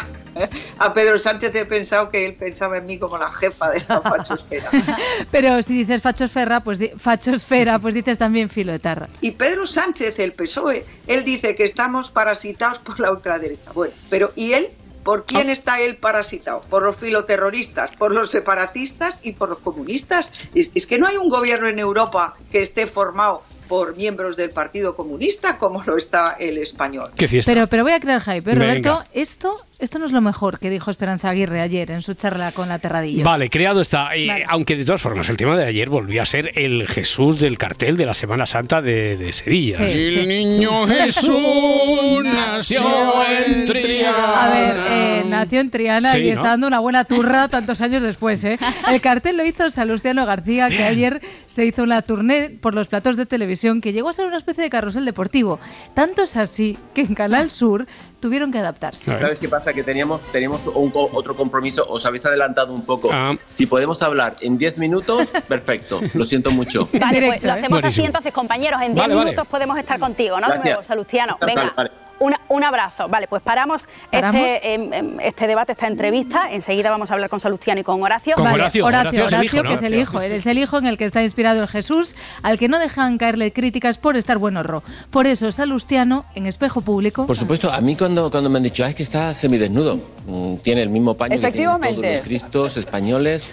a 0.80 0.94
Pedro 0.94 1.20
Sánchez 1.20 1.54
he 1.56 1.66
pensado 1.66 2.10
que 2.10 2.26
él 2.26 2.36
pensaba 2.36 2.78
en 2.78 2.86
mí 2.86 2.98
como 2.98 3.18
la 3.18 3.32
jefa 3.32 3.70
de 3.70 3.84
la 3.88 4.02
fachosfera. 4.02 4.70
Pero 5.32 5.62
si 5.64 5.74
dices 5.78 6.02
fachosfera, 6.02 6.62
pues, 6.64 6.80
di- 6.80 6.92
fachosfera, 6.98 7.80
pues 7.80 7.94
dices 7.94 8.18
también 8.18 8.50
filo 8.50 8.72
de 8.72 8.80
tarra. 8.80 9.10
Y 9.22 9.32
Pedro 9.32 9.68
Sánchez, 9.68 10.18
el 10.20 10.34
PSOE, 10.34 10.86
él 11.08 11.24
dice 11.24 11.56
que 11.56 11.64
estamos 11.66 12.10
parasitados 12.10 12.80
por 12.80 13.00
la 13.00 13.12
ultraderecha. 13.12 13.72
Bueno, 13.74 13.94
pero 14.10 14.32
¿y 14.36 14.54
él? 14.54 14.70
¿Por 15.04 15.26
quién 15.26 15.50
está 15.50 15.80
él 15.80 15.98
parasitado? 15.98 16.64
¿Por 16.70 16.84
los 16.84 16.98
filoterroristas? 16.98 17.92
¿Por 17.98 18.14
los 18.14 18.32
separatistas 18.32 19.20
y 19.24 19.34
por 19.34 19.50
los 19.50 19.60
comunistas? 19.60 20.32
Es, 20.54 20.72
es 20.76 20.86
que 20.86 20.98
no 20.98 21.08
hay 21.08 21.18
un 21.18 21.30
gobierno 21.30 21.68
en 21.68 21.80
Europa 21.80 22.36
que 22.52 22.62
esté 22.62 22.86
formado 22.88 23.42
por 23.68 23.96
miembros 23.96 24.36
del 24.36 24.50
Partido 24.50 24.96
Comunista 24.96 25.58
como 25.58 25.82
lo 25.84 25.96
está 25.96 26.36
el 26.40 26.58
español. 26.58 27.12
Pero, 27.46 27.68
pero 27.68 27.84
voy 27.84 27.94
a 27.94 28.00
crear 28.00 28.22
hype, 28.22 28.38
¿eh, 28.38 28.42
Venga. 28.56 28.66
Roberto. 28.66 29.04
Esto 29.14 29.66
esto 29.80 29.98
no 30.00 30.06
es 30.06 30.12
lo 30.12 30.22
mejor 30.22 30.60
que 30.60 30.70
dijo 30.70 30.92
Esperanza 30.92 31.30
Aguirre 31.30 31.62
ayer 31.62 31.90
en 31.92 32.02
su 32.02 32.14
charla 32.14 32.52
con 32.52 32.68
la 32.70 32.80
Terradillos. 32.80 33.24
Vale, 33.24 33.50
creado 33.50 33.82
está. 33.82 34.16
Eh, 34.16 34.28
Vale. 34.28 34.46
Aunque 34.48 34.76
de 34.76 34.86
todas 34.86 35.02
formas, 35.02 35.30
el 35.30 35.38
tema 35.38 35.58
de 35.58 35.66
ayer 35.66 35.90
volvió 35.90 36.22
a 36.22 36.26
ser 36.26 36.52
el 36.56 36.88
Jesús 36.88 37.40
del 37.40 37.58
cartel 37.58 37.98
de 37.98 38.06
la 38.06 38.14
Semana 38.14 38.46
Santa 38.46 38.82
de, 38.82 39.18
de 39.18 39.32
Sevilla. 39.34 39.78
Sí, 39.78 39.84
Si 39.86 39.92
sí. 40.12 40.20
el 40.20 40.28
niño 40.28 40.86
Jesús 40.88 42.24
nació 42.24 43.24
en 43.26 43.66
Triana. 43.66 44.46
A 44.46 44.50
ver, 44.50 44.78
eh, 44.90 45.24
nació 45.28 45.60
en 45.62 45.70
Triana 45.72 46.12
Sí, 46.12 46.20
y 46.20 46.28
¿no? 46.28 46.34
está 46.36 46.50
dando 46.50 46.68
una 46.68 46.80
buena 46.80 47.04
turra 47.06 47.48
tantos 47.48 47.82
años 47.82 48.02
después. 48.02 48.44
¿eh? 48.44 48.58
El 48.90 49.02
cartel 49.02 49.38
lo 49.38 49.46
hizo 49.46 49.70
Salustiano 49.70 50.26
García, 50.26 50.70
que 50.70 50.84
ayer 50.84 51.22
se 51.48 51.66
hizo 51.66 51.84
una 51.84 52.02
tournée 52.02 52.50
por 52.50 52.74
los 52.76 52.88
platos 52.88 53.18
de 53.18 53.26
televisión 53.26 53.82
que 53.82 53.94
llegó 53.94 54.10
a 54.10 54.14
ser 54.14 54.26
una 54.26 54.38
especie 54.38 54.64
de 54.64 54.70
carrusel 54.70 55.06
deportivo. 55.06 55.60
Tanto 55.94 56.24
es 56.24 56.38
así 56.38 56.78
que 56.94 57.02
en 57.02 57.16
Canal 57.16 57.52
Sur 57.52 57.88
tuvieron 58.20 58.52
que 58.52 58.58
adaptarse. 58.60 59.18
¿Sabes 59.20 59.38
qué 59.38 59.48
pasa? 59.50 59.74
Que 59.74 59.84
teníamos, 59.84 60.22
teníamos 60.32 60.68
un 60.68 60.90
co- 60.90 61.10
otro 61.14 61.36
compromiso, 61.36 61.86
os 61.90 62.06
habéis 62.06 62.26
adelantado 62.26 62.74
un 62.74 62.84
poco. 62.84 63.10
Ah. 63.12 63.34
Si 63.48 63.66
podemos 63.66 64.02
hablar 64.02 64.36
en 64.42 64.58
10 64.58 64.78
minutos, 64.78 65.28
perfecto, 65.48 66.00
lo 66.14 66.26
siento 66.26 66.52
mucho. 66.52 66.88
Vale, 66.94 67.26
pues 67.28 67.44
lo 67.44 67.54
hacemos 67.54 67.84
así 67.84 68.04
entonces, 68.04 68.34
compañeros. 68.34 68.82
En 68.82 68.94
10 68.94 69.02
Vale, 69.04 69.16
vale. 69.16 69.26
minutos 69.32 69.48
podemos 69.48 69.78
estar 69.78 70.00
contigo, 70.00 70.40
¿no? 70.40 70.50
De 70.50 70.60
nuevo, 70.60 70.84
Salustiano. 70.84 71.38
Vale, 71.40 71.56
Venga, 71.56 71.74
vale. 71.76 71.92
Una- 72.20 72.40
un 72.50 72.64
abrazo. 72.64 73.08
Vale, 73.08 73.28
pues 73.28 73.42
paramos, 73.42 73.88
¿Paramos? 74.12 74.42
Este, 74.42 74.74
em, 74.74 74.94
em, 74.94 75.20
este 75.22 75.48
debate, 75.48 75.72
esta 75.74 75.88
entrevista. 75.88 76.50
Enseguida 76.52 76.90
vamos 76.90 77.12
a 77.12 77.14
hablar 77.14 77.30
con 77.30 77.40
Salustiano 77.40 77.82
y 77.82 77.84
con 77.84 78.02
Horacio. 78.02 78.36
Vale, 78.38 78.54
Horacio, 78.56 78.86
Horacio 78.86 79.26
es 79.26 79.44
hijo, 79.44 79.64
que 79.64 79.74
es 79.74 79.84
el 79.84 79.96
hijo, 79.98 80.22
él 80.22 80.32
es 80.34 80.46
el 80.46 80.58
hijo 80.58 80.78
en 80.78 80.86
el 80.88 80.98
que 80.98 81.06
está 81.06 81.22
inspirado 81.24 81.62
el 81.62 81.68
Jesús, 81.68 82.16
al 82.44 82.58
que 82.60 82.68
no 82.68 82.80
dejan 82.80 83.18
caerle 83.18 83.52
críticas 83.54 83.98
por 83.98 84.18
estar 84.18 84.38
buenorro. 84.38 84.84
Por 85.10 85.28
eso, 85.28 85.52
Salustiano, 85.52 86.26
en 86.36 86.46
espejo 86.46 86.82
público, 86.82 87.26
Por 87.28 87.38
supuesto, 87.38 87.72
a 87.72 87.82
mí 87.82 87.96
cuando, 87.96 88.30
cuando 88.32 88.50
me 88.50 88.58
han 88.58 88.64
dicho, 88.64 88.84
"Ah, 88.84 88.90
es 88.90 88.96
que 88.96 89.04
está 89.04 89.34
semidesnudo, 89.34 90.00
mm, 90.28 90.56
tiene 90.58 90.82
el 90.82 90.90
mismo 90.90 91.16
paño 91.16 91.32
que 91.32 91.38
tienen 91.52 91.54
todos 91.54 91.80
Efectivamente. 91.80 92.14
los 92.18 92.22
cristos 92.22 92.78
españoles. 92.78 93.52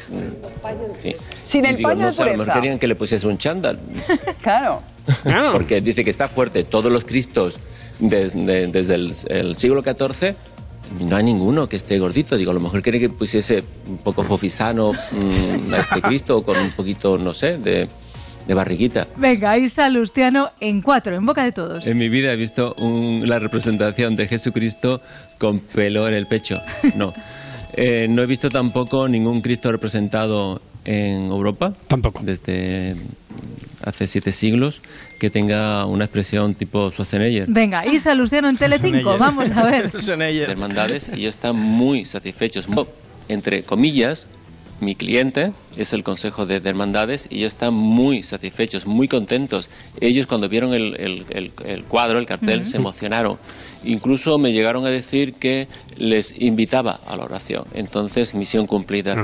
sí. 1.02 1.14
Sin 1.42 1.64
Y 1.64 1.68
el 1.68 1.76
digo, 1.76 1.88
paño 1.88 2.00
no 2.00 2.06
de 2.06 2.12
sé, 2.12 2.22
a 2.22 2.24
lo 2.26 2.30
mejor 2.32 2.44
pureza. 2.46 2.60
querían 2.60 2.78
que 2.78 2.86
le 2.86 2.94
pusiese 2.96 3.26
un 3.26 3.38
chándal. 3.38 3.78
Claro. 4.42 4.82
Porque 5.52 5.80
dice 5.80 6.02
que 6.02 6.10
está 6.10 6.28
fuerte. 6.28 6.64
Todos 6.64 6.90
los 6.90 7.04
cristos 7.04 7.60
desde, 7.98 8.66
desde 8.68 8.94
el, 8.94 9.12
el 9.28 9.56
siglo 9.56 9.82
XIV, 9.82 10.34
no 11.00 11.16
hay 11.16 11.24
ninguno 11.24 11.68
que 11.68 11.76
esté 11.76 11.98
gordito. 11.98 12.36
Digo, 12.36 12.50
a 12.50 12.54
lo 12.54 12.60
mejor 12.60 12.82
quiere 12.82 13.00
que 13.00 13.08
pusiese 13.10 13.62
un 13.88 13.98
poco 13.98 14.22
fofisano 14.22 14.92
mm, 14.92 15.74
a 15.74 15.78
este 15.78 16.00
Cristo, 16.02 16.42
con 16.42 16.56
un 16.58 16.70
poquito, 16.70 17.18
no 17.18 17.34
sé, 17.34 17.58
de, 17.58 17.88
de 18.46 18.54
barriguita. 18.54 19.06
venga, 19.16 19.50
ahí 19.50 19.68
Salustiano 19.68 20.50
en 20.60 20.80
cuatro, 20.82 21.16
en 21.16 21.26
boca 21.26 21.42
de 21.42 21.50
todos. 21.52 21.86
En 21.86 21.98
mi 21.98 22.08
vida 22.08 22.32
he 22.32 22.36
visto 22.36 22.74
un- 22.78 23.24
la 23.28 23.38
representación 23.40 24.14
de 24.14 24.28
Jesucristo 24.28 25.00
con 25.38 25.58
pelo 25.58 26.06
en 26.06 26.14
el 26.14 26.26
pecho. 26.26 26.60
No. 26.94 27.12
Eh, 27.78 28.06
no 28.08 28.22
he 28.22 28.26
visto 28.26 28.48
tampoco 28.48 29.06
ningún 29.06 29.42
Cristo 29.42 29.70
representado 29.70 30.62
en 30.86 31.26
Europa. 31.26 31.74
Tampoco. 31.88 32.20
Desde 32.24 32.94
hace 33.82 34.06
siete 34.06 34.32
siglos 34.32 34.80
que 35.18 35.30
tenga 35.30 35.84
una 35.86 36.04
expresión 36.04 36.54
tipo 36.54 36.90
Schwarzenegger. 36.90 37.46
Venga, 37.48 37.86
y 37.86 38.00
Salustiano 38.00 38.48
en 38.48 38.56
Telecinco, 38.56 39.16
vamos 39.18 39.50
a 39.52 39.64
ver. 39.64 39.90
de 40.46 40.52
hermandades 40.52 41.08
y 41.14 41.20
ellos 41.20 41.36
están 41.36 41.56
muy 41.56 42.04
satisfechos. 42.04 42.66
Entre 43.28 43.62
comillas, 43.64 44.28
mi 44.78 44.94
cliente 44.94 45.52
es 45.78 45.92
el 45.94 46.04
Consejo 46.04 46.44
de, 46.46 46.60
de 46.60 46.68
Hermandades 46.68 47.26
y 47.30 47.38
ellos 47.38 47.54
están 47.54 47.72
muy 47.74 48.22
satisfechos, 48.22 48.86
muy 48.86 49.08
contentos. 49.08 49.70
Ellos 50.00 50.26
cuando 50.26 50.48
vieron 50.50 50.74
el, 50.74 50.94
el- 51.00 51.24
el- 51.30 51.52
el 51.64 51.84
cuadro, 51.84 52.18
el 52.18 52.26
cartel, 52.26 52.66
se 52.66 52.76
emocionaron. 52.76 53.38
Incluso 53.84 54.38
me 54.38 54.52
llegaron 54.52 54.84
a 54.84 54.90
decir 54.90 55.32
que 55.34 55.66
les 55.96 56.40
invitaba 56.40 57.00
a 57.06 57.16
la 57.16 57.24
oración. 57.24 57.64
Entonces, 57.74 58.34
misión 58.34 58.66
cumplida. 58.66 59.14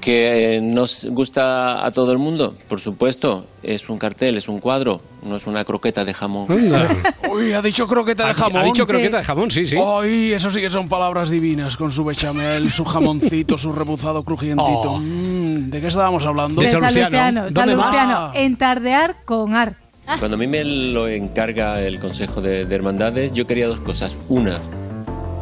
¿Que 0.00 0.56
eh, 0.56 0.60
nos 0.60 1.06
gusta 1.10 1.84
a 1.86 1.90
todo 1.90 2.12
el 2.12 2.18
mundo? 2.18 2.54
Por 2.68 2.78
supuesto, 2.78 3.46
es 3.62 3.88
un 3.88 3.96
cartel, 3.96 4.36
es 4.36 4.48
un 4.48 4.60
cuadro, 4.60 5.00
no 5.24 5.36
es 5.36 5.46
una 5.46 5.64
croqueta 5.64 6.04
de 6.04 6.12
jamón. 6.12 6.46
Uy, 7.32 7.52
ha 7.54 7.62
dicho 7.62 7.86
croqueta 7.86 8.26
de 8.28 8.34
jamón. 8.34 8.62
ha 8.62 8.64
dicho 8.64 8.86
croqueta 8.86 9.18
de 9.18 9.24
jamón, 9.24 9.50
sí, 9.50 9.64
sí. 9.64 9.76
Ay, 9.78 10.32
eso 10.34 10.50
sí 10.50 10.60
que 10.60 10.68
son 10.68 10.88
palabras 10.90 11.30
divinas, 11.30 11.76
con 11.78 11.90
su 11.90 12.04
bechamel, 12.04 12.70
su 12.70 12.84
jamoncito, 12.84 13.56
su 13.56 13.72
rebuzado 13.72 14.22
crujientito. 14.24 14.92
Oh. 14.92 14.98
Mm, 15.00 15.70
¿De 15.70 15.80
qué 15.80 15.86
estábamos 15.86 16.26
hablando? 16.26 16.60
De 16.60 16.68
Salustiano, 16.68 17.50
Salustiano, 17.50 18.16
Ah. 18.16 18.32
entardear 18.34 19.16
con 19.24 19.54
ar. 19.54 19.74
Cuando 20.18 20.34
a 20.34 20.38
mí 20.38 20.46
me 20.46 20.64
lo 20.64 21.08
encarga 21.08 21.80
el 21.80 21.98
Consejo 21.98 22.42
de, 22.42 22.66
de 22.66 22.74
Hermandades, 22.74 23.32
yo 23.32 23.46
quería 23.46 23.68
dos 23.68 23.80
cosas. 23.80 24.18
Una, 24.28 24.58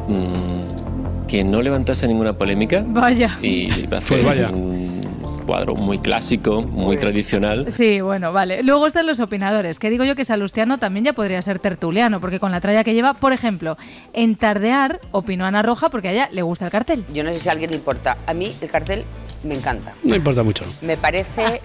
mm, 0.06 0.71
que 1.32 1.44
no 1.44 1.62
levantase 1.62 2.06
ninguna 2.06 2.34
polémica 2.34 2.84
Vaya. 2.86 3.38
y 3.40 3.72
iba 3.84 3.96
a 3.96 4.00
Pues 4.02 4.04
hacer 4.20 4.22
vaya. 4.22 4.50
un 4.50 5.00
cuadro 5.46 5.74
muy 5.74 5.96
clásico, 5.98 6.60
muy 6.60 6.98
tradicional. 6.98 7.72
Sí, 7.72 8.02
bueno, 8.02 8.32
vale. 8.34 8.62
Luego 8.62 8.86
están 8.86 9.06
los 9.06 9.18
opinadores, 9.18 9.78
que 9.78 9.88
digo 9.88 10.04
yo 10.04 10.14
que 10.14 10.26
Salustiano 10.26 10.76
también 10.76 11.06
ya 11.06 11.14
podría 11.14 11.40
ser 11.40 11.58
tertuliano, 11.58 12.20
porque 12.20 12.38
con 12.38 12.52
la 12.52 12.60
tralla 12.60 12.84
que 12.84 12.92
lleva, 12.92 13.14
por 13.14 13.32
ejemplo, 13.32 13.78
en 14.12 14.36
Tardear 14.36 15.00
opinó 15.10 15.46
Ana 15.46 15.62
Roja 15.62 15.88
porque 15.88 16.08
a 16.08 16.12
ella 16.12 16.28
le 16.32 16.42
gusta 16.42 16.66
el 16.66 16.70
cartel. 16.70 17.02
Yo 17.14 17.24
no 17.24 17.32
sé 17.32 17.38
si 17.40 17.48
a 17.48 17.52
alguien 17.52 17.70
le 17.70 17.76
importa. 17.76 18.18
A 18.26 18.34
mí 18.34 18.52
el 18.60 18.68
cartel 18.68 19.02
me 19.44 19.54
encanta. 19.54 19.94
No 20.04 20.14
importa 20.14 20.42
mucho. 20.42 20.66
Me 20.82 20.98
parece 20.98 21.62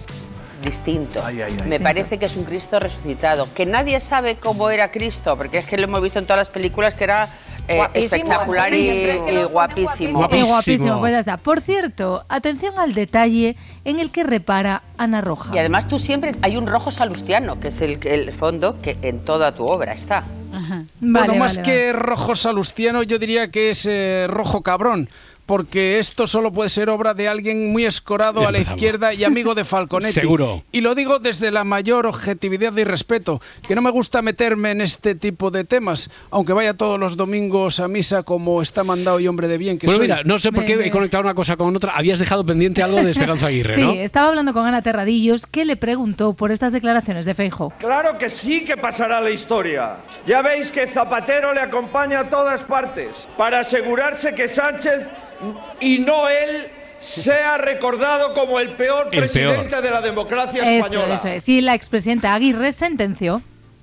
distinto. 0.64 1.20
Me 1.68 1.78
parece 1.78 2.16
que 2.16 2.24
es 2.24 2.36
un 2.38 2.44
Cristo 2.44 2.80
resucitado. 2.80 3.46
Que 3.54 3.66
nadie 3.66 4.00
sabe 4.00 4.36
cómo 4.36 4.70
era 4.70 4.90
Cristo, 4.90 5.36
porque 5.36 5.58
es 5.58 5.66
que 5.66 5.76
lo 5.76 5.84
hemos 5.84 6.00
visto 6.02 6.18
en 6.18 6.24
todas 6.24 6.38
las 6.38 6.48
películas 6.48 6.94
que 6.94 7.04
era 7.04 7.28
eh, 7.68 7.76
Guapísimo, 7.76 8.16
espectacular 8.16 8.74
y, 8.74 8.90
y 8.90 9.16
ponen 9.18 9.46
guapísimo. 9.48 10.28
Y 10.32 10.42
guapísimo, 10.42 10.98
pues 11.00 11.12
ya 11.12 11.18
está. 11.20 11.36
Por 11.36 11.60
cierto, 11.60 12.24
atención 12.28 12.78
al 12.78 12.94
detalle 12.94 13.56
en 13.84 14.00
el 14.00 14.10
que 14.10 14.24
repara 14.24 14.82
Ana 14.96 15.20
Roja. 15.20 15.54
Y 15.54 15.58
además 15.58 15.86
tú 15.86 15.98
siempre 15.98 16.34
hay 16.42 16.56
un 16.56 16.66
rojo 16.66 16.90
salustiano, 16.90 17.60
que 17.60 17.68
es 17.68 17.80
el, 17.80 18.04
el 18.06 18.32
fondo 18.32 18.80
que 18.80 18.96
en 19.02 19.20
toda 19.24 19.54
tu 19.54 19.66
obra 19.66 19.92
está. 19.92 20.24
bueno, 20.50 20.86
Vale, 21.00 21.38
más 21.38 21.56
vale, 21.58 21.68
que 21.68 21.92
rojo 21.92 22.34
salustiano, 22.34 23.02
yo 23.02 23.18
diría 23.18 23.50
que 23.50 23.70
es 23.70 23.86
eh, 23.86 24.26
rojo 24.28 24.62
cabrón. 24.62 25.08
Porque 25.48 25.98
esto 25.98 26.26
solo 26.26 26.52
puede 26.52 26.68
ser 26.68 26.90
obra 26.90 27.14
de 27.14 27.26
alguien 27.26 27.72
muy 27.72 27.86
escorado 27.86 28.46
a 28.46 28.52
la 28.52 28.58
izquierda 28.58 29.14
y 29.14 29.24
amigo 29.24 29.54
de 29.54 29.64
Falconetti. 29.64 30.12
Seguro. 30.12 30.62
Y 30.72 30.82
lo 30.82 30.94
digo 30.94 31.18
desde 31.20 31.50
la 31.50 31.64
mayor 31.64 32.04
objetividad 32.06 32.76
y 32.76 32.84
respeto, 32.84 33.40
que 33.66 33.74
no 33.74 33.80
me 33.80 33.90
gusta 33.90 34.20
meterme 34.20 34.72
en 34.72 34.82
este 34.82 35.14
tipo 35.14 35.50
de 35.50 35.64
temas, 35.64 36.10
aunque 36.30 36.52
vaya 36.52 36.74
todos 36.74 37.00
los 37.00 37.16
domingos 37.16 37.80
a 37.80 37.88
misa 37.88 38.24
como 38.24 38.60
está 38.60 38.84
mandado 38.84 39.20
y 39.20 39.26
hombre 39.26 39.48
de 39.48 39.56
bien 39.56 39.78
que 39.78 39.86
Bueno, 39.86 39.96
soy. 40.00 40.06
mira, 40.08 40.22
no 40.22 40.38
sé 40.38 40.52
por 40.52 40.66
qué 40.66 40.74
he 40.74 40.90
conectado 40.90 41.24
una 41.24 41.32
cosa 41.32 41.56
con 41.56 41.74
otra. 41.74 41.92
Habías 41.96 42.18
dejado 42.18 42.44
pendiente 42.44 42.82
algo 42.82 43.02
de 43.02 43.10
Esperanza 43.10 43.46
Aguirre, 43.46 43.74
Sí, 43.76 43.80
¿no? 43.80 43.92
estaba 43.92 44.28
hablando 44.28 44.52
con 44.52 44.66
Ana 44.66 44.82
Terradillos, 44.82 45.46
que 45.46 45.64
le 45.64 45.78
preguntó 45.78 46.34
por 46.34 46.52
estas 46.52 46.74
declaraciones 46.74 47.24
de 47.24 47.34
Feijo. 47.34 47.72
Claro 47.78 48.18
que 48.18 48.28
sí 48.28 48.66
que 48.66 48.76
pasará 48.76 49.18
la 49.22 49.30
historia. 49.30 49.96
Ya 50.26 50.42
veis 50.42 50.70
que 50.70 50.86
Zapatero 50.88 51.54
le 51.54 51.62
acompaña 51.62 52.20
a 52.20 52.28
todas 52.28 52.64
partes 52.64 53.26
para 53.38 53.60
asegurarse 53.60 54.34
que 54.34 54.46
Sánchez 54.50 55.08
y 55.80 55.98
no 55.98 56.28
él 56.28 56.66
sea 57.00 57.58
recordado 57.58 58.34
como 58.34 58.58
el 58.60 58.74
peor 58.76 59.08
El 59.12 59.20
presidente 59.20 59.68
peor. 59.68 59.82
de 59.82 59.90
la 59.90 60.00
democracia 60.00 60.62
Esto, 60.62 60.86
española. 60.86 61.14
eso 61.14 61.28
es. 61.28 61.48
Y 61.48 61.60
la 61.60 61.74
expresidenta 61.74 62.34
Aguirre 62.34 62.72
sentenció. 62.72 63.40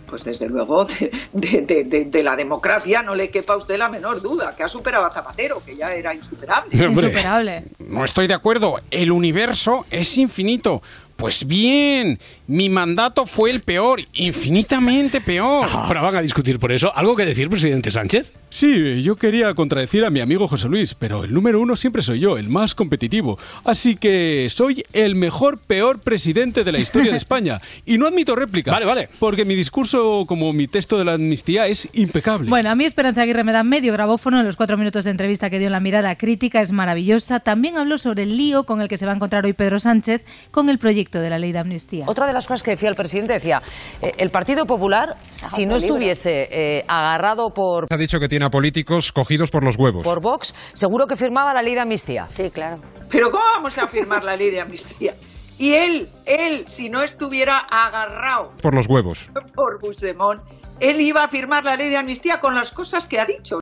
Pues 0.07 0.23
desde 0.25 0.47
luego 0.47 0.85
de, 0.85 1.11
de- 1.33 1.61
de- 1.61 1.83
de- 1.85 2.05
de 2.05 2.23
la 2.23 2.35
democracia 2.35 3.01
no 3.01 3.15
le 3.15 3.29
quepa 3.31 3.53
a 3.53 3.57
usted 3.57 3.77
la 3.77 3.89
menor 3.89 4.21
duda, 4.21 4.53
que 4.55 4.61
ha 4.63 4.69
superado 4.69 5.05
a 5.05 5.09
Zapatero, 5.11 5.63
que 5.65 5.75
ya 5.75 5.91
era 5.93 6.13
insuperable. 6.13 6.75
Insuperable. 6.85 7.63
No 7.79 8.03
estoy 8.03 8.27
de 8.27 8.35
acuerdo. 8.35 8.79
El 8.91 9.11
universo 9.11 9.85
es 9.89 10.17
infinito. 10.19 10.83
Pues 11.15 11.47
bien, 11.47 12.19
mi 12.45 12.67
mandato 12.67 13.25
fue 13.25 13.49
el 13.49 13.61
peor, 13.61 14.01
infinitamente 14.13 15.21
peor. 15.21 15.67
Ahora 15.71 16.01
van 16.01 16.17
a 16.17 16.21
discutir 16.21 16.59
por 16.59 16.73
eso. 16.73 16.93
¿Algo 16.93 17.15
que 17.15 17.25
decir, 17.25 17.49
presidente 17.49 17.89
Sánchez? 17.89 18.33
Sí, 18.49 19.01
yo 19.01 19.15
quería 19.15 19.53
contradecir 19.53 20.03
a 20.03 20.09
mi 20.09 20.19
amigo 20.19 20.47
José 20.47 20.67
Luis, 20.67 20.93
pero 20.93 21.23
el 21.23 21.33
número 21.33 21.61
uno 21.61 21.77
siempre 21.77 22.01
soy 22.01 22.19
yo, 22.19 22.37
el 22.37 22.49
más 22.49 22.75
competitivo. 22.75 23.39
Así 23.63 23.95
que 23.95 24.47
soy 24.49 24.83
el 24.91 25.15
mejor, 25.15 25.57
peor 25.57 25.99
presidente 25.99 26.65
de 26.65 26.71
la 26.73 26.79
historia 26.79 27.11
de 27.11 27.17
España. 27.25 27.61
Y 27.85 27.97
no 27.97 28.07
admito 28.07 28.35
réplica. 28.35 28.71
Vale, 28.71 28.85
vale. 28.85 29.09
Porque 29.17 29.45
mi 29.45 29.55
discurso, 29.55 30.25
como 30.27 30.51
mi 30.51 30.67
texto 30.67 30.97
de 30.97 31.05
la 31.05 31.13
amnistía, 31.13 31.67
es 31.67 31.87
impecable. 31.93 32.49
Bueno, 32.49 32.69
a 32.69 32.75
mí 32.75 32.83
Esperanza 32.83 33.21
Aguirre 33.21 33.45
me 33.45 33.53
da 33.53 33.63
medio 33.63 33.93
grabófono 33.93 34.39
en 34.39 34.45
los 34.45 34.57
cuatro 34.57 34.77
minutos 34.77 35.05
de 35.05 35.11
entrevista 35.11 35.49
que 35.49 35.59
dio 35.59 35.67
en 35.67 35.73
la 35.73 35.79
mirada 35.79 36.17
crítica, 36.17 36.61
es 36.61 36.73
maravillosa. 36.73 37.39
También 37.39 37.77
habló 37.77 37.97
sobre 37.97 38.23
el 38.23 38.35
lío 38.35 38.65
con 38.65 38.81
el 38.81 38.89
que 38.89 38.97
se 38.97 39.05
va 39.05 39.13
a 39.13 39.15
encontrar 39.15 39.45
hoy 39.45 39.53
Pedro 39.53 39.79
Sánchez 39.79 40.25
con 40.51 40.69
el 40.69 40.77
proyecto 40.77 41.04
de 41.11 41.29
la 41.29 41.37
ley 41.39 41.51
de 41.51 41.59
amnistía. 41.59 42.05
Otra 42.07 42.27
de 42.27 42.33
las 42.33 42.47
cosas 42.47 42.63
que 42.63 42.71
decía 42.71 42.89
el 42.89 42.95
presidente 42.95 43.33
decía, 43.33 43.61
eh, 44.01 44.11
el 44.17 44.29
Partido 44.29 44.65
Popular, 44.65 45.15
si 45.43 45.65
no 45.65 45.75
estuviese 45.75 46.47
eh, 46.51 46.83
agarrado 46.87 47.49
por, 47.53 47.87
Ha 47.89 47.97
dicho 47.97 48.19
que 48.19 48.27
tiene 48.27 48.45
a 48.45 48.49
políticos 48.49 49.11
cogidos 49.11 49.49
por 49.51 49.63
los 49.63 49.77
huevos. 49.77 50.03
por 50.03 50.21
Vox, 50.21 50.53
seguro 50.73 51.07
que 51.07 51.15
firmaba 51.15 51.53
la 51.53 51.61
ley 51.61 51.73
de 51.75 51.81
amnistía. 51.81 52.27
Sí, 52.29 52.49
claro. 52.49 52.79
Pero 53.09 53.29
¿cómo 53.31 53.43
vamos 53.55 53.77
a 53.77 53.87
firmar 53.87 54.23
la 54.23 54.35
ley 54.35 54.49
de 54.51 54.61
amnistía? 54.61 55.13
Y 55.57 55.73
él, 55.73 56.09
él, 56.25 56.65
si 56.67 56.89
no 56.89 57.01
estuviera 57.01 57.57
agarrado 57.57 58.51
Por 58.61 58.75
los 58.75 58.87
huevos. 58.89 59.29
por 59.55 59.79
Puigdemont, 59.79 60.41
él 60.81 60.99
iba 60.99 61.23
a 61.23 61.27
firmar 61.29 61.63
la 61.63 61.77
ley 61.77 61.89
de 61.89 61.97
amnistía 61.97 62.41
con 62.41 62.53
las 62.55 62.71
cosas 62.73 63.07
que 63.07 63.19
ha 63.19 63.25
dicho. 63.25 63.59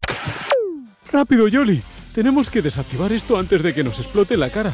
Rápido, 1.11 1.47
Yoli. 1.47 1.83
Tenemos 2.15 2.49
que 2.49 2.61
desactivar 2.61 3.11
esto 3.11 3.37
antes 3.37 3.61
de 3.61 3.73
que 3.73 3.83
nos 3.83 3.99
explote 3.99 4.37
la 4.37 4.49
cara. 4.49 4.73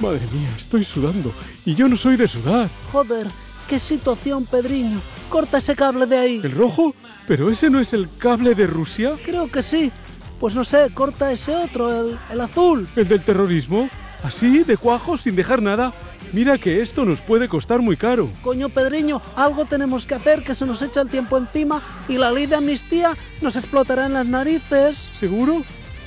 Madre 0.00 0.20
mía, 0.32 0.48
estoy 0.56 0.84
sudando. 0.84 1.32
Y 1.64 1.74
yo 1.74 1.88
no 1.88 1.96
soy 1.96 2.16
de 2.16 2.28
sudar. 2.28 2.70
Joder, 2.92 3.26
qué 3.66 3.78
situación, 3.78 4.46
Pedriño. 4.46 5.00
Corta 5.28 5.58
ese 5.58 5.74
cable 5.74 6.06
de 6.06 6.18
ahí. 6.18 6.40
¿El 6.42 6.52
rojo? 6.52 6.94
¿Pero 7.26 7.50
ese 7.50 7.68
no 7.68 7.80
es 7.80 7.92
el 7.92 8.08
cable 8.16 8.54
de 8.54 8.66
Rusia? 8.66 9.12
Creo 9.24 9.50
que 9.50 9.62
sí. 9.62 9.90
Pues 10.38 10.54
no 10.54 10.62
sé, 10.64 10.88
corta 10.94 11.32
ese 11.32 11.54
otro, 11.54 12.00
el, 12.00 12.18
el 12.30 12.40
azul. 12.40 12.88
¿El 12.94 13.08
del 13.08 13.20
terrorismo? 13.20 13.90
¿Así, 14.22 14.62
de 14.62 14.76
cuajo, 14.76 15.18
sin 15.18 15.34
dejar 15.34 15.62
nada? 15.62 15.90
Mira 16.32 16.58
que 16.58 16.80
esto 16.80 17.04
nos 17.04 17.20
puede 17.20 17.48
costar 17.48 17.80
muy 17.80 17.96
caro. 17.96 18.28
Coño, 18.42 18.68
Pedriño, 18.68 19.20
algo 19.34 19.64
tenemos 19.64 20.06
que 20.06 20.14
hacer 20.14 20.42
que 20.42 20.54
se 20.54 20.66
nos 20.66 20.80
echa 20.82 21.00
el 21.00 21.08
tiempo 21.08 21.36
encima 21.38 21.82
y 22.08 22.18
la 22.18 22.30
ley 22.30 22.46
de 22.46 22.56
amnistía 22.56 23.12
nos 23.40 23.56
explotará 23.56 24.06
en 24.06 24.12
las 24.12 24.28
narices. 24.28 25.08
¿Seguro? 25.12 25.62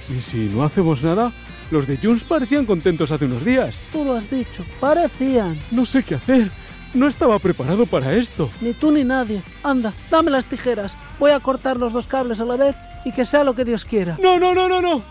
¿Y 0.10 0.22
si 0.22 0.38
no 0.54 0.64
hacemos 0.64 1.02
nada? 1.04 1.32
Los 1.72 1.88
de 1.88 1.98
Junts 1.98 2.26
parecían 2.26 2.66
contentos 2.66 3.12
hace 3.12 3.26
unos 3.26 3.46
días. 3.46 3.82
Tú 3.94 4.04
lo 4.04 4.16
has 4.16 4.30
dicho, 4.30 4.66
parecían. 4.80 5.58
No 5.72 5.86
sé 5.86 6.04
qué 6.04 6.16
hacer. 6.16 6.52
No 6.94 7.08
estaba 7.08 7.40
preparado 7.40 7.86
para 7.86 8.12
esto. 8.14 8.50
Ni 8.60 8.74
tú 8.74 8.92
ni 8.92 9.06
nadie. 9.06 9.42
Anda, 9.64 9.94
dame 10.10 10.30
las 10.32 10.46
tijeras. 10.46 10.98
Voy 11.18 11.32
a 11.32 11.40
cortar 11.40 11.78
los 11.78 11.94
dos 11.94 12.08
cables 12.08 12.42
a 12.42 12.46
la 12.46 12.58
vez 12.58 12.76
y 13.06 13.14
que 13.14 13.24
sea 13.24 13.46
lo 13.46 13.56
que 13.56 13.64
Dios 13.64 13.86
quiera. 13.86 14.18
No, 14.22 14.38
no, 14.38 14.54
no, 14.54 14.68
no, 14.68 14.82
no. 14.82 15.02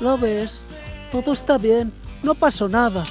¿Lo 0.00 0.18
ves? 0.18 0.60
Todo 1.10 1.32
está 1.32 1.56
bien. 1.56 1.90
No 2.22 2.34
pasó 2.34 2.68
nada. 2.68 3.02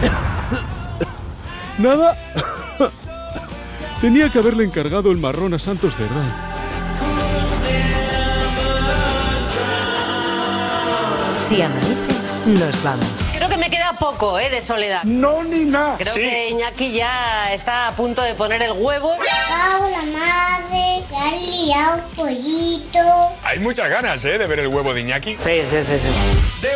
¿Nada? 1.78 2.16
Tenía 4.00 4.30
que 4.30 4.38
haberle 4.38 4.62
encargado 4.64 5.10
el 5.10 5.18
marrón 5.18 5.54
a 5.54 5.58
Santos 5.58 5.98
de 5.98 6.06
Si 11.50 11.60
amanece, 11.60 12.06
nos 12.46 12.80
vamos. 12.84 13.04
Creo 13.34 13.48
que 13.48 13.56
me 13.56 13.68
queda 13.70 13.92
poco, 13.98 14.38
¿eh? 14.38 14.50
De 14.50 14.62
soledad. 14.62 15.02
No, 15.02 15.42
ni 15.42 15.64
nada. 15.64 15.96
Creo 15.98 16.14
que 16.14 16.50
Iñaki 16.50 16.92
ya 16.92 17.52
está 17.52 17.88
a 17.88 17.96
punto 17.96 18.22
de 18.22 18.34
poner 18.34 18.62
el 18.62 18.70
huevo. 18.70 19.16
la 19.18 20.16
madre, 20.16 21.02
ha 21.12 21.34
liado 21.34 22.02
pollito. 22.14 23.00
Hay 23.42 23.58
muchas 23.58 23.90
ganas, 23.90 24.24
¿eh? 24.26 24.38
De 24.38 24.46
ver 24.46 24.60
el 24.60 24.68
huevo 24.68 24.94
de 24.94 25.00
Iñaki. 25.00 25.38
Sí, 25.40 25.62
sí, 25.68 25.84
sí, 25.84 25.98
sí. 25.98 26.68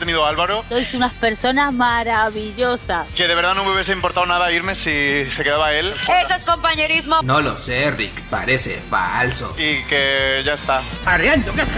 Tenido 0.00 0.26
Álvaro. 0.26 0.64
Sois 0.68 0.92
unas 0.94 1.12
personas 1.14 1.72
maravillosas. 1.72 3.06
Que 3.14 3.28
de 3.28 3.34
verdad 3.36 3.54
no 3.54 3.64
me 3.64 3.72
hubiese 3.72 3.92
importado 3.92 4.26
nada 4.26 4.50
irme 4.50 4.74
si 4.74 5.24
se 5.30 5.44
quedaba 5.44 5.72
él. 5.72 5.92
Eso 6.24 6.34
es 6.34 6.44
compañerismo. 6.44 7.20
No 7.22 7.40
lo 7.40 7.56
sé, 7.56 7.90
Rick. 7.92 8.20
Parece 8.28 8.82
falso. 8.90 9.54
Y 9.56 9.84
que 9.84 10.42
ya 10.44 10.54
está. 10.54 10.82
Arreando, 11.06 11.52
que 11.52 11.60
es. 11.62 11.68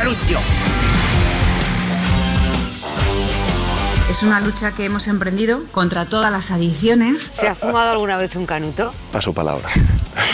Es 4.10 4.22
una 4.22 4.40
lucha 4.40 4.72
que 4.72 4.84
hemos 4.84 5.08
emprendido 5.08 5.62
contra 5.72 6.04
todas 6.04 6.30
las 6.30 6.50
adicciones. 6.50 7.22
¿Se 7.32 7.48
ha 7.48 7.54
fumado 7.54 7.92
alguna 7.92 8.18
vez 8.18 8.36
un 8.36 8.44
canuto? 8.44 8.92
Paso 9.10 9.32
palabra. 9.32 9.70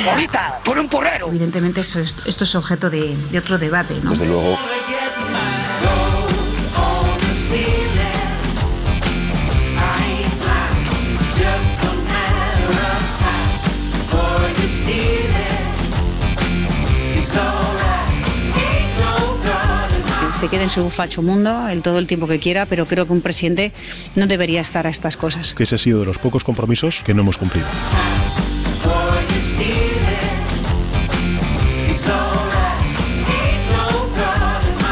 ¡Bonita! 0.04 0.58
¡Por 0.64 0.78
un 0.80 0.88
porrero! 0.88 1.28
Evidentemente 1.28 1.82
eso 1.82 2.00
es- 2.00 2.16
esto 2.24 2.42
es 2.42 2.54
objeto 2.56 2.90
de, 2.90 3.16
de 3.30 3.38
otro 3.38 3.56
debate, 3.56 3.94
¿no? 4.02 4.10
Desde 4.10 4.26
luego. 4.26 4.58
Se 20.38 20.48
quede 20.48 20.62
en 20.62 20.70
su 20.70 20.88
facho 20.88 21.20
mundo 21.20 21.66
el 21.66 21.82
todo 21.82 21.98
el 21.98 22.06
tiempo 22.06 22.28
que 22.28 22.38
quiera, 22.38 22.64
pero 22.64 22.86
creo 22.86 23.06
que 23.06 23.12
un 23.12 23.22
presidente 23.22 23.72
no 24.14 24.28
debería 24.28 24.60
estar 24.60 24.86
a 24.86 24.90
estas 24.90 25.16
cosas. 25.16 25.52
Que 25.52 25.64
ese 25.64 25.74
ha 25.74 25.78
sido 25.78 25.98
de 25.98 26.06
los 26.06 26.18
pocos 26.18 26.44
compromisos 26.44 27.02
que 27.04 27.12
no 27.12 27.22
hemos 27.22 27.38
cumplido. 27.38 27.66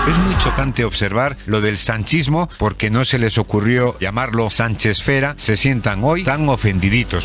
Es 0.09 0.19
muy 0.19 0.37
chocante 0.39 0.85
observar 0.85 1.37
lo 1.47 1.61
del 1.61 1.79
sanchismo 1.79 2.49
porque 2.59 2.91
no 2.91 3.05
se 3.05 3.21
les 3.21 3.39
ocurrió 3.39 3.97
llamarlo 4.01 4.51
Sánchezfera. 4.51 5.37
Se 5.39 5.57
sientan 5.57 6.03
hoy 6.03 6.25
tan 6.25 6.49
ofendiditos. 6.49 7.25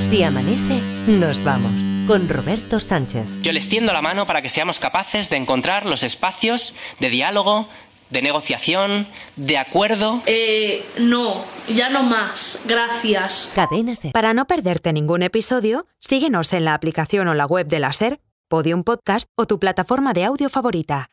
Si 0.00 0.22
amanece, 0.22 0.80
nos 1.08 1.42
vamos. 1.42 1.89
Con 2.10 2.28
Roberto 2.28 2.80
Sánchez. 2.80 3.28
Yo 3.40 3.52
les 3.52 3.68
tiendo 3.68 3.92
la 3.92 4.02
mano 4.02 4.26
para 4.26 4.42
que 4.42 4.48
seamos 4.48 4.80
capaces 4.80 5.30
de 5.30 5.36
encontrar 5.36 5.86
los 5.86 6.02
espacios 6.02 6.74
de 6.98 7.08
diálogo, 7.08 7.68
de 8.10 8.20
negociación, 8.20 9.06
de 9.36 9.58
acuerdo. 9.58 10.20
Eh, 10.26 10.84
no, 10.98 11.44
ya 11.68 11.88
no 11.88 12.02
más. 12.02 12.62
Gracias. 12.66 13.52
Cadena 13.54 13.94
Ser. 13.94 14.10
Para 14.10 14.34
no 14.34 14.48
perderte 14.48 14.92
ningún 14.92 15.22
episodio, 15.22 15.86
síguenos 16.00 16.52
en 16.52 16.64
la 16.64 16.74
aplicación 16.74 17.28
o 17.28 17.34
la 17.34 17.46
web 17.46 17.68
de 17.68 17.78
la 17.78 17.92
Ser, 17.92 18.18
Podium 18.48 18.82
Podcast 18.82 19.28
o 19.36 19.46
tu 19.46 19.60
plataforma 19.60 20.12
de 20.12 20.24
audio 20.24 20.48
favorita. 20.48 21.06